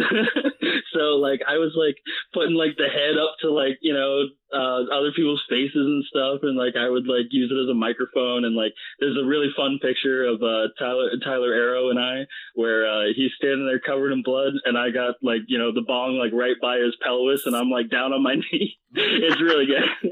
so 0.94 1.22
like 1.22 1.42
I 1.48 1.58
was 1.58 1.74
like 1.78 1.98
putting 2.34 2.56
like 2.56 2.78
the 2.78 2.90
head 2.90 3.18
up 3.22 3.36
to 3.42 3.52
like 3.52 3.78
you 3.82 3.94
know 3.94 4.26
uh, 4.54 4.84
other 4.92 5.12
people's 5.16 5.44
faces 5.50 5.74
and 5.76 6.04
stuff, 6.06 6.40
and 6.44 6.58
like 6.58 6.76
I 6.76 6.90
would 6.90 7.08
like 7.08 7.32
use 7.32 7.52
it 7.52 7.62
as 7.62 7.70
a 7.70 7.78
microphone. 7.78 8.46
And 8.46 8.56
like 8.56 8.74
there's 9.00 9.18
a 9.18 9.26
really 9.26 9.50
fun 9.56 9.80
picture 9.82 10.26
of 10.26 10.44
uh, 10.44 10.74
Tyler 10.78 11.10
Tyler 11.24 11.51
Arrow 11.54 11.90
and 11.90 12.00
I 12.00 12.26
where 12.56 12.88
uh, 12.88 13.06
he's 13.16 13.32
standing 13.38 13.66
there 13.66 13.80
covered 13.80 14.12
in 14.12 14.24
blood, 14.24 14.54
and 14.66 14.78
I 14.78 14.90
got 14.92 15.16
like 15.22 15.42
you 15.48 15.58
know 15.58 15.72
the 15.74 15.86
bong 15.86 16.18
like 16.18 16.34
right 16.34 16.56
by 16.62 16.78
his 16.78 16.96
pelvis, 17.04 17.46
and 17.46 17.56
I'm 17.56 17.70
like 17.70 17.90
down 17.90 18.14
on 18.14 18.24
my 18.24 18.36
knee. 18.52 18.78
it's 18.94 19.42
really 19.42 19.66
good. 19.66 19.84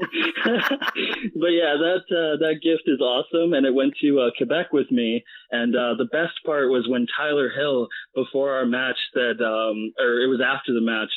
but 1.36 1.52
yeah, 1.52 1.76
that 1.76 2.04
uh, 2.10 2.36
that 2.38 2.60
gift 2.62 2.84
is 2.86 3.00
awesome, 3.00 3.52
and 3.52 3.66
it 3.66 3.74
went 3.74 3.94
to 4.00 4.20
uh, 4.20 4.30
Quebec 4.36 4.72
with 4.72 4.90
me. 4.90 5.24
And 5.50 5.74
uh, 5.74 5.94
the 5.98 6.08
best 6.10 6.34
part 6.46 6.70
was 6.70 6.88
when 6.88 7.06
Tyler 7.16 7.50
Hill, 7.50 7.88
before 8.14 8.54
our 8.54 8.66
match, 8.66 8.96
said, 9.14 9.42
um, 9.42 9.92
or 9.98 10.20
it 10.20 10.28
was 10.28 10.40
after 10.44 10.72
the 10.72 10.80
match, 10.80 11.10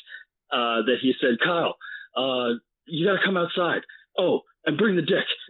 uh, 0.52 0.82
that 0.86 0.98
he 1.02 1.14
said, 1.20 1.40
Kyle, 1.44 1.76
uh, 2.16 2.56
you 2.86 3.06
got 3.06 3.20
to 3.20 3.26
come 3.26 3.38
outside. 3.38 3.82
Oh, 4.18 4.42
and 4.66 4.78
bring 4.78 4.96
the 4.96 5.02
dick. 5.02 5.26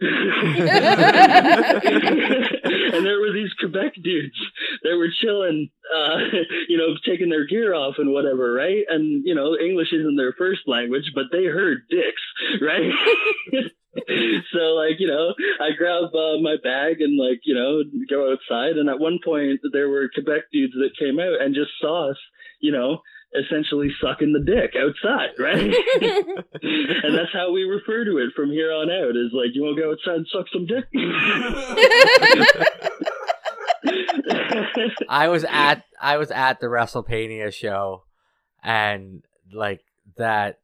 and 2.94 3.06
there 3.06 3.20
were 3.20 3.32
these 3.32 3.52
Quebec 3.58 3.94
dudes 4.02 4.36
that 4.82 4.96
were 4.96 5.10
chilling, 5.20 5.70
uh, 5.94 6.18
you 6.68 6.76
know, 6.76 6.94
taking 7.06 7.28
their 7.30 7.46
gear 7.46 7.74
off 7.74 7.94
and 7.98 8.12
whatever, 8.12 8.52
right? 8.52 8.84
And, 8.88 9.24
you 9.24 9.34
know, 9.34 9.56
English 9.56 9.92
isn't 9.92 10.16
their 10.16 10.34
first 10.36 10.62
language, 10.66 11.12
but 11.14 11.26
they 11.32 11.44
heard 11.44 11.82
dicks, 11.88 12.22
right? 12.60 12.92
so 14.52 14.58
like 14.74 14.98
you 14.98 15.06
know 15.06 15.32
i 15.60 15.70
grab 15.78 16.12
uh, 16.14 16.36
my 16.40 16.56
bag 16.64 17.00
and 17.00 17.16
like 17.16 17.40
you 17.44 17.54
know 17.54 17.82
go 18.10 18.32
outside 18.32 18.76
and 18.76 18.88
at 18.88 18.98
one 18.98 19.20
point 19.24 19.60
there 19.72 19.88
were 19.88 20.10
quebec 20.12 20.42
dudes 20.52 20.74
that 20.74 20.98
came 20.98 21.20
out 21.20 21.40
and 21.40 21.54
just 21.54 21.70
saw 21.80 22.10
us 22.10 22.16
you 22.60 22.72
know 22.72 22.98
essentially 23.34 23.90
sucking 24.00 24.32
the 24.32 24.40
dick 24.40 24.74
outside 24.78 25.30
right 25.38 25.60
and 26.62 27.14
that's 27.14 27.32
how 27.32 27.52
we 27.52 27.64
refer 27.64 28.04
to 28.04 28.18
it 28.18 28.32
from 28.36 28.50
here 28.50 28.72
on 28.72 28.90
out 28.90 29.16
is 29.16 29.32
like 29.32 29.54
you 29.54 29.62
want 29.62 29.76
to 29.76 29.82
go 29.82 29.90
outside 29.90 30.16
and 30.16 30.26
suck 30.30 30.46
some 30.52 30.66
dick 30.66 30.84
I 35.08 35.28
was 35.28 35.44
at 35.44 35.84
I 36.00 36.16
was 36.16 36.30
at 36.30 36.60
the 36.60 36.66
WrestleMania 36.66 37.52
show, 37.52 38.04
and 38.62 39.24
like 39.52 39.80
that. 40.16 40.60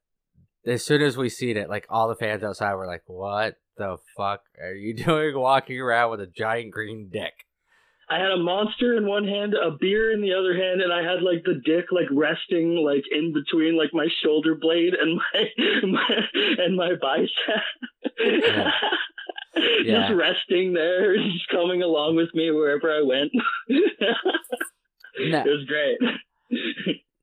As 0.66 0.84
soon 0.84 1.00
as 1.00 1.16
we 1.16 1.30
seen 1.30 1.56
it, 1.56 1.70
like 1.70 1.86
all 1.88 2.08
the 2.08 2.14
fans 2.14 2.42
outside 2.42 2.74
were 2.74 2.86
like, 2.86 3.02
"What 3.06 3.56
the 3.76 3.96
fuck 4.16 4.42
are 4.60 4.74
you 4.74 4.94
doing, 5.04 5.38
walking 5.38 5.80
around 5.80 6.10
with 6.10 6.20
a 6.20 6.26
giant 6.26 6.72
green 6.72 7.08
dick?" 7.10 7.46
I 8.10 8.18
had 8.18 8.32
a 8.32 8.36
monster 8.36 8.96
in 8.96 9.06
one 9.06 9.24
hand, 9.24 9.54
a 9.54 9.70
beer 9.70 10.12
in 10.12 10.20
the 10.20 10.34
other 10.34 10.52
hand, 10.52 10.82
and 10.82 10.92
I 10.92 11.00
had 11.00 11.22
like 11.22 11.44
the 11.44 11.60
dick 11.64 11.86
like 11.92 12.08
resting 12.10 12.74
like 12.74 13.04
in 13.08 13.32
between 13.32 13.76
like 13.76 13.90
my 13.92 14.08
shoulder 14.22 14.56
blade 14.56 14.94
and 14.94 15.16
my, 15.16 15.48
my 15.84 16.64
and 16.64 16.76
my 16.76 16.92
bicep. 17.00 17.30
Yeah. 18.18 18.70
Yeah. 19.84 20.08
Just 20.08 20.14
resting 20.14 20.74
there, 20.74 21.16
just 21.32 21.48
coming 21.48 21.82
along 21.82 22.14
with 22.14 22.32
me 22.34 22.50
wherever 22.52 22.90
I 22.90 23.02
went. 23.02 23.32
No. 25.18 25.42
It 25.42 25.44
was 25.44 25.66
great. 25.66 25.98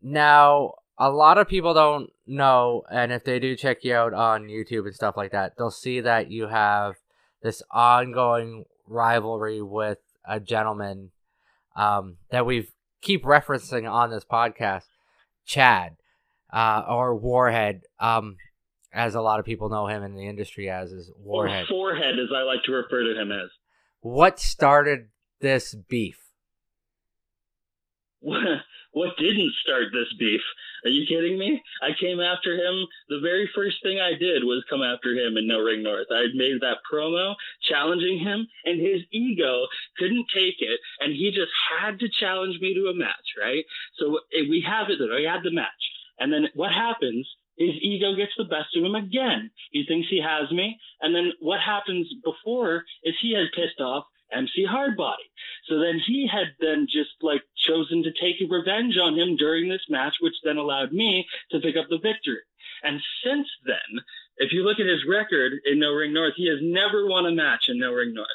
Now, 0.01 0.73
a 0.97 1.09
lot 1.09 1.37
of 1.37 1.47
people 1.47 1.73
don't 1.73 2.11
know, 2.27 2.83
and 2.91 3.11
if 3.11 3.23
they 3.23 3.39
do 3.39 3.55
check 3.55 3.83
you 3.83 3.95
out 3.95 4.13
on 4.13 4.47
YouTube 4.47 4.85
and 4.85 4.93
stuff 4.93 5.15
like 5.15 5.31
that, 5.31 5.53
they'll 5.57 5.71
see 5.71 6.01
that 6.01 6.29
you 6.29 6.47
have 6.47 6.95
this 7.41 7.63
ongoing 7.71 8.65
rivalry 8.87 9.61
with 9.61 9.99
a 10.27 10.39
gentleman 10.39 11.11
um, 11.75 12.17
that 12.31 12.45
we 12.45 12.67
keep 13.01 13.23
referencing 13.23 13.89
on 13.89 14.09
this 14.09 14.23
podcast, 14.25 14.83
Chad, 15.45 15.95
uh, 16.51 16.83
or 16.87 17.15
Warhead, 17.15 17.81
um, 17.99 18.37
as 18.93 19.15
a 19.15 19.21
lot 19.21 19.39
of 19.39 19.45
people 19.45 19.69
know 19.69 19.87
him 19.87 20.03
in 20.03 20.15
the 20.15 20.27
industry 20.27 20.69
as 20.69 20.91
is 20.91 21.09
Or 21.23 21.45
Warhead. 21.45 21.67
forehead, 21.67 22.15
as 22.19 22.29
I 22.35 22.41
like 22.43 22.63
to 22.65 22.71
refer 22.71 23.03
to 23.03 23.19
him 23.19 23.31
as. 23.31 23.49
What 24.01 24.39
started 24.39 25.09
this 25.39 25.75
beef? 25.75 26.19
what 28.97 29.15
didn't 29.17 29.53
start 29.61 29.93
this 29.93 30.11
beef? 30.17 30.41
Are 30.83 30.89
you 30.89 31.05
kidding 31.07 31.37
me? 31.37 31.61
I 31.81 31.89
came 31.99 32.19
after 32.19 32.55
him. 32.55 32.87
The 33.09 33.19
very 33.21 33.49
first 33.53 33.77
thing 33.83 33.99
I 33.99 34.17
did 34.17 34.43
was 34.43 34.65
come 34.69 34.81
after 34.81 35.13
him 35.13 35.37
in 35.37 35.47
No 35.47 35.59
Ring 35.59 35.83
North. 35.83 36.07
I 36.09 36.25
made 36.33 36.61
that 36.61 36.81
promo 36.91 37.35
challenging 37.69 38.19
him, 38.19 38.47
and 38.65 38.81
his 38.81 39.01
ego 39.11 39.67
couldn't 39.97 40.25
take 40.33 40.57
it, 40.59 40.79
and 40.99 41.13
he 41.13 41.29
just 41.29 41.51
had 41.79 41.99
to 41.99 42.09
challenge 42.09 42.59
me 42.59 42.73
to 42.73 42.89
a 42.89 42.95
match, 42.95 43.37
right? 43.39 43.65
So 43.99 44.19
eh, 44.33 44.49
we 44.49 44.65
have 44.67 44.89
it. 44.89 44.99
We 44.99 45.25
had 45.25 45.43
the 45.43 45.53
match, 45.53 45.83
and 46.19 46.33
then 46.33 46.47
what 46.55 46.71
happens? 46.71 47.27
His 47.57 47.73
ego 47.81 48.15
gets 48.15 48.33
the 48.37 48.45
best 48.45 48.75
of 48.75 48.83
him 48.83 48.95
again. 48.95 49.49
He 49.71 49.85
thinks 49.87 50.09
he 50.09 50.21
has 50.21 50.51
me, 50.51 50.79
and 51.01 51.13
then 51.13 51.33
what 51.39 51.59
happens 51.59 52.07
before 52.23 52.83
is 53.03 53.15
he 53.21 53.33
has 53.33 53.47
pissed 53.55 53.81
off 53.81 54.05
MC 54.33 54.65
Hardbody. 54.65 55.27
So 55.67 55.79
then 55.79 55.99
he 56.05 56.27
had 56.27 56.47
then 56.59 56.87
just 56.89 57.11
like 57.21 57.43
chosen 57.55 58.03
to 58.03 58.11
take 58.11 58.35
revenge 58.49 58.97
on 58.97 59.17
him 59.17 59.35
during 59.35 59.69
this 59.69 59.85
match, 59.89 60.15
which 60.19 60.35
then 60.43 60.57
allowed 60.57 60.91
me 60.91 61.27
to 61.51 61.59
pick 61.59 61.75
up 61.75 61.87
the 61.89 61.99
victory. 61.99 62.41
And 62.83 63.01
since 63.23 63.47
then, 63.65 64.01
if 64.37 64.51
you 64.53 64.63
look 64.63 64.79
at 64.79 64.85
his 64.85 65.05
record 65.07 65.53
in 65.65 65.79
No 65.79 65.93
Ring 65.93 66.13
North, 66.13 66.33
he 66.35 66.47
has 66.47 66.59
never 66.61 67.07
won 67.07 67.25
a 67.25 67.31
match 67.31 67.65
in 67.69 67.79
No 67.79 67.91
Ring 67.91 68.13
North. 68.13 68.27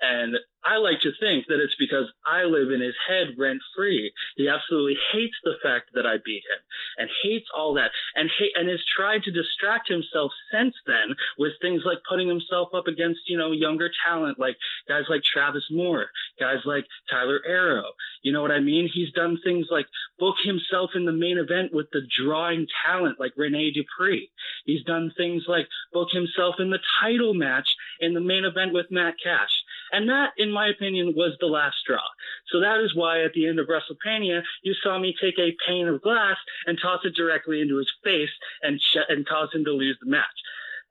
And 0.00 0.36
I 0.64 0.78
like 0.78 1.00
to 1.02 1.12
think 1.20 1.46
that 1.48 1.60
it's 1.60 1.76
because 1.78 2.06
I 2.24 2.44
live 2.44 2.70
in 2.70 2.80
his 2.80 2.94
head 3.06 3.34
rent 3.38 3.60
free. 3.76 4.12
He 4.36 4.48
absolutely 4.48 4.96
hates 5.12 5.36
the 5.44 5.56
fact 5.62 5.90
that 5.94 6.06
I 6.06 6.16
beat 6.24 6.42
him 6.48 6.60
and 6.98 7.10
hates 7.22 7.46
all 7.56 7.74
that 7.74 7.90
and 8.14 8.30
hate, 8.38 8.52
and 8.56 8.68
has 8.68 8.80
tried 8.96 9.22
to 9.24 9.30
distract 9.30 9.88
himself 9.88 10.32
since 10.50 10.74
then 10.86 11.14
with 11.38 11.52
things 11.60 11.82
like 11.84 11.98
putting 12.08 12.28
himself 12.28 12.68
up 12.74 12.86
against, 12.86 13.20
you 13.28 13.36
know, 13.36 13.52
younger 13.52 13.90
talent 14.06 14.38
like 14.38 14.56
guys 14.88 15.04
like 15.08 15.22
Travis 15.22 15.64
Moore, 15.70 16.06
guys 16.40 16.64
like 16.64 16.86
Tyler 17.10 17.40
Arrow. 17.46 17.92
You 18.22 18.32
know 18.32 18.40
what 18.40 18.50
I 18.50 18.60
mean? 18.60 18.88
He's 18.92 19.12
done 19.12 19.38
things 19.44 19.66
like 19.70 19.86
book 20.18 20.36
himself 20.42 20.90
in 20.94 21.04
the 21.04 21.12
main 21.12 21.36
event 21.36 21.74
with 21.74 21.86
the 21.92 22.00
drawing 22.22 22.66
talent 22.86 23.20
like 23.20 23.32
Rene 23.36 23.72
Dupree. 23.72 24.30
He's 24.64 24.82
done 24.84 25.12
things 25.16 25.44
like 25.46 25.68
book 25.92 26.08
himself 26.10 26.56
in 26.58 26.70
the 26.70 26.80
title 27.02 27.34
match 27.34 27.68
in 28.00 28.14
the 28.14 28.20
main 28.20 28.44
event 28.44 28.72
with 28.72 28.86
Matt 28.90 29.14
Cash. 29.22 29.50
And 29.92 30.08
that, 30.08 30.30
in 30.38 30.53
my 30.54 30.68
opinion, 30.68 31.14
was 31.16 31.36
the 31.40 31.46
last 31.46 31.76
straw. 31.82 32.02
So 32.50 32.60
that 32.60 32.80
is 32.80 32.94
why 32.94 33.24
at 33.24 33.32
the 33.34 33.46
end 33.46 33.58
of 33.58 33.66
WrestleMania, 33.66 34.42
you 34.62 34.74
saw 34.82 34.98
me 34.98 35.14
take 35.20 35.38
a 35.38 35.56
pane 35.66 35.88
of 35.88 36.02
glass 36.02 36.36
and 36.66 36.78
toss 36.80 37.00
it 37.04 37.14
directly 37.14 37.60
into 37.60 37.78
his 37.78 37.90
face 38.02 38.30
and, 38.62 38.80
and 39.08 39.26
cause 39.26 39.48
him 39.52 39.64
to 39.64 39.72
lose 39.72 39.98
the 40.00 40.10
match. 40.10 40.24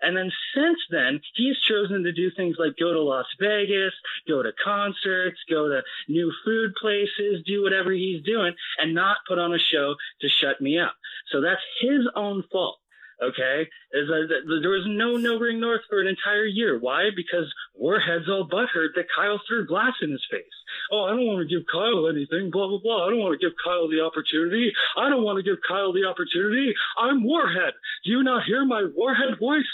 And 0.04 0.18
then 0.18 0.32
since 0.54 0.80
then, 0.92 1.22
he's 1.34 1.58
chosen 1.60 2.04
to 2.04 2.12
do 2.12 2.30
things 2.30 2.58
like 2.60 2.76
go 2.78 2.94
to 2.94 3.02
Las 3.02 3.26
Vegas, 3.40 3.94
go 4.28 4.44
to 4.44 4.52
concerts, 4.64 5.40
go 5.50 5.70
to 5.70 5.82
new 6.10 6.32
food 6.44 6.74
places, 6.80 7.42
do 7.46 7.64
whatever 7.64 7.92
he's 7.92 8.22
doing, 8.24 8.54
and 8.80 8.94
not 8.94 9.18
put 9.28 9.40
on 9.40 9.54
a 9.54 9.60
show 9.60 9.96
to 10.22 10.28
shut 10.28 10.60
me 10.60 10.78
up. 10.78 10.94
So 11.32 11.40
that's 11.40 11.62
his 11.80 12.02
own 12.16 12.44
fault. 12.52 12.80
Okay, 13.22 13.68
is 13.92 14.08
that 14.08 14.44
there 14.62 14.72
was 14.72 14.86
no 14.88 15.18
no 15.18 15.40
ring 15.40 15.60
north 15.60 15.82
for 15.90 16.02
an 16.02 16.08
entire 16.08 16.46
year. 16.46 16.80
Why? 16.80 17.10
Because 17.16 17.52
Warhead's 17.76 18.28
all 18.28 18.50
butthurt 18.50 18.96
that 18.96 19.06
Kyle 19.16 19.40
threw 19.48 19.66
glass 19.68 19.94
in 20.02 20.12
his 20.12 20.26
face. 20.30 20.44
Oh, 20.92 21.06
I 21.06 21.12
don't 21.12 21.28
want 21.28 21.48
to 21.48 21.56
give 21.56 21.66
Kyle 21.72 22.10
anything. 22.10 22.50
Blah 22.52 22.68
blah 22.68 22.80
blah. 22.84 23.06
I 23.06 23.10
don't 23.12 23.20
want 23.20 23.40
to 23.40 23.46
give 23.46 23.56
Kyle 23.64 23.88
the 23.88 24.02
opportunity. 24.02 24.74
I 24.98 25.10
don't 25.10 25.24
want 25.24 25.38
to 25.38 25.44
give 25.44 25.62
Kyle 25.68 25.94
the 25.94 26.06
opportunity. 26.06 26.74
I'm 26.98 27.24
Warhead. 27.24 27.74
Do 28.04 28.12
you 28.12 28.24
not 28.24 28.46
hear 28.46 28.66
my 28.66 28.88
Warhead 28.96 29.40
voice? 29.40 29.70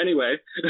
Anyway. 0.00 0.36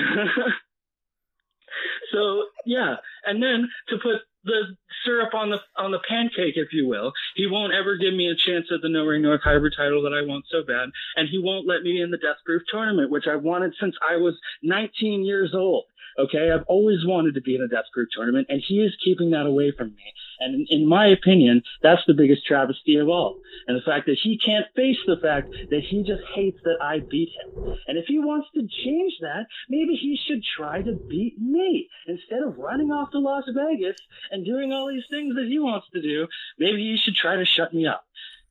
so 2.12 2.44
yeah, 2.66 2.96
and 3.24 3.42
then 3.42 3.68
to 3.88 3.98
put 3.98 4.22
the 4.44 4.76
syrup 5.04 5.34
on 5.34 5.50
the 5.50 5.60
on 5.76 5.90
the 5.90 6.00
pancake, 6.08 6.56
if 6.56 6.72
you 6.72 6.86
will. 6.88 7.12
He 7.34 7.46
won't 7.46 7.72
ever 7.72 7.96
give 7.96 8.14
me 8.14 8.28
a 8.28 8.36
chance 8.36 8.66
at 8.72 8.82
the 8.82 8.88
No 8.88 9.04
Ring 9.04 9.22
North 9.22 9.42
Hybrid 9.42 9.74
title 9.76 10.02
that 10.02 10.14
I 10.14 10.26
want 10.26 10.44
so 10.50 10.62
bad, 10.62 10.90
and 11.16 11.28
he 11.28 11.38
won't 11.38 11.66
let 11.66 11.82
me 11.82 12.00
in 12.00 12.10
the 12.10 12.18
Death 12.18 12.38
Proof 12.44 12.62
tournament, 12.70 13.10
which 13.10 13.26
I've 13.26 13.42
wanted 13.42 13.74
since 13.80 13.96
I 14.08 14.16
was 14.16 14.34
19 14.62 15.24
years 15.24 15.54
old. 15.54 15.84
Okay, 16.18 16.50
I've 16.50 16.64
always 16.66 17.06
wanted 17.06 17.34
to 17.34 17.40
be 17.40 17.54
in 17.54 17.62
a 17.62 17.68
Death 17.68 17.86
Proof 17.92 18.08
tournament, 18.14 18.48
and 18.48 18.60
he 18.66 18.80
is 18.80 18.96
keeping 19.04 19.30
that 19.30 19.46
away 19.46 19.70
from 19.70 19.88
me. 19.88 20.12
And 20.40 20.66
in, 20.70 20.86
my 20.86 21.06
opinion, 21.06 21.62
that's 21.82 22.02
the 22.06 22.14
biggest 22.14 22.46
travesty 22.46 22.96
of 22.96 23.08
all. 23.08 23.40
And 23.66 23.76
the 23.76 23.82
fact 23.82 24.06
that 24.06 24.18
he 24.22 24.38
can't 24.38 24.66
face 24.74 24.98
the 25.06 25.16
fact 25.20 25.50
that 25.70 25.82
he 25.88 26.02
just 26.02 26.22
hates 26.34 26.58
that 26.64 26.78
I 26.80 27.00
beat 27.00 27.30
him. 27.30 27.76
And 27.86 27.98
if 27.98 28.06
he 28.06 28.18
wants 28.18 28.48
to 28.54 28.60
change 28.84 29.14
that, 29.20 29.46
maybe 29.68 29.94
he 29.94 30.18
should 30.26 30.42
try 30.42 30.82
to 30.82 30.92
beat 30.92 31.38
me 31.40 31.88
instead 32.06 32.42
of 32.42 32.58
running 32.58 32.90
off 32.90 33.10
to 33.12 33.18
Las 33.18 33.44
Vegas 33.54 33.96
and 34.30 34.44
doing 34.44 34.72
all 34.72 34.88
these 34.88 35.06
things 35.10 35.34
that 35.34 35.46
he 35.46 35.58
wants 35.58 35.86
to 35.92 36.00
do. 36.00 36.28
Maybe 36.58 36.82
he 36.82 36.98
should 37.02 37.14
try 37.14 37.36
to 37.36 37.44
shut 37.44 37.74
me 37.74 37.86
up. 37.86 38.04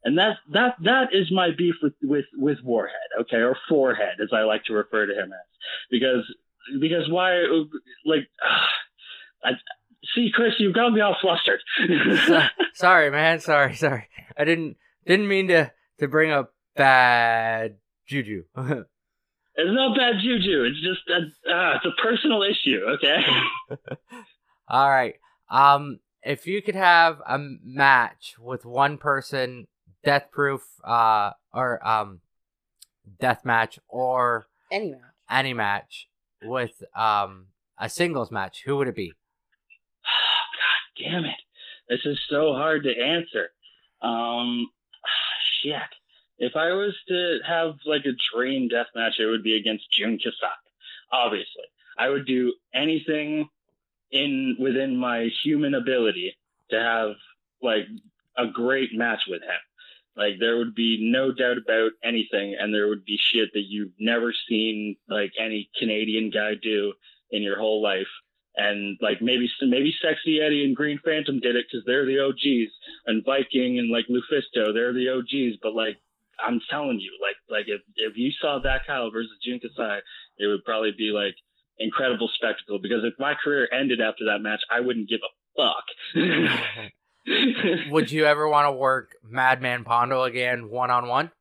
And 0.04 0.18
that 0.20 0.38
that 0.54 0.76
that 0.84 1.14
is 1.14 1.32
my 1.32 1.50
beef 1.58 1.76
with 1.82 1.94
with 2.02 2.26
with 2.34 2.60
Warhead, 2.64 2.94
okay, 3.22 3.38
or 3.38 3.58
Forehead 3.68 4.22
as 4.22 4.30
I 4.32 4.44
like 4.44 4.64
to 4.66 4.74
refer 4.74 5.06
to 5.06 5.14
him 5.14 5.34
as, 5.34 5.48
because 5.90 6.24
because 6.80 7.10
why 7.10 7.44
like. 8.06 8.28
I, 9.44 9.52
see, 10.16 10.30
Chris, 10.34 10.54
you've 10.60 10.76
got 10.76 10.92
me 10.94 11.02
all 11.02 11.16
flustered. 11.22 11.62
sorry, 12.74 13.10
man. 13.12 13.40
Sorry, 13.40 13.76
sorry. 13.76 14.08
I 14.38 14.44
didn't 14.46 14.78
didn't 15.06 15.28
mean 15.28 15.48
to 15.50 15.72
to 16.00 16.08
bring 16.08 16.32
up 16.32 16.54
bad 16.76 17.78
juju. 18.08 18.44
it's 18.58 18.88
not 19.58 19.98
bad 19.98 20.16
juju. 20.22 20.64
It's 20.66 20.82
just 20.82 21.10
a, 21.10 21.52
uh, 21.52 21.76
it's 21.76 21.86
a 21.86 22.02
personal 22.02 22.44
issue. 22.44 22.82
Okay. 22.96 23.18
all 24.68 24.90
right. 24.90 25.16
Um, 25.50 26.00
if 26.24 26.46
you 26.46 26.62
could 26.62 26.76
have 26.76 27.20
a 27.28 27.40
match 27.64 28.36
with 28.40 28.66
one 28.66 28.98
person, 28.98 29.68
death 30.04 30.28
proof, 30.32 30.62
uh, 30.84 31.32
or 31.54 31.86
um, 31.88 32.20
death 33.20 33.46
match, 33.46 33.80
or 33.88 34.48
Any 34.72 34.92
match. 34.92 35.02
any 35.30 35.54
match 35.54 36.08
with 36.44 36.84
um 36.96 37.48
a 37.80 37.90
singles 37.90 38.30
match, 38.32 38.64
who 38.66 38.76
would 38.78 38.88
it 38.88 38.96
be? 38.96 39.14
Damn 41.00 41.26
it. 41.26 41.36
This 41.90 42.02
is 42.06 42.20
so 42.30 42.54
hard 42.54 42.84
to 42.84 43.00
answer. 43.00 43.50
Um, 44.02 44.70
shit. 45.64 45.82
If 46.40 46.56
I 46.56 46.74
was 46.74 46.94
to 47.08 47.40
have 47.48 47.76
like 47.86 48.06
a 48.06 48.36
dream 48.36 48.68
death 48.68 48.88
match, 48.96 49.14
it 49.20 49.26
would 49.26 49.44
be 49.44 49.56
against 49.56 49.92
Jun 49.92 50.18
Kasai. 50.18 50.54
Obviously, 51.12 51.64
I 51.98 52.10
would 52.10 52.28
do 52.28 52.54
anything 52.74 53.50
in 54.12 54.56
within 54.60 54.98
my 54.98 55.30
human 55.44 55.74
ability 55.74 56.36
to 56.70 56.80
have 56.80 57.16
like 57.62 57.88
a 58.38 58.48
great 58.48 58.94
match 58.94 59.22
with 59.28 59.42
him. 59.42 59.60
Like 60.16 60.36
there 60.40 60.58
would 60.58 60.76
be 60.76 60.98
no 61.12 61.32
doubt 61.32 61.58
about 61.58 61.92
anything, 62.04 62.56
and 62.60 62.74
there 62.74 62.88
would 62.88 63.06
be 63.06 63.20
shit 63.20 63.50
that 63.54 63.66
you've 63.68 63.94
never 64.00 64.34
seen 64.48 64.96
like 65.10 65.32
any 65.40 65.70
Canadian 65.80 66.30
guy 66.30 66.54
do 66.62 66.94
in 67.32 67.42
your 67.42 67.58
whole 67.58 67.82
life 67.82 68.08
and 68.58 68.98
like 69.02 69.22
maybe 69.22 69.50
maybe 69.62 69.94
Sexy 70.02 70.42
Eddy 70.42 70.66
and 70.66 70.76
Green 70.76 71.00
Phantom 71.06 71.40
did 71.40 71.56
it 71.56 71.68
because 71.70 71.86
they're 71.86 72.06
the 72.06 72.20
OGs, 72.20 72.74
and 73.06 73.24
Viking 73.24 73.78
and 73.78 73.90
like 73.90 74.06
Lufisto, 74.10 74.74
they're 74.74 74.94
the 74.94 75.10
OGs. 75.10 75.60
But 75.62 75.76
like 75.76 75.98
I'm 76.44 76.60
telling 76.70 77.00
you, 77.00 77.12
like 77.22 77.38
like 77.50 77.68
if 77.68 77.82
if 77.96 78.18
you 78.18 78.32
saw 78.42 78.60
that 78.64 78.88
Kyle 78.88 79.12
versus 79.12 79.32
Jun 79.46 79.60
Kasai, 79.60 80.00
it 80.40 80.48
would 80.48 80.66
probably 80.66 80.92
be 80.98 81.12
like 81.14 81.36
incredible 81.78 82.30
spectacle. 82.34 82.80
Because 82.82 83.04
if 83.04 83.14
my 83.20 83.36
career 83.42 83.70
ended 83.72 84.02
after 84.02 84.26
that 84.26 84.42
match, 84.42 84.62
I 84.72 84.80
wouldn't 84.80 85.08
give 85.08 85.22
a 85.22 85.32
fuck. 85.56 85.86
would 87.92 88.12
you 88.12 88.26
ever 88.26 88.50
want 88.50 88.68
to 88.68 88.72
work 88.72 89.12
Madman 89.24 89.84
Pondo 89.84 90.24
again 90.24 90.70
one 90.70 90.90
on 90.90 91.08
one? 91.08 91.32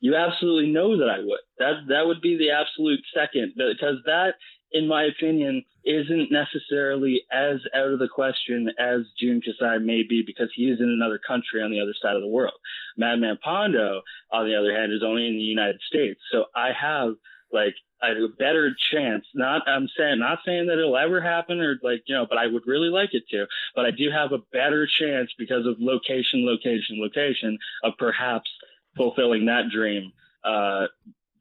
You 0.00 0.14
absolutely 0.14 0.70
know 0.70 0.96
that 0.98 1.10
I 1.10 1.18
would. 1.18 1.40
That 1.58 1.72
that 1.88 2.06
would 2.06 2.22
be 2.22 2.38
the 2.38 2.52
absolute 2.52 3.00
second 3.12 3.52
because 3.56 3.96
that 4.06 4.34
in 4.72 4.86
my 4.86 5.04
opinion, 5.04 5.64
isn't 5.84 6.30
necessarily 6.30 7.22
as 7.32 7.56
out 7.74 7.92
of 7.92 7.98
the 7.98 8.08
question 8.08 8.68
as 8.78 9.02
Jun 9.18 9.40
Kasai 9.40 9.78
may 9.78 10.02
be 10.02 10.22
because 10.26 10.50
he 10.54 10.64
is 10.64 10.80
in 10.80 10.88
another 10.88 11.18
country 11.18 11.62
on 11.62 11.70
the 11.70 11.80
other 11.80 11.94
side 12.00 12.16
of 12.16 12.22
the 12.22 12.28
world. 12.28 12.58
Madman 12.96 13.38
Pondo, 13.42 14.02
on 14.30 14.46
the 14.46 14.54
other 14.54 14.74
hand, 14.74 14.92
is 14.92 15.02
only 15.02 15.26
in 15.26 15.34
the 15.34 15.40
United 15.40 15.80
States. 15.86 16.20
So 16.30 16.44
I 16.54 16.72
have 16.78 17.14
like 17.50 17.74
a 18.02 18.28
better 18.38 18.76
chance. 18.92 19.24
Not 19.34 19.62
I'm 19.66 19.88
saying 19.96 20.18
not 20.18 20.40
saying 20.44 20.66
that 20.66 20.78
it'll 20.78 20.96
ever 20.96 21.20
happen 21.20 21.60
or 21.60 21.78
like, 21.82 22.02
you 22.06 22.14
know, 22.14 22.26
but 22.28 22.38
I 22.38 22.46
would 22.46 22.66
really 22.66 22.90
like 22.90 23.10
it 23.14 23.24
to. 23.30 23.46
But 23.74 23.86
I 23.86 23.90
do 23.90 24.10
have 24.10 24.32
a 24.32 24.44
better 24.52 24.86
chance 24.86 25.30
because 25.38 25.64
of 25.66 25.76
location, 25.78 26.44
location, 26.44 27.00
location 27.00 27.58
of 27.82 27.94
perhaps 27.98 28.50
fulfilling 28.96 29.46
that 29.46 29.70
dream 29.72 30.12
uh, 30.44 30.86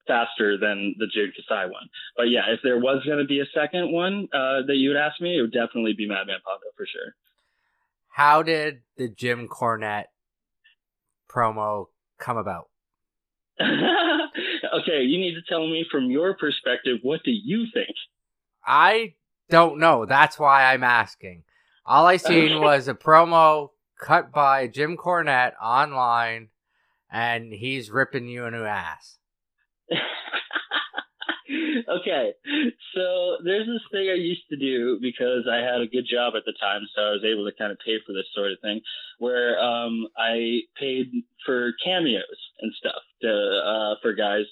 faster 0.08 0.58
than 0.58 0.96
the 0.98 1.08
Jun 1.08 1.32
Kasai 1.36 1.70
one. 1.70 1.90
But 2.16 2.24
yeah, 2.24 2.44
if 2.50 2.60
there 2.64 2.80
was 2.80 3.04
going 3.06 3.20
to 3.20 3.26
be 3.26 3.40
a 3.40 3.46
second 3.54 3.92
one 3.92 4.28
uh, 4.34 4.66
that 4.68 4.76
you 4.76 4.90
would 4.90 4.98
ask 4.98 5.20
me, 5.22 5.38
it 5.38 5.42
would 5.42 5.54
definitely 5.54 5.94
be 5.94 6.08
Madman 6.08 6.40
Pondo 6.44 6.68
for 6.76 6.86
sure. 6.86 7.16
How 8.10 8.42
did 8.42 8.82
the 8.98 9.08
Jim 9.10 9.48
Cornette 9.48 10.06
promo 11.30 11.88
come 12.18 12.38
about? 12.38 12.70
okay, 13.62 15.02
you 15.04 15.20
need 15.20 15.36
to 15.36 15.42
tell 15.48 15.68
me 15.68 15.86
from 15.92 16.10
your 16.10 16.36
perspective, 16.36 17.00
what 17.04 17.22
do 17.24 17.32
you 17.32 17.66
think? 17.74 17.96
I 18.66 19.14
don't 19.50 19.80
know. 19.80 20.06
That's 20.06 20.40
why 20.40 20.74
I'm 20.74 20.84
asking. 20.84 21.44
All 21.86 22.06
I 22.06 22.18
seen 22.18 22.60
was 22.62 22.88
a 22.88 22.94
promo 22.94 23.70
cut 24.00 24.32
by 24.32 24.68
Jim 24.68 24.98
Cornette 24.98 25.54
online, 25.62 26.50
and 27.10 27.54
he's 27.54 27.90
ripping 27.90 28.28
you 28.28 28.46
a 28.46 28.52
new 28.52 28.66
ass. 28.66 29.18
okay, 31.90 32.34
so 32.94 33.38
there's 33.44 33.68
this 33.68 33.82
thing 33.92 34.10
I 34.10 34.16
used 34.16 34.48
to 34.50 34.58
do 34.58 35.00
because 35.02 35.48
I 35.52 35.58
had 35.58 35.82
a 35.82 35.88
good 35.88 36.06
job 36.10 36.34
at 36.36 36.44
the 36.46 36.54
time, 36.60 36.82
so 36.96 37.02
I 37.02 37.12
was 37.12 37.24
able 37.26 37.46
to 37.46 37.58
kind 37.58 37.72
of 37.72 37.78
pay 37.86 37.98
for 38.06 38.14
this 38.14 38.28
sort 38.36 38.52
of 38.52 38.60
thing, 38.62 38.82
where 39.20 39.60
um, 39.60 40.08
I 40.18 40.62
paid 40.80 41.12
for 41.46 41.74
cameos 41.84 42.24
and 42.62 42.74
stuff 42.78 43.02
to 43.22 43.30
uh, 43.32 43.96
for 44.02 44.14
guys 44.14 44.46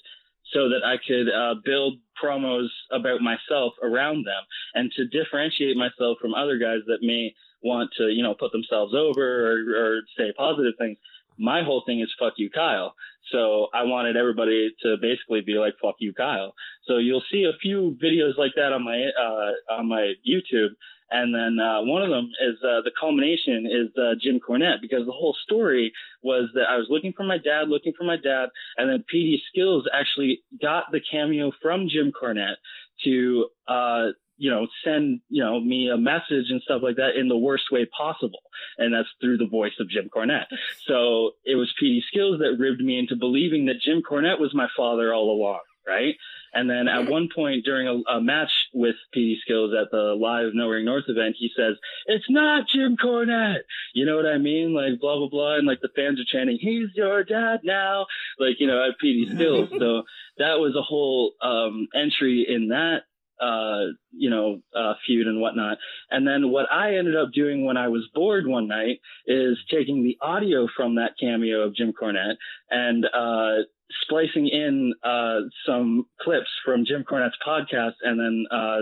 so 0.52 0.68
that 0.68 0.84
I 0.84 0.96
could 0.96 1.28
uh, 1.28 1.56
build 1.64 1.98
promos 2.22 2.68
about 2.92 3.20
myself 3.20 3.72
around 3.82 4.26
them 4.26 4.42
and 4.74 4.90
to 4.92 5.06
differentiate 5.06 5.76
myself 5.76 6.18
from 6.20 6.34
other 6.34 6.58
guys 6.58 6.80
that 6.86 7.02
may 7.02 7.34
want 7.62 7.90
to, 7.98 8.08
you 8.08 8.22
know, 8.22 8.34
put 8.34 8.52
themselves 8.52 8.94
over 8.94 9.20
or, 9.20 9.56
or 9.76 10.00
say 10.16 10.32
positive 10.36 10.74
things. 10.78 10.98
My 11.38 11.62
whole 11.62 11.82
thing 11.86 12.00
is 12.00 12.12
fuck 12.18 12.34
you, 12.36 12.50
Kyle. 12.50 12.94
So 13.32 13.66
I 13.74 13.82
wanted 13.84 14.16
everybody 14.16 14.70
to 14.82 14.96
basically 15.00 15.40
be 15.40 15.54
like, 15.54 15.74
fuck 15.82 15.96
you, 15.98 16.12
Kyle. 16.12 16.54
So 16.86 16.98
you'll 16.98 17.24
see 17.30 17.44
a 17.44 17.58
few 17.60 17.96
videos 18.02 18.38
like 18.38 18.52
that 18.56 18.72
on 18.72 18.84
my, 18.84 19.10
uh, 19.20 19.74
on 19.74 19.88
my 19.88 20.14
YouTube. 20.28 20.70
And 21.10 21.34
then 21.34 21.64
uh, 21.64 21.82
one 21.82 22.02
of 22.02 22.10
them 22.10 22.30
is 22.48 22.56
uh, 22.64 22.82
the 22.82 22.90
culmination 22.98 23.66
is 23.66 23.96
uh, 23.96 24.14
Jim 24.20 24.40
Cornette 24.40 24.80
because 24.80 25.06
the 25.06 25.12
whole 25.12 25.36
story 25.44 25.92
was 26.22 26.48
that 26.54 26.64
I 26.68 26.76
was 26.76 26.86
looking 26.90 27.12
for 27.16 27.22
my 27.22 27.38
dad, 27.38 27.68
looking 27.68 27.92
for 27.96 28.04
my 28.04 28.16
dad, 28.16 28.48
and 28.76 28.90
then 28.90 29.04
PD 29.12 29.36
Skills 29.48 29.86
actually 29.92 30.42
got 30.60 30.90
the 30.90 31.00
cameo 31.00 31.52
from 31.62 31.88
Jim 31.88 32.10
Cornette 32.10 32.56
to 33.04 33.46
uh, 33.68 34.06
you 34.36 34.50
know 34.50 34.66
send 34.84 35.20
you 35.28 35.42
know 35.42 35.60
me 35.60 35.90
a 35.90 35.96
message 35.96 36.46
and 36.50 36.62
stuff 36.62 36.82
like 36.82 36.96
that 36.96 37.16
in 37.18 37.28
the 37.28 37.36
worst 37.36 37.64
way 37.70 37.86
possible, 37.86 38.40
and 38.78 38.94
that's 38.94 39.08
through 39.20 39.38
the 39.38 39.46
voice 39.46 39.74
of 39.80 39.88
Jim 39.88 40.08
Cornette. 40.14 40.46
So 40.86 41.32
it 41.44 41.56
was 41.56 41.72
PD 41.82 42.00
Skills 42.08 42.38
that 42.40 42.56
ribbed 42.58 42.80
me 42.80 42.98
into 42.98 43.16
believing 43.16 43.66
that 43.66 43.80
Jim 43.84 44.02
Cornette 44.08 44.40
was 44.40 44.54
my 44.54 44.68
father 44.76 45.12
all 45.12 45.30
along, 45.30 45.60
right? 45.86 46.14
And 46.56 46.70
then 46.70 46.88
at 46.88 47.10
one 47.10 47.28
point 47.34 47.66
during 47.66 47.86
a, 47.86 48.16
a, 48.16 48.20
match 48.20 48.50
with 48.72 48.94
PD 49.14 49.34
Skills 49.42 49.74
at 49.78 49.90
the 49.90 50.16
live 50.18 50.52
No 50.54 50.68
Ring 50.68 50.86
North 50.86 51.04
event, 51.06 51.36
he 51.38 51.50
says, 51.54 51.76
It's 52.06 52.24
not 52.30 52.66
Jim 52.74 52.96
Cornette. 52.96 53.60
You 53.94 54.06
know 54.06 54.16
what 54.16 54.24
I 54.24 54.38
mean? 54.38 54.72
Like, 54.72 54.98
blah, 54.98 55.18
blah, 55.18 55.28
blah. 55.28 55.56
And 55.56 55.66
like 55.66 55.80
the 55.82 55.90
fans 55.94 56.18
are 56.18 56.24
chanting, 56.24 56.58
He's 56.58 56.88
your 56.94 57.24
dad 57.24 57.60
now. 57.62 58.06
Like, 58.38 58.56
you 58.58 58.66
know, 58.66 58.82
at 58.88 58.94
PD 59.04 59.26
Skills. 59.34 59.68
so 59.78 60.04
that 60.38 60.58
was 60.58 60.74
a 60.76 60.82
whole 60.82 61.32
um, 61.42 61.88
entry 61.94 62.46
in 62.48 62.68
that 62.68 63.02
uh, 63.40 63.92
you 64.12 64.30
know, 64.30 64.60
uh, 64.74 64.94
feud 65.06 65.26
and 65.26 65.40
whatnot. 65.40 65.78
And 66.10 66.26
then 66.26 66.50
what 66.50 66.70
I 66.70 66.96
ended 66.96 67.16
up 67.16 67.32
doing 67.32 67.64
when 67.64 67.76
I 67.76 67.88
was 67.88 68.08
bored 68.14 68.46
one 68.46 68.68
night 68.68 69.00
is 69.26 69.58
taking 69.70 70.02
the 70.02 70.16
audio 70.20 70.68
from 70.76 70.96
that 70.96 71.12
cameo 71.20 71.60
of 71.62 71.74
Jim 71.74 71.92
Cornette 71.92 72.36
and, 72.70 73.04
uh, 73.06 73.64
splicing 74.02 74.48
in 74.48 74.94
uh, 75.02 75.40
some 75.66 76.06
clips 76.20 76.48
from 76.64 76.84
Jim 76.84 77.04
Cornette's 77.08 77.36
podcast 77.46 77.94
and 78.02 78.18
then 78.18 78.44
uh, 78.50 78.80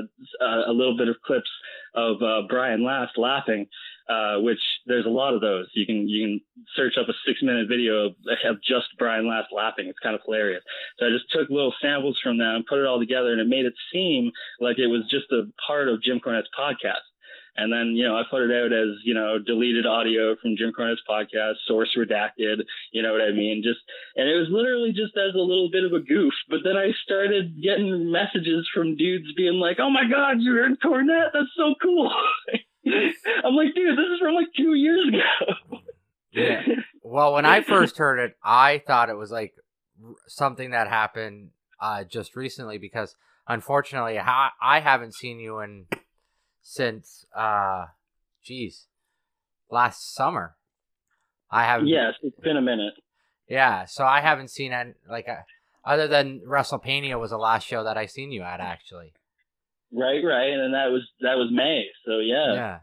a 0.69 0.73
little 0.73 0.97
bit 0.97 1.09
of 1.09 1.17
clips 1.25 1.51
of 1.95 2.23
uh, 2.23 2.43
Brian 2.49 2.85
Last 2.85 3.17
laughing, 3.17 3.67
uh, 4.09 4.37
which 4.41 4.59
there's 4.87 5.07
a 5.07 5.11
lot 5.11 5.35
of 5.35 5.41
those. 5.41 5.67
You 5.75 5.87
can 5.87 6.09
you 6.09 6.27
can 6.27 6.41
search 6.75 6.95
up 7.01 7.09
a 7.09 7.13
six 7.27 7.43
minute 7.43 7.69
video 7.69 8.07
of, 8.07 8.13
of 8.45 8.57
just 8.63 8.87
Brian 8.99 9.29
Last 9.29 9.49
laughing. 9.53 9.87
It's 9.89 9.99
kind 9.99 10.15
of 10.15 10.23
hilarious. 10.25 10.63
So 10.99 11.07
I 11.07 11.11
just 11.11 11.31
took 11.31 11.49
little 11.51 11.75
samples 11.81 12.19
from 12.23 12.39
that 12.39 12.55
and 12.57 12.67
put 12.67 12.81
it 12.81 12.87
all 12.87 12.99
together, 12.99 13.33
and 13.33 13.41
it 13.41 13.49
made 13.49 13.67
it 13.67 13.75
seem 13.93 14.31
like 14.61 14.79
it 14.79 14.89
was 14.89 15.03
just 15.11 15.31
a 15.33 15.45
part 15.67 15.89
of 15.89 16.03
Jim 16.03 16.21
Cornette's 16.21 16.49
podcast. 16.59 17.05
And 17.57 17.73
then, 17.73 17.95
you 17.95 18.07
know, 18.07 18.17
I 18.17 18.23
put 18.29 18.43
it 18.43 18.51
out 18.51 18.73
as, 18.73 18.99
you 19.05 19.15
know, 19.15 19.39
deleted 19.39 19.87
audio 19.87 20.35
from 20.43 20.57
Jim 20.57 20.73
Cornette's 20.77 21.07
podcast, 21.09 21.55
source 21.67 21.97
redacted, 21.97 22.67
you 22.93 23.03
know 23.03 23.13
what 23.13 23.23
I 23.23 23.31
mean? 23.31 23.63
Just, 23.63 23.79
and 24.17 24.29
it 24.29 24.35
was 24.35 24.49
literally 24.51 24.91
just 24.91 25.17
as 25.17 25.35
a 25.35 25.39
little 25.39 25.71
bit 25.71 25.85
of 25.85 25.93
a 25.93 26.01
goof. 26.01 26.35
But 26.49 26.61
then 26.65 26.77
I 26.77 26.91
started 27.05 27.63
getting 27.63 28.11
messages 28.11 28.69
from 28.75 28.97
dudes 28.97 29.33
being 29.37 29.55
like, 29.55 29.79
oh 29.79 29.91
my 29.91 30.03
God, 30.11 30.39
you're 30.41 30.67
in 30.67 30.77
Cornette. 30.77 31.31
That's 31.33 31.55
so 31.57 31.75
cool. 31.81 32.11
I'm 32.87 33.55
like, 33.55 33.75
dude, 33.75 33.97
this 33.97 34.11
is 34.13 34.21
from 34.21 34.35
like 34.35 34.49
two 34.57 34.75
years 34.75 35.07
ago. 35.09 35.79
Yeah. 36.33 36.63
Well, 37.07 37.35
when 37.35 37.45
I 37.45 37.61
first 37.61 37.99
heard 37.99 38.19
it, 38.19 38.35
I 38.43 38.83
thought 38.85 39.11
it 39.11 39.17
was 39.17 39.31
like 39.31 39.55
something 40.27 40.71
that 40.71 40.89
happened 40.89 41.51
uh, 41.79 42.03
just 42.03 42.35
recently 42.35 42.79
because 42.79 43.15
unfortunately, 43.47 44.19
I 44.19 44.81
haven't 44.81 45.15
seen 45.15 45.39
you 45.39 45.61
in 45.61 45.87
since, 46.65 47.27
uh, 47.37 47.85
geez, 48.43 48.87
last 49.71 50.13
summer. 50.13 50.57
I 51.51 51.65
haven't. 51.65 51.87
yes, 51.87 52.15
it's 52.23 52.41
been 52.41 52.57
a 52.57 52.63
minute. 52.63 52.95
Yeah. 53.49 53.85
So 53.85 54.05
I 54.05 54.21
haven't 54.21 54.49
seen 54.49 54.73
any, 54.73 54.95
like, 55.09 55.29
uh, 55.29 55.43
other 55.85 56.09
than 56.09 56.41
WrestleMania 56.41 57.21
was 57.21 57.31
the 57.31 57.37
last 57.37 57.67
show 57.67 57.85
that 57.85 57.99
I 57.99 58.07
seen 58.07 58.33
you 58.33 58.43
at, 58.43 58.59
actually. 58.59 59.13
Right, 59.93 60.25
right. 60.25 60.51
And 60.51 60.61
then 60.61 60.73
that 60.73 60.91
was, 60.91 61.03
that 61.21 61.37
was 61.37 61.51
May. 61.53 61.85
So 62.05 62.19
yeah. 62.19 62.55
Yeah. 62.55 62.79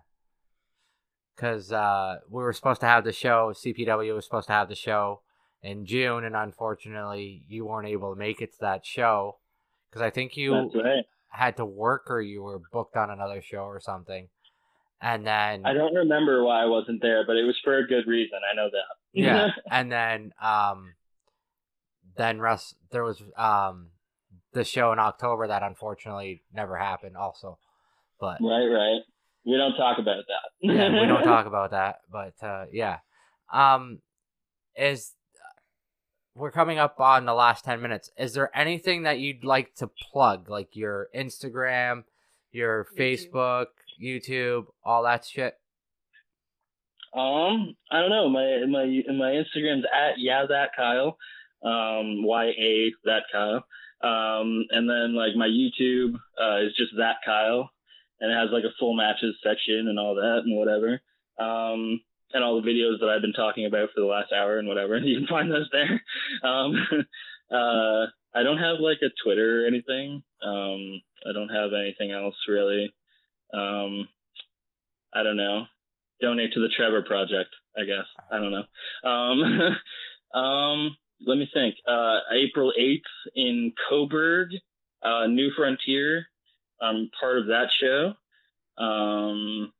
Because 1.35 1.71
uh, 1.71 2.17
we 2.29 2.43
were 2.43 2.53
supposed 2.53 2.81
to 2.81 2.87
have 2.87 3.03
the 3.03 3.11
show, 3.11 3.51
CPW 3.53 4.13
was 4.13 4.25
supposed 4.25 4.47
to 4.47 4.53
have 4.53 4.69
the 4.69 4.75
show 4.75 5.21
in 5.63 5.85
June, 5.85 6.23
and 6.23 6.35
unfortunately, 6.35 7.43
you 7.47 7.65
weren't 7.65 7.87
able 7.87 8.13
to 8.13 8.19
make 8.19 8.41
it 8.41 8.51
to 8.53 8.57
that 8.61 8.85
show. 8.85 9.39
Because 9.89 10.03
I 10.03 10.11
think 10.11 10.37
you 10.37 10.51
That's 10.51 10.75
right. 10.75 11.05
Had 11.31 11.57
to 11.57 11.65
work 11.65 12.03
or 12.09 12.21
you 12.21 12.43
were 12.43 12.61
booked 12.71 12.95
on 12.95 13.09
another 13.09 13.41
show 13.41 13.63
or 13.63 13.79
something. 13.79 14.27
And 15.01 15.25
then, 15.25 15.65
I 15.65 15.73
don't 15.73 15.95
remember 15.95 16.43
why 16.43 16.61
I 16.61 16.65
wasn't 16.65 17.01
there, 17.01 17.25
but 17.25 17.35
it 17.35 17.43
was 17.43 17.59
for 17.63 17.77
a 17.79 17.87
good 17.87 18.05
reason. 18.05 18.37
I 18.51 18.55
know 18.55 18.69
that. 18.71 18.83
yeah, 19.13 19.47
and 19.71 19.91
then, 19.91 20.31
um, 20.39 20.93
then 22.15 22.39
Russ, 22.39 22.75
there 22.91 23.03
was 23.03 23.19
um, 23.35 23.87
the 24.53 24.63
show 24.63 24.91
in 24.91 24.99
October 24.99 25.47
that 25.47 25.63
unfortunately 25.63 26.43
never 26.53 26.77
happened, 26.77 27.17
also. 27.17 27.57
But 28.19 28.37
right, 28.41 28.67
right. 28.67 29.01
We 29.43 29.57
don't 29.57 29.75
talk 29.75 29.97
about 29.97 30.23
that. 30.27 30.51
yeah, 30.61 30.89
we 30.89 31.07
don't 31.07 31.23
talk 31.23 31.47
about 31.47 31.71
that, 31.71 32.01
but 32.11 32.35
uh, 32.45 32.65
yeah. 32.71 32.97
Um, 33.51 34.01
is 34.75 35.13
we're 36.35 36.51
coming 36.51 36.79
up 36.79 36.99
on 36.99 37.25
the 37.25 37.33
last 37.33 37.65
ten 37.65 37.81
minutes. 37.81 38.09
Is 38.17 38.33
there 38.33 38.55
anything 38.57 39.03
that 39.03 39.19
you'd 39.19 39.43
like 39.43 39.75
to 39.75 39.87
plug, 39.87 40.49
like 40.49 40.75
your 40.75 41.07
Instagram, 41.15 42.03
your 42.51 42.85
YouTube. 42.85 42.99
Facebook, 42.99 43.65
YouTube, 44.01 44.65
all 44.83 45.03
that 45.03 45.25
shit? 45.25 45.55
Um, 47.13 47.75
I 47.91 47.99
don't 47.99 48.09
know. 48.09 48.29
My 48.29 48.65
my 48.69 48.85
my 49.13 49.31
Instagram's 49.31 49.85
at 49.93 50.13
yeah 50.17 50.45
that 50.47 50.69
Kyle, 50.75 51.17
um 51.63 52.23
y 52.23 52.45
a 52.45 52.91
that 53.03 53.23
Kyle, 53.31 53.65
um, 54.01 54.65
and 54.69 54.89
then 54.89 55.15
like 55.15 55.35
my 55.35 55.47
YouTube 55.47 56.15
uh, 56.41 56.65
is 56.65 56.73
just 56.77 56.91
that 56.97 57.17
Kyle, 57.25 57.69
and 58.21 58.31
it 58.31 58.35
has 58.35 58.49
like 58.51 58.63
a 58.63 58.73
full 58.79 58.95
matches 58.95 59.35
section 59.43 59.87
and 59.89 59.99
all 59.99 60.15
that 60.15 60.43
and 60.45 60.57
whatever. 60.57 61.01
Um, 61.37 62.01
and 62.33 62.43
all 62.43 62.61
the 62.61 62.67
videos 62.67 62.99
that 62.99 63.09
I've 63.09 63.21
been 63.21 63.33
talking 63.33 63.65
about 63.65 63.89
for 63.93 64.01
the 64.01 64.07
last 64.07 64.31
hour 64.31 64.59
and 64.59 64.67
whatever. 64.67 64.97
You 64.97 65.19
can 65.19 65.27
find 65.27 65.51
those 65.51 65.69
there. 65.71 66.01
Um, 66.43 66.75
uh, 67.51 68.05
I 68.33 68.43
don't 68.43 68.57
have 68.57 68.79
like 68.79 68.99
a 69.01 69.11
Twitter 69.23 69.63
or 69.63 69.67
anything. 69.67 70.23
Um, 70.43 71.01
I 71.27 71.33
don't 71.33 71.49
have 71.49 71.71
anything 71.73 72.11
else 72.11 72.35
really. 72.47 72.93
Um, 73.53 74.07
I 75.13 75.23
don't 75.23 75.37
know. 75.37 75.65
Donate 76.21 76.53
to 76.53 76.61
the 76.61 76.69
Trevor 76.69 77.01
Project, 77.01 77.49
I 77.77 77.83
guess. 77.83 78.05
I 78.31 78.37
don't 78.37 78.51
know. 78.51 79.09
Um, 79.09 79.77
um, 80.39 80.97
let 81.25 81.37
me 81.37 81.49
think. 81.53 81.75
Uh, 81.87 82.19
April 82.31 82.71
8th 82.79 83.01
in 83.35 83.73
Cobourg, 83.89 84.47
uh, 85.03 85.27
New 85.27 85.51
Frontier. 85.55 86.25
I'm 86.81 87.09
part 87.19 87.39
of 87.39 87.47
that 87.47 87.67
show. 87.79 88.13
Um, 88.81 89.71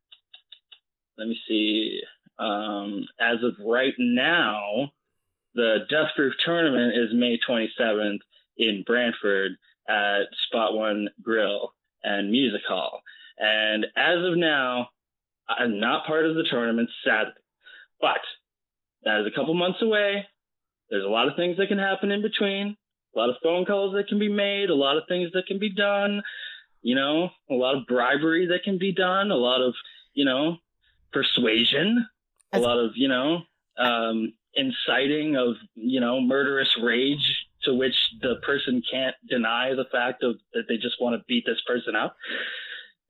let 1.18 1.28
me 1.28 1.38
see. 1.48 2.02
Um, 2.42 3.06
as 3.20 3.38
of 3.44 3.54
right 3.64 3.94
now, 4.00 4.92
the 5.54 5.80
Death 5.90 6.10
Proof 6.16 6.34
tournament 6.44 6.94
is 6.96 7.14
May 7.14 7.38
27th 7.48 8.20
in 8.58 8.84
Brantford 8.86 9.52
at 9.88 10.24
Spot 10.48 10.74
One 10.74 11.10
Grill 11.22 11.74
and 12.04 12.32
Music 12.32 12.62
Hall. 12.68 13.02
And 13.38 13.86
as 13.96 14.18
of 14.26 14.38
now, 14.38 14.90
I'm 15.48 15.80
not 15.80 16.08
part 16.08 16.26
of 16.26 16.36
the 16.36 16.46
tournament, 16.50 16.90
sadly. 17.04 17.34
But 18.00 18.22
that 19.04 19.22
is 19.22 19.28
a 19.28 19.36
couple 19.36 19.54
months 19.54 19.82
away. 19.82 20.26
There's 20.90 21.06
a 21.06 21.10
lot 21.10 21.28
of 21.28 21.36
things 21.36 21.58
that 21.58 21.68
can 21.68 21.78
happen 21.80 22.12
in 22.12 22.22
between, 22.22 22.76
a 23.16 23.20
lot 23.20 23.30
of 23.30 23.36
phone 23.44 23.66
calls 23.66 23.94
that 23.94 24.08
can 24.08 24.20
be 24.20 24.30
made, 24.30 24.70
a 24.70 24.76
lot 24.76 24.98
of 24.98 25.04
things 25.08 25.32
that 25.34 25.46
can 25.48 25.60
be 25.60 25.74
done, 25.74 26.22
you 26.82 26.96
know, 26.96 27.30
a 27.50 27.54
lot 27.54 27.76
of 27.76 27.86
bribery 27.88 28.48
that 28.48 28.64
can 28.64 28.78
be 28.78 28.92
done, 28.92 29.32
a 29.32 29.36
lot 29.36 29.62
of, 29.62 29.74
you 30.14 30.26
know, 30.26 30.58
persuasion, 31.14 32.06
a 32.54 32.60
lot 32.60 32.80
of, 32.80 32.92
you 32.96 33.08
know, 33.08 33.40
um, 33.78 34.34
inciting 34.54 35.36
of, 35.36 35.56
you 35.76 36.00
know, 36.00 36.20
murderous 36.22 36.70
rage 36.82 37.48
to 37.64 37.74
which 37.74 37.96
the 38.22 38.36
person 38.46 38.82
can't 38.92 39.16
deny 39.30 39.74
the 39.76 39.86
fact 39.92 40.24
of 40.24 40.36
that 40.54 40.64
they 40.68 40.76
just 40.76 40.96
want 41.00 41.16
to 41.16 41.24
beat 41.28 41.44
this 41.46 41.62
person 41.68 41.96
up. 41.96 42.16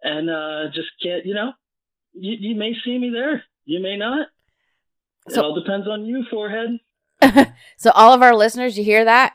And 0.04 0.30
uh, 0.30 0.72
just 0.74 0.90
can't, 1.02 1.26
you 1.26 1.34
know, 1.34 1.54
you, 2.14 2.36
you 2.40 2.56
may 2.56 2.74
see 2.84 2.98
me 2.98 3.12
there. 3.14 3.44
You 3.66 3.82
may 3.82 3.98
not. 3.98 4.28
so, 5.30 5.40
It 5.40 5.44
all 5.44 5.56
depends 5.60 5.88
on 5.88 6.06
you, 6.06 6.26
forehead. 6.30 6.80
So 7.78 7.92
all 7.92 8.14
of 8.14 8.22
our 8.22 8.36
listeners, 8.36 8.78
you 8.78 8.84
hear 8.84 9.06
that? 9.06 9.34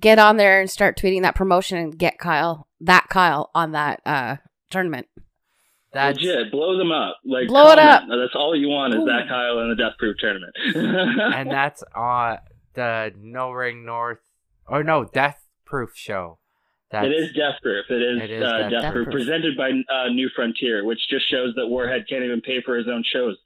Get 0.00 0.20
on 0.20 0.36
there 0.36 0.60
and 0.60 0.70
start 0.70 0.96
tweeting 0.96 1.22
that 1.22 1.34
promotion 1.34 1.78
and 1.78 1.98
get 1.98 2.18
Kyle, 2.18 2.68
that 2.80 3.08
Kyle, 3.08 3.50
on 3.54 3.72
that 3.72 4.00
uh 4.06 4.36
tournament. 4.70 5.08
That's 5.92 6.18
Legit, 6.18 6.50
blow 6.52 6.76
them 6.76 6.92
up. 6.92 7.16
Like 7.24 7.48
Blow 7.48 7.72
it 7.72 7.78
up. 7.78 8.02
That's 8.08 8.34
all 8.34 8.54
you 8.54 8.68
want 8.68 8.94
is 8.94 9.00
Ooh. 9.00 9.06
that 9.06 9.26
Kyle 9.28 9.58
in 9.60 9.70
the 9.70 9.74
Death 9.74 9.94
Proof 9.98 10.16
tournament. 10.18 10.54
and 10.74 11.50
that's 11.50 11.82
on 11.94 12.38
the 12.74 13.12
No 13.18 13.50
Ring 13.52 13.84
North 13.86 14.20
or 14.66 14.84
no 14.84 15.04
Death 15.04 15.42
Proof 15.64 15.92
show. 15.94 16.38
That's, 16.90 17.06
it 17.06 17.10
is 17.10 17.32
Death 17.34 17.56
Proof. 17.62 17.84
It 17.90 18.02
is, 18.02 18.22
It 18.22 18.30
is 18.30 18.42
uh, 18.42 18.46
Death- 18.58 18.70
Death, 18.70 18.82
Death 18.82 18.92
Proof, 18.92 19.04
Proof. 19.06 19.14
presented 19.14 19.56
by 19.56 19.70
uh, 19.70 20.08
New 20.08 20.28
Frontier, 20.34 20.84
which 20.84 21.00
just 21.08 21.28
shows 21.30 21.54
that 21.56 21.66
Warhead 21.68 22.06
can't 22.08 22.22
even 22.24 22.40
pay 22.42 22.60
for 22.62 22.76
his 22.76 22.86
own 22.88 23.02
shows. 23.10 23.36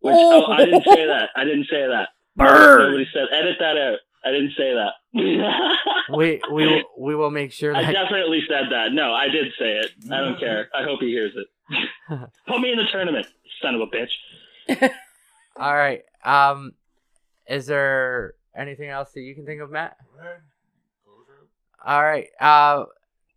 Which 0.00 0.14
Oh. 0.16 0.44
oh, 0.46 0.52
I 0.52 0.64
didn't 0.64 0.84
say 0.88 1.06
that. 1.06 1.28
I 1.36 1.44
didn't 1.44 1.66
say 1.70 1.86
that. 1.88 2.08
Burn. 2.36 2.86
Nobody 2.90 3.06
said. 3.12 3.24
Edit 3.32 3.56
that 3.60 3.76
out. 3.76 3.98
I 4.24 4.30
didn't 4.30 4.52
say 4.56 4.74
that. 4.74 4.92
we 6.16 6.40
we 6.52 6.66
will- 6.66 6.82
we 6.98 7.14
will 7.14 7.30
make 7.30 7.52
sure 7.52 7.74
I 7.74 7.82
that 7.82 7.92
definitely 7.92 8.42
said 8.48 8.64
that. 8.70 8.92
No, 8.92 9.12
I 9.14 9.28
did 9.28 9.46
say 9.58 9.78
it. 9.78 9.90
I 10.12 10.18
don't 10.20 10.38
care. 10.40 10.68
I 10.74 10.82
hope 10.84 11.00
he 11.00 11.08
hears 11.08 11.32
it. 11.34 11.46
Put 12.46 12.60
me 12.60 12.70
in 12.72 12.78
the 12.78 12.86
tournament, 12.92 13.26
son 13.62 13.74
of 13.74 13.80
a 13.80 13.86
bitch. 13.86 14.90
All 15.56 15.74
right. 15.74 16.02
Um, 16.24 16.72
is 17.48 17.66
there 17.66 18.34
anything 18.56 18.88
else 18.88 19.10
that 19.12 19.20
you 19.22 19.34
can 19.34 19.46
think 19.46 19.60
of, 19.60 19.70
Matt? 19.70 19.96
All 21.84 22.02
right. 22.02 22.26
Uh, 22.40 22.84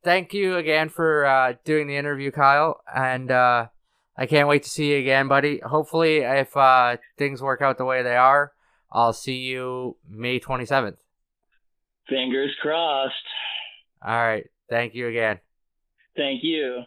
thank 0.03 0.33
you 0.33 0.57
again 0.57 0.89
for 0.89 1.25
uh, 1.25 1.53
doing 1.63 1.87
the 1.87 1.95
interview, 1.95 2.31
Kyle, 2.31 2.81
and 2.93 3.31
uh, 3.31 3.67
I 4.17 4.25
can't 4.25 4.47
wait 4.47 4.63
to 4.63 4.69
see 4.69 4.91
you 4.91 4.97
again, 4.97 5.27
buddy. 5.27 5.59
Hopefully, 5.59 6.17
if 6.17 6.55
uh, 6.57 6.97
things 7.17 7.41
work 7.41 7.61
out 7.61 7.77
the 7.77 7.85
way 7.85 8.03
they 8.03 8.15
are, 8.17 8.51
I'll 8.93 9.13
see 9.13 9.37
you 9.37 9.97
May 10.07 10.39
twenty 10.39 10.65
seventh. 10.65 10.97
Fingers 12.07 12.55
crossed. 12.61 13.15
All 14.05 14.15
right. 14.15 14.45
Thank 14.69 14.93
you 14.93 15.07
again. 15.07 15.39
Thank 16.15 16.43
you. 16.43 16.83